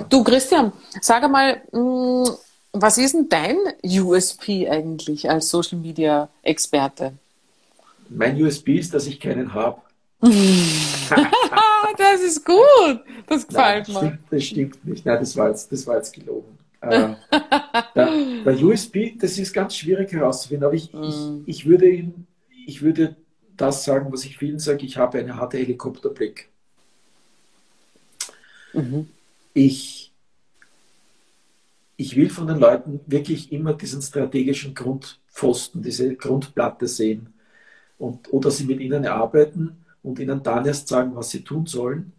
Du 0.08 0.24
Christian, 0.24 0.72
sag 1.00 1.22
einmal, 1.22 1.62
mm, 1.72 2.28
was 2.72 2.98
ist 2.98 3.14
denn 3.14 3.28
dein 3.28 3.56
USP 3.82 4.68
eigentlich 4.68 5.30
als 5.30 5.48
Social 5.48 5.78
Media 5.78 6.28
Experte? 6.42 7.12
Mein 8.08 8.40
USP 8.42 8.78
ist, 8.78 8.92
dass 8.92 9.06
ich 9.06 9.20
keinen 9.20 9.54
habe. 9.54 9.80
das 12.00 12.22
ist 12.22 12.44
gut. 12.44 13.00
Das 13.26 13.46
gefällt 13.46 13.88
Nein, 13.88 13.94
mir. 13.94 14.00
Stimmt, 14.00 14.18
das 14.30 14.44
stimmt 14.44 14.84
nicht. 14.84 15.06
Nein, 15.06 15.18
das 15.20 15.36
war 15.36 15.48
jetzt, 15.48 15.70
das 15.70 15.86
war 15.86 15.96
jetzt 15.96 16.12
gelogen. 16.12 16.58
Äh, 16.80 17.14
der, 17.94 18.10
der, 18.44 18.62
USB, 18.62 19.18
das 19.18 19.36
ist 19.38 19.52
ganz 19.52 19.76
schwierig 19.76 20.12
herauszufinden, 20.12 20.64
aber 20.64 20.74
ich, 20.74 20.92
mm. 20.92 21.02
ich, 21.46 21.58
ich, 21.58 21.66
würde 21.66 21.88
ihn, 21.90 22.26
ich 22.66 22.82
würde 22.82 23.16
das 23.56 23.84
sagen, 23.84 24.12
was 24.12 24.24
ich 24.24 24.38
vielen 24.38 24.58
sage, 24.58 24.86
ich 24.86 24.96
habe 24.96 25.18
einen 25.18 25.36
harten 25.36 25.58
Helikopterblick. 25.58 26.48
Mhm. 28.72 29.08
Ich, 29.52 30.12
ich 31.96 32.16
will 32.16 32.30
von 32.30 32.46
den 32.46 32.58
Leuten 32.58 33.00
wirklich 33.06 33.52
immer 33.52 33.74
diesen 33.74 34.00
strategischen 34.00 34.74
Grundpfosten, 34.74 35.82
diese 35.82 36.14
Grundplatte 36.14 36.88
sehen 36.88 37.34
und, 37.98 38.32
oder 38.32 38.50
sie 38.50 38.64
mit 38.64 38.80
ihnen 38.80 39.06
arbeiten 39.06 39.84
und 40.02 40.18
ihnen 40.18 40.42
dann 40.42 40.66
erst 40.66 40.88
sagen, 40.88 41.12
was 41.14 41.30
sie 41.30 41.42
tun 41.42 41.66
sollen. 41.66 42.12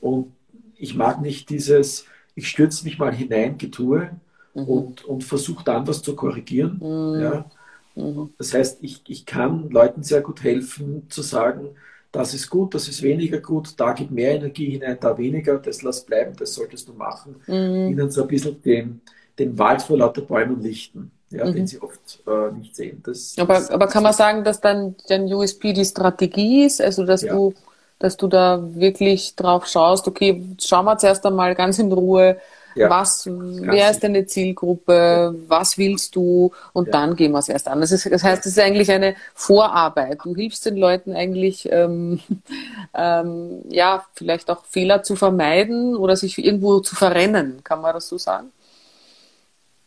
Und 0.00 0.32
ich 0.76 0.94
mag 0.94 1.20
nicht 1.20 1.50
dieses, 1.50 2.06
ich 2.34 2.48
stürze 2.48 2.84
mich 2.84 2.98
mal 2.98 3.14
hinein, 3.14 3.58
getue 3.58 4.10
mhm. 4.54 4.64
und, 4.64 5.04
und 5.04 5.24
versuche 5.24 5.64
dann 5.64 5.86
was 5.86 6.02
zu 6.02 6.14
korrigieren. 6.14 6.78
Mhm. 6.80 7.20
Ja. 7.20 7.50
Mhm. 7.94 8.30
Das 8.38 8.54
heißt, 8.54 8.78
ich, 8.82 9.02
ich 9.08 9.26
kann 9.26 9.70
Leuten 9.70 10.02
sehr 10.02 10.20
gut 10.20 10.42
helfen 10.42 11.08
zu 11.08 11.22
sagen, 11.22 11.70
das 12.10 12.32
ist 12.32 12.48
gut, 12.48 12.74
das 12.74 12.88
ist 12.88 13.02
weniger 13.02 13.38
gut, 13.38 13.74
da 13.76 13.92
geht 13.92 14.10
mehr 14.10 14.36
Energie 14.36 14.70
hinein, 14.70 14.96
da 14.98 15.18
weniger, 15.18 15.58
das 15.58 15.82
lass 15.82 16.06
bleiben, 16.06 16.34
das 16.38 16.54
solltest 16.54 16.88
du 16.88 16.94
machen. 16.94 17.36
Mhm. 17.46 17.90
Ihnen 17.90 18.10
so 18.10 18.22
ein 18.22 18.28
bisschen 18.28 18.60
den, 18.62 19.00
den 19.38 19.58
Wald 19.58 19.82
vor 19.82 19.98
lauter 19.98 20.22
Bäumen 20.22 20.62
lichten 20.62 21.12
ja, 21.30 21.44
mhm. 21.44 21.54
den 21.54 21.66
sie 21.66 21.80
oft 21.80 22.20
äh, 22.26 22.52
nicht 22.52 22.74
sehen. 22.74 23.02
Das, 23.04 23.34
aber, 23.38 23.54
das, 23.54 23.70
aber 23.70 23.86
kann 23.88 24.02
man 24.02 24.12
sagen, 24.12 24.44
dass 24.44 24.60
dann 24.60 24.96
dein 25.08 25.32
USP 25.32 25.72
die 25.72 25.84
Strategie 25.84 26.64
ist, 26.64 26.80
also 26.80 27.04
dass 27.04 27.22
ja. 27.22 27.32
du 27.32 27.54
dass 27.98 28.16
du 28.16 28.28
da 28.28 28.60
wirklich 28.74 29.34
drauf 29.34 29.66
schaust, 29.66 30.06
okay, 30.06 30.44
schauen 30.60 30.84
wir 30.84 30.98
zuerst 30.98 31.26
einmal 31.26 31.54
ganz 31.54 31.78
in 31.78 31.92
Ruhe, 31.92 32.38
ja, 32.74 32.88
was, 32.90 33.26
wer 33.26 33.90
ist 33.90 34.04
deine 34.04 34.26
Zielgruppe, 34.26 34.92
ja. 34.92 35.34
was 35.48 35.78
willst 35.78 36.14
du 36.14 36.52
und 36.72 36.94
dann 36.94 37.16
gehen 37.16 37.32
wir 37.32 37.40
es 37.40 37.48
erst 37.48 37.66
an. 37.66 37.80
Das, 37.80 37.90
ist, 37.90 38.06
das 38.10 38.22
heißt, 38.22 38.46
es 38.46 38.52
ist 38.52 38.58
eigentlich 38.60 38.92
eine 38.92 39.16
Vorarbeit. 39.34 40.20
Du 40.22 40.36
hilfst 40.36 40.64
den 40.64 40.76
Leuten 40.76 41.12
eigentlich, 41.14 41.68
ähm, 41.72 42.20
ähm, 42.94 43.62
ja, 43.68 44.04
vielleicht 44.14 44.48
auch 44.48 44.64
Fehler 44.64 45.02
zu 45.02 45.16
vermeiden 45.16 45.96
oder 45.96 46.14
sich 46.14 46.38
irgendwo 46.38 46.78
zu 46.78 46.94
verrennen, 46.94 47.64
kann 47.64 47.80
man 47.80 47.94
das 47.94 48.08
so 48.08 48.16
sagen? 48.16 48.52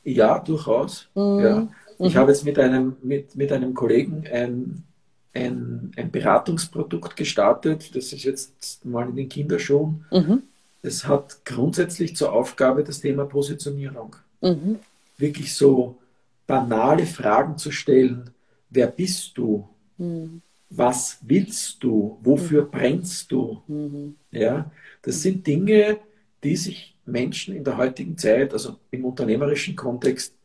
Ja, 0.03 0.39
durchaus. 0.39 1.09
Mhm. 1.15 1.39
Ja. 1.39 1.67
Ich 1.99 2.15
mhm. 2.15 2.17
habe 2.17 2.31
jetzt 2.31 2.45
mit 2.45 2.57
einem, 2.57 2.95
mit, 3.03 3.35
mit 3.35 3.51
einem 3.51 3.73
Kollegen 3.73 4.25
ein, 4.31 4.83
ein, 5.33 5.91
ein 5.95 6.11
Beratungsprodukt 6.11 7.15
gestartet. 7.15 7.95
Das 7.95 8.11
ist 8.11 8.23
jetzt 8.23 8.85
mal 8.85 9.07
in 9.09 9.15
den 9.15 9.29
Kinderschuhen. 9.29 10.05
Mhm. 10.11 10.43
Es 10.81 11.07
hat 11.07 11.45
grundsätzlich 11.45 12.15
zur 12.15 12.33
Aufgabe 12.33 12.83
das 12.83 13.01
Thema 13.01 13.25
Positionierung. 13.25 14.15
Mhm. 14.41 14.79
Wirklich 15.17 15.53
so 15.53 15.97
banale 16.47 17.05
Fragen 17.05 17.57
zu 17.57 17.71
stellen. 17.71 18.31
Wer 18.69 18.87
bist 18.87 19.37
du? 19.37 19.67
Mhm. 19.97 20.41
Was 20.71 21.19
willst 21.21 21.83
du? 21.83 22.17
Wofür 22.23 22.63
mhm. 22.63 22.71
brennst 22.71 23.31
du? 23.31 23.61
Mhm. 23.67 24.15
Ja, 24.31 24.71
das 25.03 25.21
sind 25.21 25.45
Dinge, 25.45 25.97
die 26.43 26.55
sich 26.55 26.95
Menschen 27.05 27.55
in 27.55 27.63
der 27.63 27.77
heutigen 27.77 28.17
Zeit, 28.17 28.53
also 28.53 28.77
im 28.91 29.05
unternehmerischen 29.05 29.75
Kontext, 29.75 30.35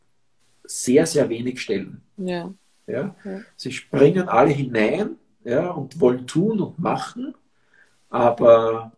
sehr, 0.65 1.07
sehr 1.07 1.29
wenig 1.29 1.61
stellen. 1.61 2.03
Ja. 2.17 2.53
Ja? 2.87 3.15
ja. 3.25 3.41
Sie 3.57 3.73
springen 3.73 4.29
alle 4.29 4.51
hinein 4.51 5.17
ja, 5.45 5.71
und 5.71 6.01
wollen 6.01 6.27
tun 6.27 6.61
und 6.61 6.79
machen, 6.79 7.35
aber 8.11 8.93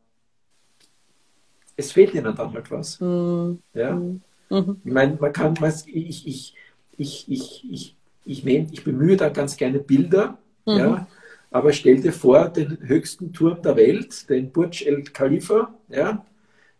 es 1.76 1.92
fehlt 1.92 2.14
ihnen 2.14 2.34
dann 2.34 2.52
halt 2.52 2.70
was. 2.70 3.00
Mhm. 3.00 3.60
Ja? 3.74 3.94
Mhm. 3.94 4.80
Ich 4.84 4.92
meine, 4.92 5.16
man 5.20 5.32
kann, 5.32 5.54
ich, 5.86 6.26
ich, 6.26 6.54
ich, 6.96 7.28
ich, 7.28 7.70
ich, 7.70 7.96
ich, 8.24 8.44
nehm, 8.44 8.68
ich 8.72 8.82
bemühe 8.84 9.16
da 9.16 9.28
ganz 9.28 9.56
gerne 9.56 9.78
Bilder, 9.78 10.38
mhm. 10.66 10.76
ja, 10.76 11.08
aber 11.50 11.72
stell 11.72 12.00
dir 12.00 12.12
vor, 12.12 12.48
den 12.48 12.78
höchsten 12.80 13.32
Turm 13.32 13.62
der 13.62 13.76
Welt, 13.76 14.28
den 14.28 14.50
Burj 14.50 14.84
El 14.84 15.04
Khalifa, 15.04 15.72
ja, 15.88 16.24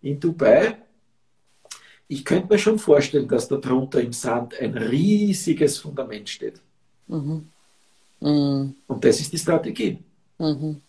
in 0.02 0.20
Dubai. 0.20 0.76
Ich 2.06 2.24
könnte 2.24 2.52
mir 2.52 2.58
schon 2.58 2.78
vorstellen, 2.78 3.28
dass 3.28 3.48
da 3.48 3.56
drunter 3.56 4.00
im 4.00 4.12
Sand 4.12 4.58
ein 4.58 4.76
riesiges 4.76 5.78
Fundament 5.78 6.28
steht. 6.28 6.60
Mhm. 7.06 7.48
Mhm. 8.20 8.74
Und 8.86 9.04
das 9.04 9.20
ist 9.20 9.32
die 9.32 9.38
Strategie. 9.38 9.98
Mhm. 10.38 10.80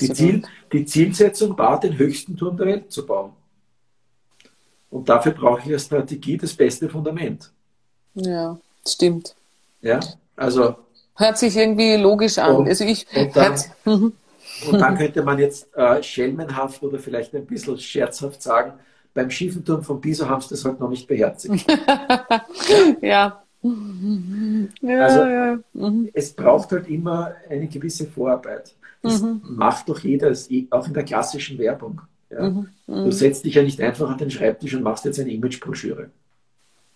Die, 0.00 0.12
Ziel, 0.12 0.42
die 0.72 0.84
Zielsetzung 0.84 1.56
war, 1.56 1.78
den 1.78 1.96
höchsten 1.96 2.36
Turm 2.36 2.56
der 2.56 2.66
Welt 2.66 2.90
zu 2.90 3.06
bauen. 3.06 3.32
Und 4.90 5.08
dafür 5.08 5.32
brauche 5.32 5.60
ich 5.60 5.66
eine 5.66 5.78
Strategie, 5.78 6.36
das 6.36 6.54
beste 6.54 6.88
Fundament. 6.88 7.50
Ja, 8.14 8.58
stimmt. 8.86 9.34
Ja, 9.82 10.00
also. 10.34 10.76
Hört 11.14 11.38
sich 11.38 11.56
irgendwie 11.56 11.96
logisch 11.96 12.38
an. 12.38 12.56
Und, 12.56 12.68
also 12.68 12.84
ich, 12.84 13.06
und 13.14 13.36
dann, 13.36 13.60
mhm. 13.84 14.12
Und 14.66 14.80
dann 14.80 14.96
könnte 14.98 15.22
man 15.22 15.38
jetzt 15.38 15.74
äh, 15.76 16.02
schelmenhaft 16.02 16.82
oder 16.82 16.98
vielleicht 16.98 17.34
ein 17.34 17.46
bisschen 17.46 17.78
scherzhaft 17.78 18.42
sagen, 18.42 18.72
beim 19.14 19.30
schiefen 19.30 19.64
Turm 19.64 19.82
von 19.82 20.00
Pisa 20.00 20.28
haben 20.28 20.40
sie 20.40 20.50
das 20.50 20.64
halt 20.64 20.80
noch 20.80 20.90
nicht 20.90 21.06
beherzigt. 21.06 21.66
ja. 23.00 23.42
ja. 23.62 25.00
also 25.00 25.20
ja. 25.20 25.58
Mhm. 25.72 26.10
es 26.12 26.32
braucht 26.32 26.70
halt 26.72 26.88
immer 26.88 27.34
eine 27.48 27.66
gewisse 27.66 28.06
Vorarbeit. 28.06 28.74
Das 29.02 29.22
mhm. 29.22 29.40
macht 29.44 29.88
doch 29.88 30.00
jeder, 30.00 30.32
auch 30.70 30.86
in 30.86 30.94
der 30.94 31.04
klassischen 31.04 31.58
Werbung. 31.58 32.00
Ja. 32.30 32.50
Mhm. 32.50 32.68
Du 32.86 33.10
setzt 33.10 33.44
dich 33.44 33.54
ja 33.54 33.62
nicht 33.62 33.80
einfach 33.80 34.08
an 34.10 34.18
den 34.18 34.30
Schreibtisch 34.30 34.74
und 34.74 34.82
machst 34.82 35.04
jetzt 35.04 35.18
eine 35.18 35.32
Imagebroschüre. 35.32 36.10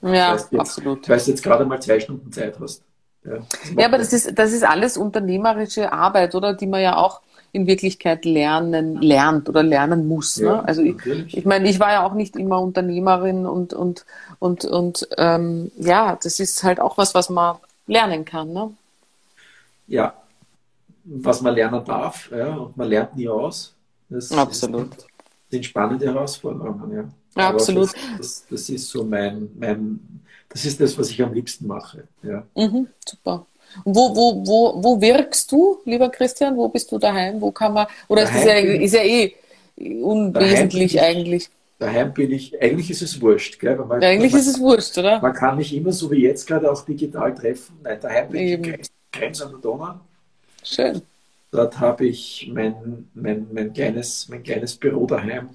Ja, 0.02 0.32
jetzt, 0.32 0.54
absolut. 0.54 1.08
Weil 1.08 1.18
du 1.18 1.30
jetzt 1.30 1.42
gerade 1.42 1.64
mal 1.64 1.80
zwei 1.80 2.00
Stunden 2.00 2.30
Zeit 2.32 2.58
hast. 2.60 2.82
Ja, 3.24 3.38
ja 3.76 3.86
aber 3.86 3.98
das 3.98 4.12
ist, 4.12 4.36
das 4.36 4.52
ist 4.52 4.64
alles 4.64 4.96
unternehmerische 4.96 5.92
Arbeit, 5.92 6.34
oder? 6.34 6.54
Die 6.54 6.66
man 6.66 6.82
ja 6.82 6.96
auch 6.96 7.22
in 7.52 7.66
Wirklichkeit 7.66 8.24
lernen, 8.24 8.96
lernt 9.02 9.48
oder 9.48 9.62
lernen 9.62 10.08
muss. 10.08 10.38
Ne? 10.38 10.46
Ja, 10.46 10.60
also 10.60 10.82
ich, 10.82 10.96
ich 11.36 11.44
meine, 11.44 11.68
ich 11.68 11.78
war 11.78 11.92
ja 11.92 12.06
auch 12.06 12.14
nicht 12.14 12.34
immer 12.34 12.60
Unternehmerin 12.60 13.44
und, 13.46 13.74
und, 13.74 14.06
und, 14.38 14.64
und 14.64 15.06
ähm, 15.18 15.70
ja, 15.76 16.18
das 16.22 16.40
ist 16.40 16.62
halt 16.64 16.80
auch 16.80 16.96
was, 16.96 17.14
was 17.14 17.28
man 17.28 17.56
lernen 17.86 18.24
kann. 18.24 18.52
Ne? 18.54 18.72
Ja, 19.86 20.14
was 21.04 21.42
man 21.42 21.54
lernen 21.54 21.84
darf, 21.84 22.30
ja, 22.30 22.54
und 22.56 22.76
man 22.76 22.88
lernt 22.88 23.16
nie 23.16 23.28
aus. 23.28 23.74
Das 24.08 24.32
Absolut. 24.32 24.90
sind 25.50 25.64
spannende 25.64 26.06
Herausforderungen, 26.06 26.92
ja. 26.94 27.04
ja 27.36 27.48
absolut. 27.50 27.92
Das, 27.92 28.16
das, 28.18 28.46
das, 28.48 28.68
ist 28.70 28.88
so 28.88 29.04
mein, 29.04 29.50
mein, 29.58 30.00
das 30.48 30.64
ist 30.64 30.80
das, 30.80 30.96
was 30.96 31.10
ich 31.10 31.22
am 31.22 31.34
liebsten 31.34 31.66
mache. 31.66 32.04
Ja. 32.22 32.44
Mhm, 32.54 32.88
super. 33.06 33.46
Wo, 33.84 34.14
wo, 34.14 34.46
wo, 34.46 34.82
wo 34.82 35.00
wirkst 35.00 35.50
du, 35.52 35.78
lieber 35.84 36.08
Christian? 36.10 36.56
Wo 36.56 36.68
bist 36.68 36.90
du 36.92 36.98
daheim? 36.98 37.40
Wo 37.40 37.50
kann 37.50 37.72
man, 37.72 37.86
oder 38.08 38.22
ist, 38.22 38.44
ja, 38.44 38.54
ist 38.54 38.94
ja 38.94 39.02
eh 39.02 39.34
unwesentlich 39.76 40.94
daheim 40.94 41.16
eigentlich? 41.16 41.50
Daheim 41.78 42.14
bin 42.14 42.30
ich, 42.30 42.60
eigentlich 42.62 42.90
ist 42.90 43.02
es 43.02 43.20
wurscht. 43.20 43.58
Gell? 43.58 43.76
Man, 43.76 44.02
eigentlich 44.02 44.32
man, 44.32 44.40
ist 44.40 44.46
es 44.46 44.60
wurscht, 44.60 44.96
oder? 44.98 45.20
Man 45.20 45.32
kann 45.32 45.56
mich 45.56 45.74
immer 45.74 45.92
so 45.92 46.10
wie 46.10 46.22
jetzt 46.22 46.46
gerade 46.46 46.70
auch 46.70 46.84
digital 46.84 47.34
treffen. 47.34 47.76
Nein, 47.82 47.98
daheim 48.00 48.28
bin 48.28 48.40
Eben. 48.40 48.64
ich 48.64 48.70
in 48.70 48.86
Krems 49.10 49.42
an 49.42 49.50
der 49.50 49.60
Donau. 49.60 49.94
Schön. 50.62 51.02
Dort 51.50 51.80
habe 51.80 52.06
ich 52.06 52.50
mein, 52.52 53.08
mein, 53.14 53.46
mein, 53.52 53.72
kleines, 53.72 54.28
mein 54.28 54.42
kleines 54.42 54.76
Büro 54.76 55.06
daheim 55.06 55.50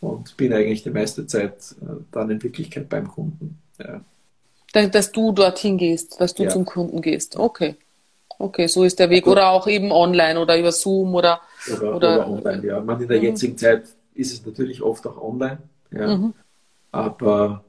und 0.00 0.36
bin 0.36 0.52
eigentlich 0.52 0.82
die 0.82 0.90
meiste 0.90 1.26
Zeit 1.26 1.74
äh, 1.82 2.02
dann 2.10 2.30
in 2.30 2.42
Wirklichkeit 2.42 2.88
beim 2.88 3.08
Kunden. 3.08 3.58
Ja. 3.78 4.00
Dass 4.76 5.12
du 5.12 5.32
dorthin 5.32 5.78
gehst, 5.78 6.20
dass 6.20 6.34
du 6.34 6.44
ja. 6.44 6.50
zum 6.50 6.64
Kunden 6.64 7.00
gehst. 7.00 7.36
Okay. 7.36 7.76
Okay, 8.38 8.66
so 8.66 8.84
ist 8.84 8.98
der 8.98 9.08
Weg. 9.08 9.26
Oder 9.26 9.48
auch 9.48 9.66
eben 9.66 9.90
online 9.90 10.38
oder 10.38 10.58
über 10.58 10.70
Zoom 10.72 11.14
oder. 11.14 11.40
Oder, 11.72 11.96
oder, 11.96 11.96
oder 11.96 12.28
online, 12.28 12.66
ja. 12.66 12.80
Man, 12.80 13.00
in 13.00 13.08
der 13.08 13.18
mhm. 13.18 13.24
jetzigen 13.24 13.56
Zeit 13.56 13.84
ist 14.14 14.32
es 14.32 14.44
natürlich 14.44 14.82
oft 14.82 15.06
auch 15.06 15.20
online. 15.20 15.58
Ja. 15.90 16.16
Mhm. 16.16 16.34
Aber 16.92 17.64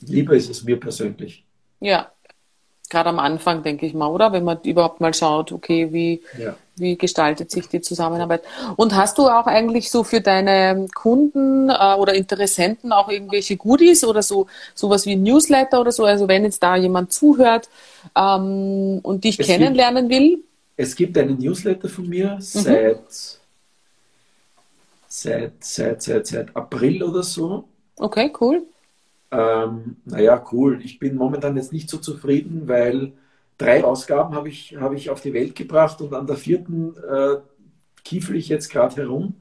lieber 0.00 0.34
ist 0.34 0.50
es 0.50 0.64
mir 0.64 0.80
persönlich. 0.80 1.44
Ja, 1.80 2.10
gerade 2.96 3.10
am 3.10 3.18
Anfang, 3.18 3.62
denke 3.62 3.84
ich 3.84 3.92
mal, 3.92 4.08
oder? 4.08 4.32
Wenn 4.32 4.44
man 4.44 4.58
überhaupt 4.62 5.02
mal 5.02 5.12
schaut, 5.12 5.52
okay, 5.52 5.92
wie, 5.92 6.22
ja. 6.38 6.56
wie 6.76 6.96
gestaltet 6.96 7.50
sich 7.50 7.68
die 7.68 7.82
Zusammenarbeit? 7.82 8.42
Und 8.76 8.96
hast 8.96 9.18
du 9.18 9.28
auch 9.28 9.46
eigentlich 9.46 9.90
so 9.90 10.02
für 10.02 10.22
deine 10.22 10.86
Kunden 10.94 11.68
äh, 11.68 11.94
oder 11.98 12.14
Interessenten 12.14 12.92
auch 12.92 13.10
irgendwelche 13.10 13.58
Goodies 13.58 14.02
oder 14.02 14.22
so 14.22 14.46
sowas 14.74 15.04
wie 15.04 15.16
Newsletter 15.16 15.78
oder 15.78 15.92
so? 15.92 16.04
Also 16.06 16.26
wenn 16.26 16.44
jetzt 16.44 16.62
da 16.62 16.76
jemand 16.76 17.12
zuhört 17.12 17.68
ähm, 18.16 19.00
und 19.02 19.24
dich 19.24 19.38
es 19.38 19.46
kennenlernen 19.46 20.08
gibt, 20.08 20.20
will? 20.20 20.44
Es 20.78 20.96
gibt 20.96 21.18
einen 21.18 21.38
Newsletter 21.38 21.90
von 21.90 22.08
mir 22.08 22.36
mhm. 22.36 22.40
seit, 22.40 22.98
seit, 25.06 25.52
seit, 25.60 26.02
seit, 26.02 26.26
seit 26.26 26.56
April 26.56 27.02
oder 27.02 27.22
so. 27.22 27.64
Okay, 27.98 28.32
cool. 28.40 28.62
Ähm, 29.36 29.96
naja, 30.04 30.42
cool. 30.52 30.80
Ich 30.82 30.98
bin 30.98 31.16
momentan 31.16 31.56
jetzt 31.56 31.72
nicht 31.72 31.90
so 31.90 31.98
zufrieden, 31.98 32.68
weil 32.68 33.12
drei 33.58 33.84
Ausgaben 33.84 34.34
habe 34.34 34.48
ich, 34.48 34.76
hab 34.80 34.92
ich 34.94 35.10
auf 35.10 35.20
die 35.20 35.34
Welt 35.34 35.54
gebracht 35.54 36.00
und 36.00 36.14
an 36.14 36.26
der 36.26 36.36
vierten 36.36 36.94
äh, 36.96 37.36
kiefel 38.04 38.36
ich 38.36 38.48
jetzt 38.48 38.70
gerade 38.70 38.96
herum 38.96 39.34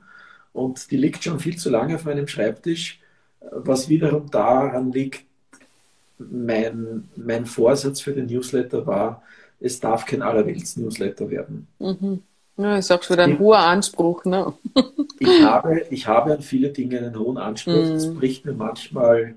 und 0.52 0.92
die 0.92 0.98
liegt 0.98 1.24
schon 1.24 1.40
viel 1.40 1.58
zu 1.58 1.70
lange 1.70 1.96
auf 1.96 2.06
meinem 2.06 2.28
Schreibtisch, 2.28 3.00
was 3.52 3.90
wiederum 3.90 4.30
daran 4.32 4.92
liegt, 4.92 5.26
mein, 6.18 7.10
mein 7.16 7.46
Vorsatz 7.46 8.02
für 8.02 8.14
den 8.14 8.26
Newsletter 8.26 8.88
war, 8.88 9.22
es 9.60 9.80
darf 9.80 10.06
kein 10.06 10.22
Allerwelts-Newsletter 10.22 11.30
werden. 11.30 11.68
Mhm. 11.80 12.22
Ja, 12.58 12.78
ist 12.78 12.92
auch 12.92 13.04
schon 13.04 13.20
ein 13.20 13.38
hoher 13.38 13.60
Anspruch. 13.60 14.24
Ne? 14.24 14.54
ich, 15.20 15.44
habe, 15.44 15.82
ich 15.90 16.08
habe 16.08 16.34
an 16.34 16.42
viele 16.42 16.70
Dinge 16.70 17.00
einen 17.00 17.20
hohen 17.20 17.38
Anspruch. 17.38 17.74
Mhm. 17.74 17.94
Das 17.94 18.14
bricht 18.14 18.46
mir 18.46 18.54
manchmal 18.54 19.36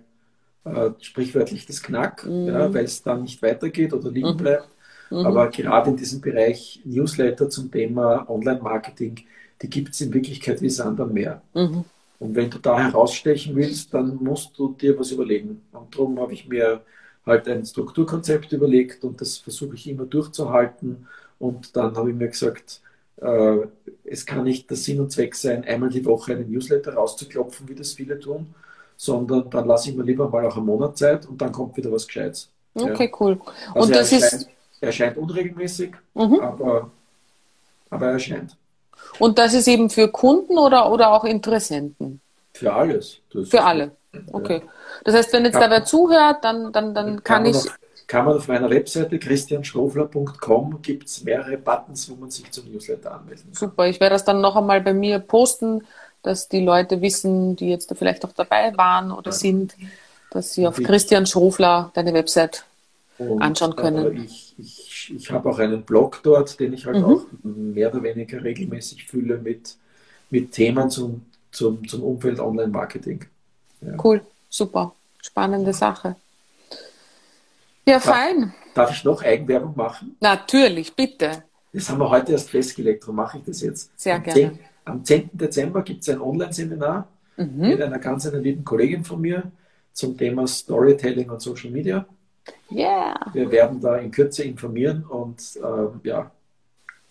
äh, 0.75 0.91
sprichwörtlich 1.01 1.66
das 1.66 1.83
Knack, 1.83 2.27
mhm. 2.27 2.47
ja, 2.47 2.73
weil 2.73 2.85
es 2.85 3.03
dann 3.03 3.23
nicht 3.23 3.43
weitergeht 3.43 3.93
oder 3.93 4.11
liegen 4.11 4.33
mhm. 4.33 4.37
bleibt. 4.37 4.69
Mhm. 5.11 5.27
Aber 5.27 5.49
gerade 5.49 5.91
in 5.91 5.97
diesem 5.97 6.21
Bereich 6.21 6.81
Newsletter 6.85 7.49
zum 7.49 7.71
Thema 7.71 8.29
Online-Marketing, 8.29 9.25
die 9.62 9.71
gibt 9.71 9.95
es 9.95 10.01
in 10.01 10.12
Wirklichkeit 10.12 10.61
wie 10.61 10.71
Sand 10.71 11.01
am 11.01 11.12
Meer. 11.12 11.43
Mhm. 11.55 11.85
Und 12.19 12.35
wenn 12.35 12.51
du 12.51 12.59
da 12.59 12.79
herausstechen 12.79 13.55
willst, 13.55 13.95
dann 13.95 14.16
musst 14.23 14.59
du 14.59 14.75
dir 14.75 14.99
was 14.99 15.12
überlegen. 15.12 15.62
Und 15.73 15.95
darum 15.95 16.19
habe 16.19 16.33
ich 16.33 16.49
mir 16.49 16.83
halt 17.25 17.49
ein 17.49 17.64
Strukturkonzept 17.64 18.53
überlegt 18.53 19.05
und 19.05 19.21
das 19.21 19.39
versuche 19.39 19.75
ich 19.75 19.89
immer 19.89 20.05
durchzuhalten. 20.05 21.07
Und 21.39 21.77
dann 21.77 21.97
habe 21.97 22.11
ich 22.11 22.16
mir 22.16 22.29
gesagt, 22.29 22.81
äh, 23.21 23.59
es 24.05 24.27
kann 24.27 24.45
nicht 24.45 24.69
der 24.71 24.77
Sinn 24.77 25.01
und 25.01 25.12
Zweck 25.12 25.35
sein, 25.35 25.64
einmal 25.64 25.91
die 25.91 26.05
Woche 26.05 26.33
einen 26.33 26.51
Newsletter 26.51 26.95
rauszuklopfen, 26.95 27.69
wie 27.69 27.75
das 27.75 27.93
viele 27.93 28.19
tun, 28.19 28.55
sondern 28.99 29.49
dann 29.49 29.66
lasse 29.66 29.90
ich 29.90 29.96
mir 29.96 30.03
lieber 30.03 30.28
mal 30.28 30.44
auch 30.44 30.57
einen 30.57 30.66
Monat 30.66 30.99
Zeit 30.99 31.24
und 31.24 31.40
dann 31.40 31.53
kommt 31.53 31.76
wieder 31.76 31.90
was 31.90 32.07
Gescheites. 32.07 32.51
Okay, 32.74 33.05
ja. 33.11 33.16
cool. 33.20 33.40
Also 33.68 33.86
und 33.86 33.94
das 33.94 34.12
erscheint, 34.12 34.32
ist. 34.32 34.49
Er 34.80 34.86
erscheint 34.88 35.16
unregelmäßig, 35.16 35.92
mhm. 36.14 36.40
aber, 36.40 36.90
aber 37.90 38.07
er 38.07 38.12
erscheint. 38.12 38.57
Und 39.20 39.38
das 39.38 39.55
ist 39.55 39.68
eben 39.68 39.88
für 39.88 40.09
Kunden 40.09 40.59
oder, 40.59 40.90
oder 40.90 41.12
auch 41.12 41.24
Interessenten? 41.24 42.20
Für 42.53 42.72
alles. 42.72 43.20
Das 43.32 43.49
für 43.49 43.62
alle. 43.62 43.92
Okay. 44.32 44.62
Das 45.05 45.14
heißt, 45.14 45.32
wenn 45.32 45.44
jetzt 45.44 45.55
kann, 45.55 45.62
da 45.62 45.70
wer 45.70 45.84
zuhört, 45.84 46.42
dann, 46.42 46.72
dann, 46.72 46.92
dann 46.92 47.22
kann, 47.22 47.44
kann 47.44 47.46
ich. 47.46 47.57
Auf, 47.57 47.78
kann 48.09 48.24
man 48.24 48.36
auf 48.36 48.49
meiner 48.49 48.70
Webseite 48.70 49.18
christianschrofler.com 49.18 50.82
gibt 50.82 51.07
es 51.07 51.22
mehrere 51.22 51.57
Buttons, 51.59 52.11
wo 52.11 52.16
man 52.16 52.30
sich 52.30 52.51
zum 52.51 52.72
Newsletter 52.72 53.12
anmelden 53.12 53.44
kann. 53.44 53.55
Super, 53.55 53.86
ich 53.86 54.01
werde 54.01 54.14
das 54.14 54.24
dann 54.24 54.40
noch 54.40 54.57
einmal 54.57 54.80
bei 54.80 54.94
mir 54.94 55.20
posten 55.20 55.82
dass 56.23 56.49
die 56.49 56.61
Leute 56.61 57.01
wissen, 57.01 57.57
die 57.57 57.69
jetzt 57.69 57.91
da 57.91 57.95
vielleicht 57.95 58.25
auch 58.25 58.33
dabei 58.33 58.77
waren 58.77 59.12
oder 59.12 59.33
sind, 59.33 59.75
dass 60.31 60.53
sie 60.53 60.66
auf 60.66 60.77
Christian 60.77 61.27
Schrofler 61.27 61.91
deine 61.95 62.12
Website 62.12 62.64
und, 63.19 63.41
anschauen 63.43 63.77
können. 63.77 64.25
Ich, 64.25 64.55
ich, 64.59 65.12
ich 65.14 65.31
habe 65.31 65.49
auch 65.49 65.59
einen 65.59 65.83
Blog 65.83 66.21
dort, 66.23 66.59
den 66.61 66.73
ich 66.73 66.87
halt 66.87 66.99
mhm. 66.99 67.05
auch 67.05 67.23
mehr 67.43 67.93
oder 67.93 68.03
weniger 68.03 68.43
regelmäßig 68.43 69.07
fülle 69.07 69.39
mit, 69.39 69.77
mit 70.31 70.53
Themen 70.53 70.91
zum, 70.91 71.27
zum, 71.51 71.87
zum 71.89 72.03
Umfeld 72.03 72.41
Online-Marketing. 72.41 73.25
Ja. 73.81 73.93
Cool, 74.03 74.21
super, 74.49 74.95
spannende 75.23 75.73
Sache. 75.73 76.16
Ja, 77.87 78.01
fein. 78.01 78.53
Darf 78.75 78.93
ich 78.93 79.03
noch 79.03 79.23
Eigenwerbung 79.23 79.75
machen? 79.75 80.16
Natürlich, 80.21 80.95
bitte. 80.95 81.43
Das 81.73 81.89
haben 81.89 81.99
wir 81.99 82.11
heute 82.11 82.33
erst 82.33 82.51
festgelegt, 82.51 83.03
darum 83.03 83.16
mache 83.16 83.39
ich 83.39 83.45
das 83.45 83.62
jetzt. 83.62 83.99
Sehr 83.99 84.19
gerne. 84.21 84.59
Am 84.89 85.05
10. 85.05 85.30
Dezember 85.32 85.82
gibt 85.82 86.03
es 86.03 86.09
ein 86.09 86.20
Online-Seminar 86.20 87.09
mhm. 87.36 87.68
mit 87.68 87.82
einer 87.82 87.99
ganz 87.99 88.26
einer 88.26 88.39
lieben 88.39 88.64
Kollegin 88.64 89.05
von 89.05 89.20
mir 89.20 89.51
zum 89.93 90.16
Thema 90.16 90.47
Storytelling 90.47 91.30
und 91.30 91.41
Social 91.41 91.70
Media. 91.70 92.07
Yeah. 92.70 93.14
Wir 93.32 93.51
werden 93.51 93.80
da 93.80 93.97
in 93.97 94.11
Kürze 94.11 94.45
informieren 94.45 95.05
und 95.05 95.41
äh, 95.57 96.09
ja. 96.09 96.30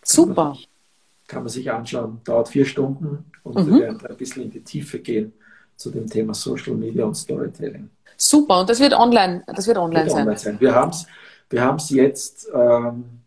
Super. 0.04 0.34
Kann 0.34 0.46
man, 0.46 0.56
sich, 0.56 0.70
kann 1.28 1.44
man 1.44 1.50
sich 1.50 1.72
anschauen. 1.72 2.22
Dauert 2.24 2.50
vier 2.50 2.66
Stunden 2.66 3.26
und 3.44 3.56
mhm. 3.56 3.74
wir 3.74 3.82
werden 3.82 4.06
ein 4.06 4.18
bisschen 4.18 4.44
in 4.44 4.52
die 4.52 4.62
Tiefe 4.62 5.00
gehen 5.00 5.34
zu 5.76 5.92
dem 5.92 6.08
Thema 6.08 6.34
Social 6.34 6.76
Media 6.76 7.06
und 7.06 7.16
Storytelling. 7.16 7.90
Super, 8.16 8.62
und 8.62 8.70
das 8.70 8.80
wird 8.80 8.94
online, 8.94 9.44
das 9.46 9.68
wird 9.68 9.78
online, 9.78 10.06
wird 10.06 10.12
sein. 10.12 10.22
Online 10.22 10.38
sein. 10.40 10.60
Wir 10.60 10.74
haben 10.74 10.90
es 10.90 11.06
wir 11.50 11.62
haben's 11.62 11.90
jetzt 11.90 12.50
ähm, 12.54 13.22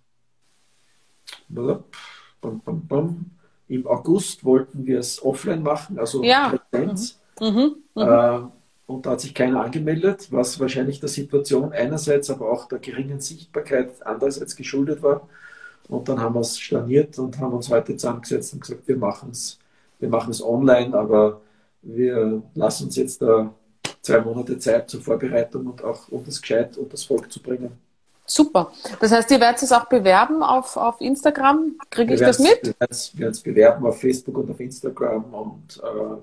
bum, 1.49 1.85
bum, 2.41 2.87
bum, 2.87 3.31
im 3.71 3.87
August 3.87 4.45
wollten 4.45 4.87
wir 4.87 4.99
es 4.99 5.25
offline 5.25 5.63
machen, 5.63 5.99
also 5.99 6.23
ja. 6.23 6.59
Präsenz. 6.71 7.19
Mhm. 7.41 7.47
Mhm. 7.47 7.75
Mhm. 7.95 8.03
Äh, 8.03 8.41
und 8.87 9.07
da 9.07 9.11
hat 9.11 9.21
sich 9.21 9.35
keiner 9.35 9.63
angemeldet, 9.63 10.29
was 10.31 10.59
wahrscheinlich 10.59 11.01
der 11.01 11.09
Situation 11.09 11.73
einerseits, 11.73 12.29
aber 12.29 12.51
auch 12.51 12.67
der 12.67 12.81
geringen 12.81 13.21
Sichtbarkeit 13.21 14.05
andererseits 14.05 14.57
geschuldet 14.57 15.03
war. 15.03 15.29
Und 15.89 16.09
dann 16.09 16.21
haben 16.21 16.35
wir 16.35 16.41
es 16.41 16.59
storniert 16.59 17.19
und 17.19 17.39
haben 17.39 17.53
uns 17.53 17.71
heute 17.71 17.97
zusammengesetzt 17.97 18.53
und 18.53 18.61
gesagt, 18.61 18.87
wir 18.87 18.97
machen 18.97 19.31
es 19.31 19.61
wir 20.01 20.09
machen 20.09 20.31
es 20.31 20.43
online, 20.43 20.97
aber 20.97 21.41
wir 21.83 22.43
lassen 22.55 22.85
uns 22.85 22.97
jetzt 22.97 23.23
da 23.23 23.55
zwei 24.01 24.21
Monate 24.21 24.59
Zeit 24.59 24.91
zur 24.91 25.01
Vorbereitung 25.01 25.67
und 25.67 25.85
auch 25.85 26.09
um 26.09 26.25
das 26.25 26.41
gescheit 26.41 26.77
und 26.77 26.93
das 26.93 27.05
Volk 27.05 27.31
zu 27.31 27.41
bringen. 27.41 27.73
Super. 28.31 28.73
Das 29.01 29.11
heißt, 29.11 29.31
ihr 29.33 29.41
werdet 29.41 29.63
es 29.63 29.73
auch 29.73 29.87
bewerben 29.87 30.43
auf, 30.43 30.77
auf 30.77 31.01
Instagram? 31.01 31.73
Kriege 31.91 32.15
ich 32.15 32.21
das 32.21 32.39
mit? 32.39 32.63
Wir 32.63 32.75
werden 32.79 33.31
es 33.33 33.41
bewerben 33.41 33.87
auf 33.87 34.01
Facebook 34.01 34.39
und 34.39 34.51
auf 34.51 34.61
Instagram 34.61 35.25
und 35.35 35.81
äh, 35.83 36.17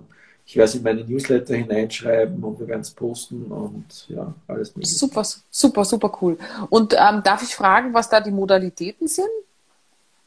ich 0.46 0.56
werde 0.56 0.70
es 0.70 0.76
in 0.76 0.84
meine 0.84 1.04
Newsletter 1.04 1.56
hineinschreiben 1.56 2.42
und 2.42 2.60
wir 2.60 2.68
werden 2.70 2.82
es 2.82 2.92
posten 2.92 3.44
und 3.46 4.08
ja, 4.08 4.34
alles 4.48 4.74
mögliche. 4.74 4.96
Super, 4.96 5.26
super, 5.52 5.84
super 5.84 6.18
cool. 6.22 6.38
Und 6.70 6.94
ähm, 6.94 7.22
darf 7.24 7.44
ich 7.44 7.54
fragen, 7.54 7.94
was 7.94 8.10
da 8.10 8.22
die 8.22 8.32
Modalitäten 8.32 9.08
sind? 9.08 9.28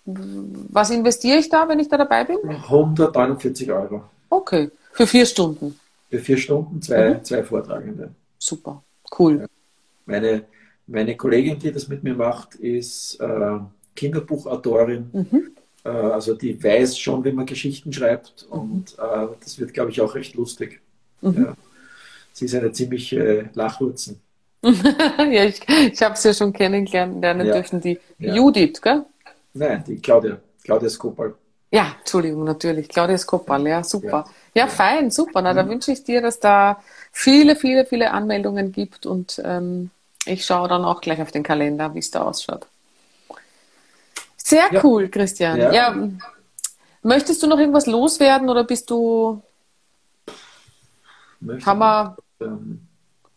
was 0.05 0.91
investiere 0.91 1.39
ich 1.39 1.49
da, 1.49 1.69
wenn 1.69 1.79
ich 1.79 1.89
da 1.89 1.97
dabei 1.99 2.25
bin? 2.25 2.39
149 2.49 3.71
Euro. 3.71 4.03
Okay, 4.29 4.71
für 4.93 5.07
vier 5.07 5.27
Stunden. 5.27 5.79
Für 6.11 6.19
vier 6.19 6.37
Stunden 6.37 6.83
zwei, 6.83 7.15
mhm. 7.15 7.25
zwei 7.25 7.43
Vortragende. 7.43 8.11
Super, 8.39 8.83
cool. 9.19 9.41
Ja. 9.41 9.47
Meine, 10.07 10.45
meine 10.91 11.17
Kollegin, 11.17 11.59
die 11.59 11.73
das 11.73 11.89
mit 11.89 12.03
mir 12.03 12.15
macht, 12.15 12.57
ist 12.57 13.19
äh, 13.21 13.59
Kinderbuchautorin. 13.95 15.11
Mhm. 15.13 15.51
Äh, 15.85 15.89
also 15.89 16.35
die 16.35 16.63
weiß 16.63 16.99
schon, 16.99 17.25
wie 17.25 17.33
man 17.33 17.47
Geschichten 17.47 17.93
schreibt 17.93 18.47
und 18.51 18.99
äh, 18.99 19.27
das 19.43 19.59
wird, 19.59 19.73
glaube 19.73 19.91
ich, 19.91 20.01
auch 20.01 20.15
recht 20.15 20.35
lustig. 20.35 20.81
Mhm. 21.21 21.45
Ja. 21.45 21.55
Sie 22.33 22.45
ist 22.47 22.55
eine 22.55 22.73
ziemliche 22.73 23.51
Lachwurzen. 23.55 24.21
ja, 24.63 25.45
ich, 25.45 25.61
ich 25.69 26.03
habe 26.03 26.17
sie 26.17 26.29
ja 26.29 26.35
schon 26.35 26.53
kennenlernen 26.53 27.47
ja. 27.47 27.55
dürfen, 27.55 27.81
die 27.81 27.99
ja. 28.19 28.35
Judith, 28.35 28.81
gell? 28.83 29.05
Nein, 29.55 29.83
die 29.87 29.97
Claudia, 29.97 30.39
Claudia 30.63 30.89
Skopal. 30.89 31.35
Ja, 31.73 31.95
Entschuldigung, 31.99 32.45
natürlich, 32.45 32.89
Claudia 32.89 33.17
Skopal, 33.17 33.67
ja, 33.67 33.85
super. 33.85 34.25
Ja, 34.55 34.65
ja 34.65 34.67
fein, 34.67 35.11
super. 35.11 35.41
Na, 35.41 35.53
mhm. 35.53 35.57
da 35.57 35.69
wünsche 35.69 35.93
ich 35.93 36.05
dir, 36.05 36.21
dass 36.21 36.41
da 36.41 36.83
viele, 37.13 37.57
viele, 37.57 37.87
viele 37.87 38.11
Anmeldungen 38.11 38.73
gibt 38.73 39.07
und 39.07 39.41
ähm, 39.45 39.91
ich 40.27 40.45
schaue 40.45 40.69
dann 40.69 40.85
auch 40.85 41.01
gleich 41.01 41.21
auf 41.21 41.33
den 41.33 41.43
Kalender, 41.43 41.95
wie 41.95 41.99
es 41.99 42.11
da 42.11 42.23
ausschaut. 42.23 42.67
Sehr 44.37 44.85
cool, 44.85 45.09
Christian. 45.09 45.59
Ja. 45.73 45.95
Möchtest 47.03 47.43
du 47.43 47.47
noch 47.47 47.59
irgendwas 47.59 47.87
loswerden 47.87 48.49
oder 48.49 48.65
bist 48.65 48.91
du. 48.91 49.43
Möchte 51.41 51.65
haben 51.65 51.79
wir, 51.79 52.17
ähm, 52.41 52.87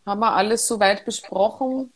haben 0.04 0.20
wir 0.20 0.32
alles 0.34 0.66
soweit 0.66 1.04
besprochen? 1.04 1.92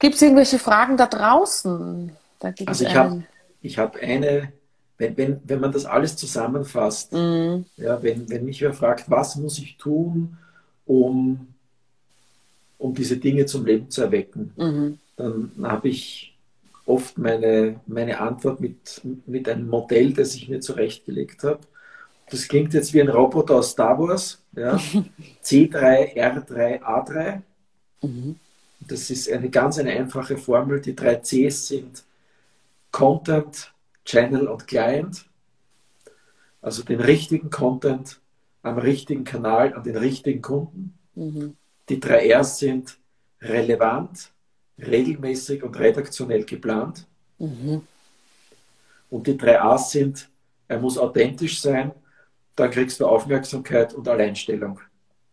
Gibt 0.00 0.16
es 0.16 0.22
irgendwelche 0.22 0.58
Fragen 0.58 0.96
da 0.96 1.06
draußen? 1.06 2.16
Da 2.40 2.52
also 2.66 2.84
ich 2.84 2.94
habe 2.96 3.22
ich 3.60 3.78
hab 3.78 3.96
eine, 3.96 4.52
wenn, 4.98 5.16
wenn, 5.16 5.40
wenn 5.44 5.60
man 5.60 5.70
das 5.70 5.84
alles 5.84 6.16
zusammenfasst, 6.16 7.12
mhm. 7.12 7.66
ja, 7.76 8.02
wenn, 8.02 8.28
wenn 8.28 8.46
mich 8.46 8.60
wer 8.62 8.72
fragt, 8.72 9.10
was 9.10 9.36
muss 9.36 9.58
ich 9.58 9.76
tun, 9.76 10.38
um, 10.86 11.49
um 12.80 12.94
diese 12.94 13.18
Dinge 13.18 13.46
zum 13.46 13.64
Leben 13.66 13.90
zu 13.90 14.02
erwecken, 14.02 14.52
mhm. 14.56 14.98
dann 15.16 15.52
habe 15.62 15.88
ich 15.88 16.36
oft 16.86 17.18
meine, 17.18 17.78
meine 17.86 18.18
Antwort 18.20 18.60
mit, 18.60 19.00
mit 19.26 19.48
einem 19.48 19.68
Modell, 19.68 20.12
das 20.12 20.34
ich 20.34 20.48
mir 20.48 20.60
zurechtgelegt 20.60 21.44
habe. 21.44 21.60
Das 22.30 22.48
klingt 22.48 22.74
jetzt 22.74 22.94
wie 22.94 23.00
ein 23.00 23.08
Roboter 23.08 23.56
aus 23.56 23.70
Star 23.72 23.98
Wars. 23.98 24.42
Ja? 24.56 24.76
C3R3A3. 25.44 27.42
Mhm. 28.02 28.36
Das 28.80 29.10
ist 29.10 29.30
eine 29.30 29.50
ganz 29.50 29.78
eine 29.78 29.92
einfache 29.92 30.36
Formel. 30.36 30.80
Die 30.80 30.96
drei 30.96 31.16
Cs 31.16 31.68
sind 31.68 32.04
Content, 32.90 33.72
Channel 34.04 34.48
und 34.48 34.66
Client. 34.66 35.26
Also 36.62 36.82
den 36.82 37.00
richtigen 37.00 37.50
Content 37.50 38.20
am 38.62 38.78
richtigen 38.78 39.24
Kanal 39.24 39.74
an 39.74 39.82
den 39.82 39.96
richtigen 39.96 40.42
Kunden. 40.42 40.94
Mhm. 41.14 41.56
Die 41.90 42.00
drei 42.00 42.34
Rs 42.34 42.60
sind 42.60 42.96
relevant, 43.42 44.30
regelmäßig 44.78 45.62
und 45.62 45.78
redaktionell 45.78 46.44
geplant. 46.44 47.06
Mhm. 47.38 47.82
Und 49.10 49.26
die 49.26 49.36
drei 49.36 49.60
A's 49.60 49.90
sind, 49.90 50.28
er 50.68 50.78
muss 50.78 50.96
authentisch 50.96 51.60
sein, 51.60 51.90
dann 52.54 52.70
kriegst 52.70 53.00
du 53.00 53.06
Aufmerksamkeit 53.06 53.92
und 53.92 54.06
Alleinstellung. 54.06 54.80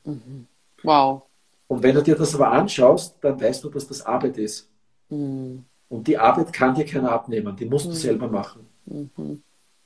Mhm. 0.03 0.47
Wow. 0.81 1.23
Und 1.67 1.83
wenn 1.83 1.93
du 1.93 2.01
dir 2.01 2.15
das 2.15 2.33
aber 2.33 2.51
anschaust, 2.51 3.17
dann 3.21 3.39
weißt 3.39 3.63
du, 3.63 3.69
dass 3.69 3.87
das 3.87 4.03
Arbeit 4.03 4.37
ist. 4.37 4.67
Mhm. 5.09 5.63
Und 5.89 6.07
die 6.07 6.17
Arbeit 6.17 6.51
kann 6.51 6.73
dir 6.73 6.85
keiner 6.85 7.11
abnehmen, 7.11 7.55
die 7.55 7.65
musst 7.65 7.85
du 7.85 7.89
mhm. 7.89 7.95
selber 7.95 8.27
machen. 8.27 8.65
Mhm. 8.85 9.11
Mhm. 9.15 9.41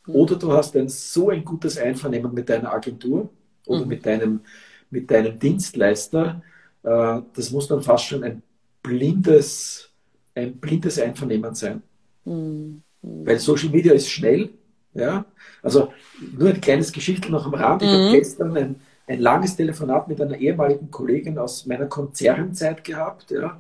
Oder 0.07 0.36
du 0.38 0.53
hast 0.53 0.76
ein 0.78 0.88
so 0.88 1.30
ein 1.30 1.43
gutes 1.43 1.78
Einvernehmen 1.78 2.34
mit 2.34 2.49
deiner 2.49 2.72
Agentur 2.72 3.30
oder 3.65 3.86
mit, 3.86 4.05
deinem, 4.05 4.41
mit 4.89 5.11
deinem 5.11 5.38
Dienstleister, 5.38 6.41
das 6.84 7.51
muss 7.51 7.67
dann 7.67 7.82
fast 7.82 8.05
schon 8.05 8.23
ein 8.23 8.41
blindes, 8.82 9.89
ein 10.36 10.55
blindes 10.57 10.99
Einvernehmen 10.99 11.53
sein. 11.55 11.84
Mhm. 12.25 12.82
Weil 13.01 13.39
Social 13.39 13.69
Media 13.69 13.93
ist 13.93 14.09
schnell. 14.09 14.49
Ja? 14.93 15.25
Also 15.61 15.93
nur 16.38 16.49
ein 16.49 16.61
kleines 16.61 16.91
Geschichte 16.91 17.32
noch 17.32 17.45
am 17.45 17.53
Rand. 17.53 17.82
Ich 17.82 17.89
mhm. 17.89 17.93
habe 17.93 18.17
gestern 18.17 18.57
ein, 18.57 18.75
ein 19.07 19.19
langes 19.19 19.55
Telefonat 19.55 20.07
mit 20.07 20.21
einer 20.21 20.38
ehemaligen 20.38 20.91
Kollegin 20.91 21.38
aus 21.38 21.65
meiner 21.65 21.88
Konzernzeit 21.88 22.84
gehabt. 22.84 23.32
Ja? 23.32 23.59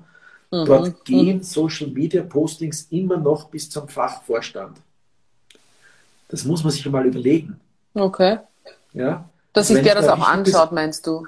Mhm. 0.51 0.65
Dort 0.65 1.05
gehen 1.05 1.37
mhm. 1.37 1.43
Social 1.43 1.87
Media 1.87 2.23
Postings 2.23 2.87
immer 2.89 3.17
noch 3.17 3.49
bis 3.49 3.69
zum 3.69 3.87
Fachvorstand. 3.87 4.77
Das 6.27 6.45
muss 6.45 6.63
man 6.63 6.71
sich 6.71 6.85
mal 6.89 7.05
überlegen. 7.05 7.59
Okay. 7.93 8.39
Ja? 8.93 9.29
Dass 9.53 9.67
sich 9.67 9.81
der 9.81 9.95
das 9.95 10.07
auch 10.07 10.27
anschaut, 10.27 10.71
meinst 10.71 11.05
du? 11.05 11.27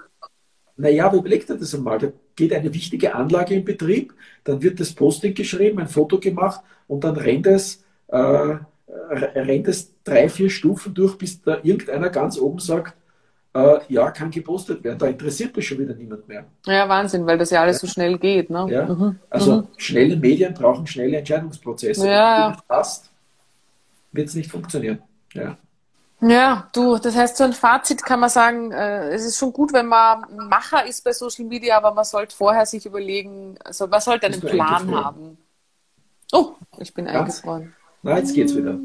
Naja, 0.76 1.06
aber 1.06 1.18
überleg 1.18 1.46
dir 1.46 1.56
das 1.56 1.76
einmal. 1.76 2.00
Da 2.00 2.08
geht 2.36 2.54
eine 2.54 2.74
wichtige 2.74 3.14
Anlage 3.14 3.54
in 3.54 3.66
Betrieb, 3.66 4.14
dann 4.44 4.62
wird 4.62 4.80
das 4.80 4.94
Posting 4.94 5.34
geschrieben, 5.34 5.80
ein 5.80 5.88
Foto 5.88 6.20
gemacht 6.20 6.62
und 6.88 7.04
dann 7.04 7.16
rennt 7.16 7.48
es, 7.48 7.84
äh, 8.08 8.58
rennt 8.88 9.68
es 9.68 9.94
drei, 10.04 10.30
vier 10.30 10.50
Stufen 10.50 10.94
durch, 10.94 11.18
bis 11.18 11.42
da 11.42 11.60
irgendeiner 11.62 12.10
ganz 12.10 12.40
oben 12.40 12.60
sagt, 12.60 12.96
äh, 13.54 13.80
ja, 13.88 14.10
kann 14.12 14.32
gepostet 14.32 14.84
werden. 14.84 14.98
Da 14.98 15.08
interessiert 15.08 15.56
das 15.56 15.64
schon 15.66 15.78
wieder 15.78 15.94
niemand 15.94 16.28
mehr. 16.28 16.46
Ja, 16.66 16.90
Wahnsinn, 16.90 17.26
weil 17.28 17.38
das 17.38 17.52
ja 17.52 17.62
alles 17.62 17.82
ja. 17.82 17.88
so 17.88 17.94
schnell 17.94 18.18
geht. 18.18 18.50
Ne? 18.50 18.68
Ja. 18.70 18.88
Mhm. 18.88 19.20
Also 19.30 19.58
mhm. 19.58 19.68
schnelle 19.78 20.18
Medien 20.18 20.54
brauchen 20.54 20.88
schnelle 20.88 21.18
Entscheidungsprozesse. 21.18 22.08
Ja. 22.08 22.38
Wenn 22.38 22.44
du 22.44 22.56
nicht 22.56 22.68
passt, 22.68 23.12
wird 24.12 24.28
es 24.28 24.36
nicht 24.36 24.50
funktionieren. 24.50 25.00
Ja. 25.34 25.58
Ja, 26.26 26.70
du, 26.72 26.98
das 26.98 27.16
heißt, 27.16 27.36
so 27.36 27.44
ein 27.44 27.54
Fazit 27.54 28.02
kann 28.04 28.22
man 28.22 28.30
sagen, 28.30 28.72
äh, 28.72 29.10
es 29.10 29.26
ist 29.26 29.38
schon 29.38 29.52
gut, 29.52 29.74
wenn 29.74 29.88
man 29.88 30.24
Macher 30.50 30.86
ist 30.86 31.04
bei 31.04 31.12
Social 31.12 31.46
Media, 31.46 31.76
aber 31.76 31.94
man 31.94 32.06
sollte 32.06 32.36
vorher 32.36 32.66
sich 32.66 32.86
überlegen, 32.86 33.58
also 33.64 33.88
man 33.88 34.00
sollte 34.00 34.28
einen 34.28 34.40
Plan 34.40 34.96
haben. 34.96 35.38
Oh, 36.32 36.54
ich 36.78 36.94
bin 36.94 37.08
eingefroren. 37.08 37.76
Na, 38.04 38.18
jetzt 38.18 38.34
geht's 38.34 38.56
wieder. 38.56 38.80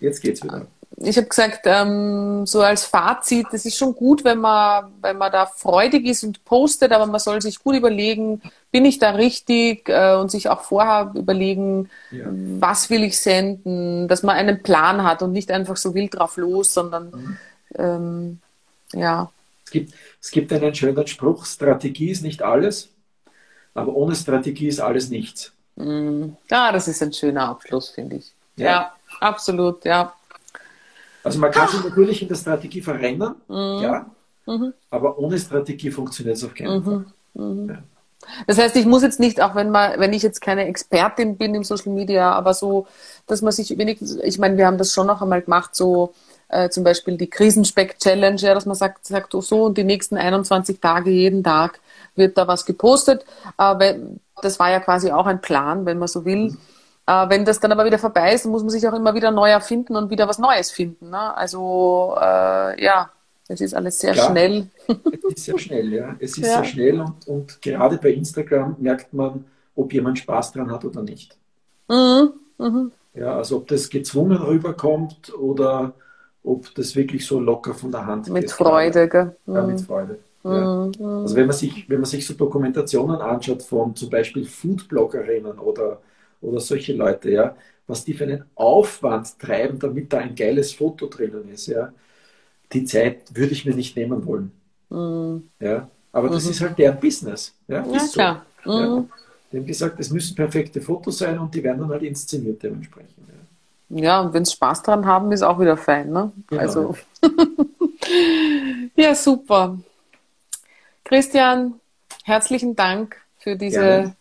Jetzt 0.00 0.22
geht's 0.22 0.42
wieder 0.42 0.66
ich 0.98 1.16
habe 1.18 1.28
gesagt, 1.28 1.60
ähm, 1.64 2.46
so 2.46 2.62
als 2.62 2.84
Fazit, 2.84 3.46
es 3.52 3.66
ist 3.66 3.76
schon 3.76 3.94
gut, 3.94 4.24
wenn 4.24 4.38
man, 4.38 4.92
wenn 5.02 5.18
man 5.18 5.30
da 5.30 5.44
freudig 5.44 6.06
ist 6.06 6.24
und 6.24 6.42
postet, 6.44 6.92
aber 6.92 7.06
man 7.06 7.20
soll 7.20 7.42
sich 7.42 7.62
gut 7.62 7.76
überlegen, 7.76 8.40
bin 8.70 8.86
ich 8.86 8.98
da 8.98 9.10
richtig 9.10 9.88
äh, 9.90 10.14
und 10.14 10.30
sich 10.30 10.48
auch 10.48 10.62
vorher 10.62 11.12
überlegen, 11.14 11.90
ja. 12.10 12.24
was 12.28 12.88
will 12.88 13.04
ich 13.04 13.18
senden, 13.18 14.08
dass 14.08 14.22
man 14.22 14.36
einen 14.36 14.62
Plan 14.62 15.04
hat 15.04 15.22
und 15.22 15.32
nicht 15.32 15.50
einfach 15.50 15.76
so 15.76 15.94
wild 15.94 16.18
drauf 16.18 16.38
los, 16.38 16.72
sondern 16.72 17.10
mhm. 17.10 17.36
ähm, 17.78 18.38
ja. 18.94 19.30
Es 19.66 19.70
gibt, 19.70 19.94
es 20.22 20.30
gibt 20.30 20.52
einen 20.52 20.74
schönen 20.74 21.06
Spruch, 21.06 21.44
Strategie 21.44 22.10
ist 22.10 22.22
nicht 22.22 22.40
alles, 22.40 22.88
aber 23.74 23.94
ohne 23.94 24.14
Strategie 24.14 24.68
ist 24.68 24.80
alles 24.80 25.10
nichts. 25.10 25.52
Mhm. 25.74 26.38
Ja, 26.50 26.72
das 26.72 26.88
ist 26.88 27.02
ein 27.02 27.12
schöner 27.12 27.50
Abschluss, 27.50 27.90
finde 27.90 28.16
ich. 28.16 28.32
Ja. 28.56 28.64
ja, 28.64 28.92
absolut, 29.20 29.84
ja. 29.84 30.14
Also 31.26 31.40
man 31.40 31.50
kann 31.50 31.68
sich 31.68 31.82
natürlich 31.82 32.22
in 32.22 32.28
der 32.28 32.36
Strategie 32.36 32.80
verrennen, 32.80 33.34
mhm. 33.48 33.82
ja, 33.82 34.06
mhm. 34.46 34.72
aber 34.90 35.18
ohne 35.18 35.36
Strategie 35.36 35.90
funktioniert 35.90 36.36
es 36.36 36.44
auf 36.44 36.54
keinen 36.54 36.78
mhm. 36.78 36.84
Fall. 36.84 37.04
Mhm. 37.34 37.68
Ja. 37.68 37.78
Das 38.46 38.58
heißt, 38.58 38.76
ich 38.76 38.86
muss 38.86 39.02
jetzt 39.02 39.18
nicht, 39.18 39.40
auch 39.40 39.56
wenn 39.56 39.70
man, 39.70 39.98
wenn 39.98 40.12
ich 40.12 40.22
jetzt 40.22 40.40
keine 40.40 40.66
Expertin 40.66 41.36
bin 41.36 41.56
im 41.56 41.64
Social 41.64 41.92
Media, 41.92 42.30
aber 42.30 42.54
so, 42.54 42.86
dass 43.26 43.42
man 43.42 43.50
sich 43.50 43.76
wenigstens, 43.76 44.18
ich 44.22 44.38
meine, 44.38 44.56
wir 44.56 44.66
haben 44.66 44.78
das 44.78 44.92
schon 44.92 45.08
noch 45.08 45.20
einmal 45.20 45.42
gemacht, 45.42 45.74
so 45.74 46.14
äh, 46.48 46.68
zum 46.68 46.84
Beispiel 46.84 47.16
die 47.16 47.28
Krisenspeck-Challenge, 47.28 48.36
ja, 48.36 48.54
dass 48.54 48.66
man 48.66 48.76
sagt, 48.76 49.04
sagt 49.04 49.34
oh, 49.34 49.40
so 49.40 49.64
und 49.64 49.76
die 49.78 49.84
nächsten 49.84 50.16
21 50.16 50.80
Tage, 50.80 51.10
jeden 51.10 51.42
Tag 51.42 51.80
wird 52.14 52.38
da 52.38 52.46
was 52.46 52.66
gepostet. 52.66 53.24
Äh, 53.58 53.96
das 54.42 54.60
war 54.60 54.70
ja 54.70 54.78
quasi 54.78 55.10
auch 55.10 55.26
ein 55.26 55.40
Plan, 55.40 55.86
wenn 55.86 55.98
man 55.98 56.06
so 56.06 56.24
will. 56.24 56.56
Mhm. 57.06 57.12
Äh, 57.12 57.30
wenn 57.30 57.44
das 57.44 57.60
dann 57.60 57.72
aber 57.72 57.84
wieder 57.84 57.98
vorbei 57.98 58.34
ist, 58.34 58.46
muss 58.46 58.62
man 58.62 58.70
sich 58.70 58.86
auch 58.86 58.94
immer 58.94 59.14
wieder 59.14 59.30
neu 59.30 59.50
erfinden 59.50 59.96
und 59.96 60.10
wieder 60.10 60.28
was 60.28 60.38
Neues 60.38 60.70
finden. 60.70 61.10
Ne? 61.10 61.36
Also 61.36 62.14
äh, 62.20 62.82
ja, 62.82 63.10
es 63.48 63.60
ist 63.60 63.74
alles 63.74 64.00
sehr 64.00 64.12
Klar, 64.12 64.30
schnell. 64.30 64.66
Es 64.88 65.24
ist 65.24 65.44
sehr 65.44 65.58
schnell, 65.58 65.92
ja. 65.92 66.16
Es 66.18 66.30
ist 66.32 66.38
ja. 66.38 66.56
sehr 66.56 66.64
schnell 66.64 67.00
und, 67.00 67.28
und 67.28 67.62
gerade 67.62 67.98
bei 67.98 68.10
Instagram 68.10 68.76
merkt 68.78 69.12
man, 69.12 69.44
ob 69.74 69.92
jemand 69.92 70.18
Spaß 70.18 70.52
dran 70.52 70.70
hat 70.70 70.84
oder 70.84 71.02
nicht. 71.02 71.36
Mhm. 71.88 72.32
Mhm. 72.58 72.92
Ja, 73.14 73.36
also 73.36 73.58
ob 73.58 73.68
das 73.68 73.88
gezwungen 73.88 74.36
rüberkommt 74.36 75.32
oder 75.34 75.94
ob 76.42 76.74
das 76.74 76.94
wirklich 76.96 77.26
so 77.26 77.40
locker 77.40 77.74
von 77.74 77.90
der 77.90 78.06
Hand 78.06 78.28
mit 78.28 78.42
geht. 78.42 78.52
Freude, 78.52 79.08
gell? 79.08 79.36
Ja, 79.46 79.62
mit 79.62 79.80
mhm. 79.80 79.84
Freude. 79.84 80.18
Ja. 80.44 80.86
Mhm. 80.86 81.04
Also 81.22 81.36
wenn 81.36 81.46
man 81.46 81.56
sich, 81.56 81.88
wenn 81.88 82.00
man 82.00 82.04
sich 82.04 82.26
so 82.26 82.34
Dokumentationen 82.34 83.16
anschaut 83.16 83.62
von 83.62 83.94
zum 83.96 84.10
Beispiel 84.10 84.44
Foodbloggerinnen 84.44 85.58
oder 85.58 86.00
oder 86.40 86.60
solche 86.60 86.92
Leute, 86.92 87.30
ja, 87.30 87.56
was 87.86 88.04
die 88.04 88.14
für 88.14 88.24
einen 88.24 88.44
Aufwand 88.54 89.38
treiben, 89.38 89.78
damit 89.78 90.12
da 90.12 90.18
ein 90.18 90.34
geiles 90.34 90.72
Foto 90.72 91.06
drinnen 91.06 91.48
ist, 91.52 91.66
ja, 91.66 91.92
die 92.72 92.84
Zeit 92.84 93.34
würde 93.34 93.52
ich 93.52 93.64
mir 93.64 93.74
nicht 93.74 93.96
nehmen 93.96 94.26
wollen. 94.26 94.52
Mhm. 94.90 95.48
Ja, 95.60 95.88
aber 96.12 96.28
das 96.30 96.44
mhm. 96.44 96.50
ist 96.50 96.60
halt 96.60 96.78
deren 96.78 96.98
Business. 96.98 97.54
Ja, 97.68 97.86
ja 97.86 97.96
ist 97.96 98.12
so. 98.12 98.20
klar. 98.20 98.46
Mhm. 98.64 98.72
Ja. 98.72 99.06
Die 99.52 99.56
haben 99.58 99.66
gesagt, 99.66 100.00
es 100.00 100.10
müssen 100.10 100.34
perfekte 100.34 100.80
Fotos 100.80 101.18
sein 101.18 101.38
und 101.38 101.54
die 101.54 101.62
werden 101.62 101.80
dann 101.80 101.90
halt 101.90 102.02
inszeniert 102.02 102.62
dementsprechend. 102.62 103.14
Ja, 103.90 104.00
ja 104.00 104.20
und 104.20 104.34
wenn 104.34 104.44
sie 104.44 104.52
Spaß 104.52 104.82
dran 104.82 105.06
haben, 105.06 105.30
ist 105.30 105.42
auch 105.42 105.60
wieder 105.60 105.76
fein. 105.76 106.10
Ne? 106.10 106.32
Genau, 106.48 106.60
also. 106.60 106.96
ja, 108.96 109.14
super. 109.14 109.78
Christian, 111.04 111.74
herzlichen 112.24 112.74
Dank 112.74 113.16
für 113.38 113.54
diese 113.54 114.16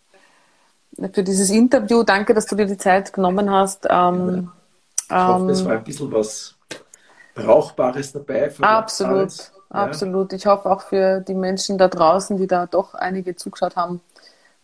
für 1.12 1.24
dieses 1.24 1.50
Interview. 1.50 2.04
Danke, 2.04 2.34
dass 2.34 2.46
du 2.46 2.56
dir 2.56 2.66
die 2.66 2.78
Zeit 2.78 3.12
genommen 3.14 3.50
hast. 3.50 3.88
Ähm, 3.90 4.52
ich 5.08 5.16
hoffe, 5.16 5.52
es 5.52 5.62
ähm, 5.62 5.66
war 5.68 5.74
ein 5.74 5.84
bisschen 5.84 6.12
was 6.12 6.56
Brauchbares 7.34 8.14
dabei. 8.14 8.52
absolut, 8.62 9.16
alles. 9.16 9.52
absolut. 9.70 10.34
Ich 10.34 10.46
hoffe 10.46 10.70
auch 10.72 10.82
für 10.82 11.20
die 11.20 11.34
Menschen 11.34 11.78
da 11.78 11.88
draußen, 11.88 12.38
die 12.38 12.48
da 12.48 12.66
doch 12.66 12.96
einige 12.96 13.36
zugeschaut 13.36 13.76
haben, 13.76 14.02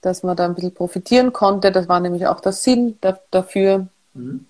dass 0.02 0.24
man 0.24 0.36
da 0.36 0.46
ein 0.46 0.56
bisschen 0.56 0.74
profitieren 0.74 1.34
konnte. 1.34 1.72
Das 1.72 1.90
war 1.90 2.00
nämlich 2.00 2.26
auch 2.28 2.40
der 2.40 2.54
Sinn 2.54 2.98
da, 3.02 3.20
dafür. 3.30 3.88
Mhm. 4.14 4.46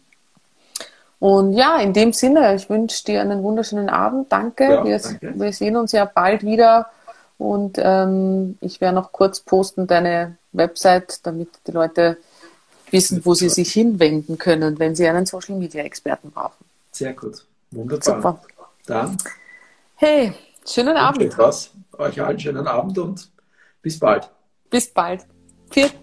Und 1.19 1.53
ja, 1.53 1.77
in 1.77 1.93
dem 1.93 2.13
Sinne, 2.13 2.55
ich 2.55 2.67
wünsche 2.67 3.05
dir 3.05 3.21
einen 3.21 3.43
wunderschönen 3.43 3.89
Abend. 3.89 4.31
Danke. 4.31 4.63
Ja, 4.63 4.83
wir, 4.83 4.97
danke. 4.97 5.33
wir, 5.35 5.53
sehen 5.53 5.75
uns 5.75 5.91
ja 5.91 6.05
bald 6.05 6.43
wieder. 6.43 6.87
Und 7.41 7.79
ähm, 7.79 8.55
ich 8.61 8.81
werde 8.81 8.93
noch 8.93 9.11
kurz 9.11 9.39
posten 9.39 9.87
deine 9.87 10.37
Website, 10.51 11.25
damit 11.25 11.49
die 11.65 11.71
Leute 11.71 12.17
wissen, 12.91 13.25
wo 13.25 13.33
sie 13.33 13.49
sich 13.49 13.73
hinwenden 13.73 14.37
können, 14.37 14.77
wenn 14.77 14.95
sie 14.95 15.07
einen 15.07 15.25
Social 15.25 15.55
Media 15.55 15.83
Experten 15.83 16.29
brauchen. 16.29 16.63
Sehr 16.91 17.13
gut. 17.13 17.43
Wunderbar. 17.71 18.03
Super. 18.03 18.41
Dann. 18.85 19.17
Hey, 19.95 20.33
schönen 20.67 20.95
Abend. 20.95 21.23
Etwas. 21.23 21.71
Euch 21.97 22.21
allen 22.21 22.39
schönen 22.39 22.67
Abend 22.67 22.99
und 22.99 23.27
bis 23.81 23.97
bald. 23.97 24.29
Bis 24.69 24.87
bald. 24.93 25.25
Pfiat 25.71 25.93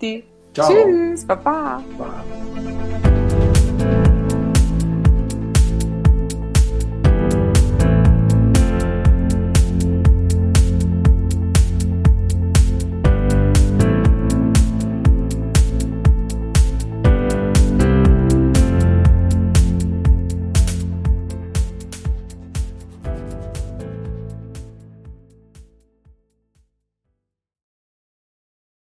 Ciao. 0.55 0.73
Tschüss. 0.73 1.25
Baba. 1.25 1.85
Baba. 1.97 2.88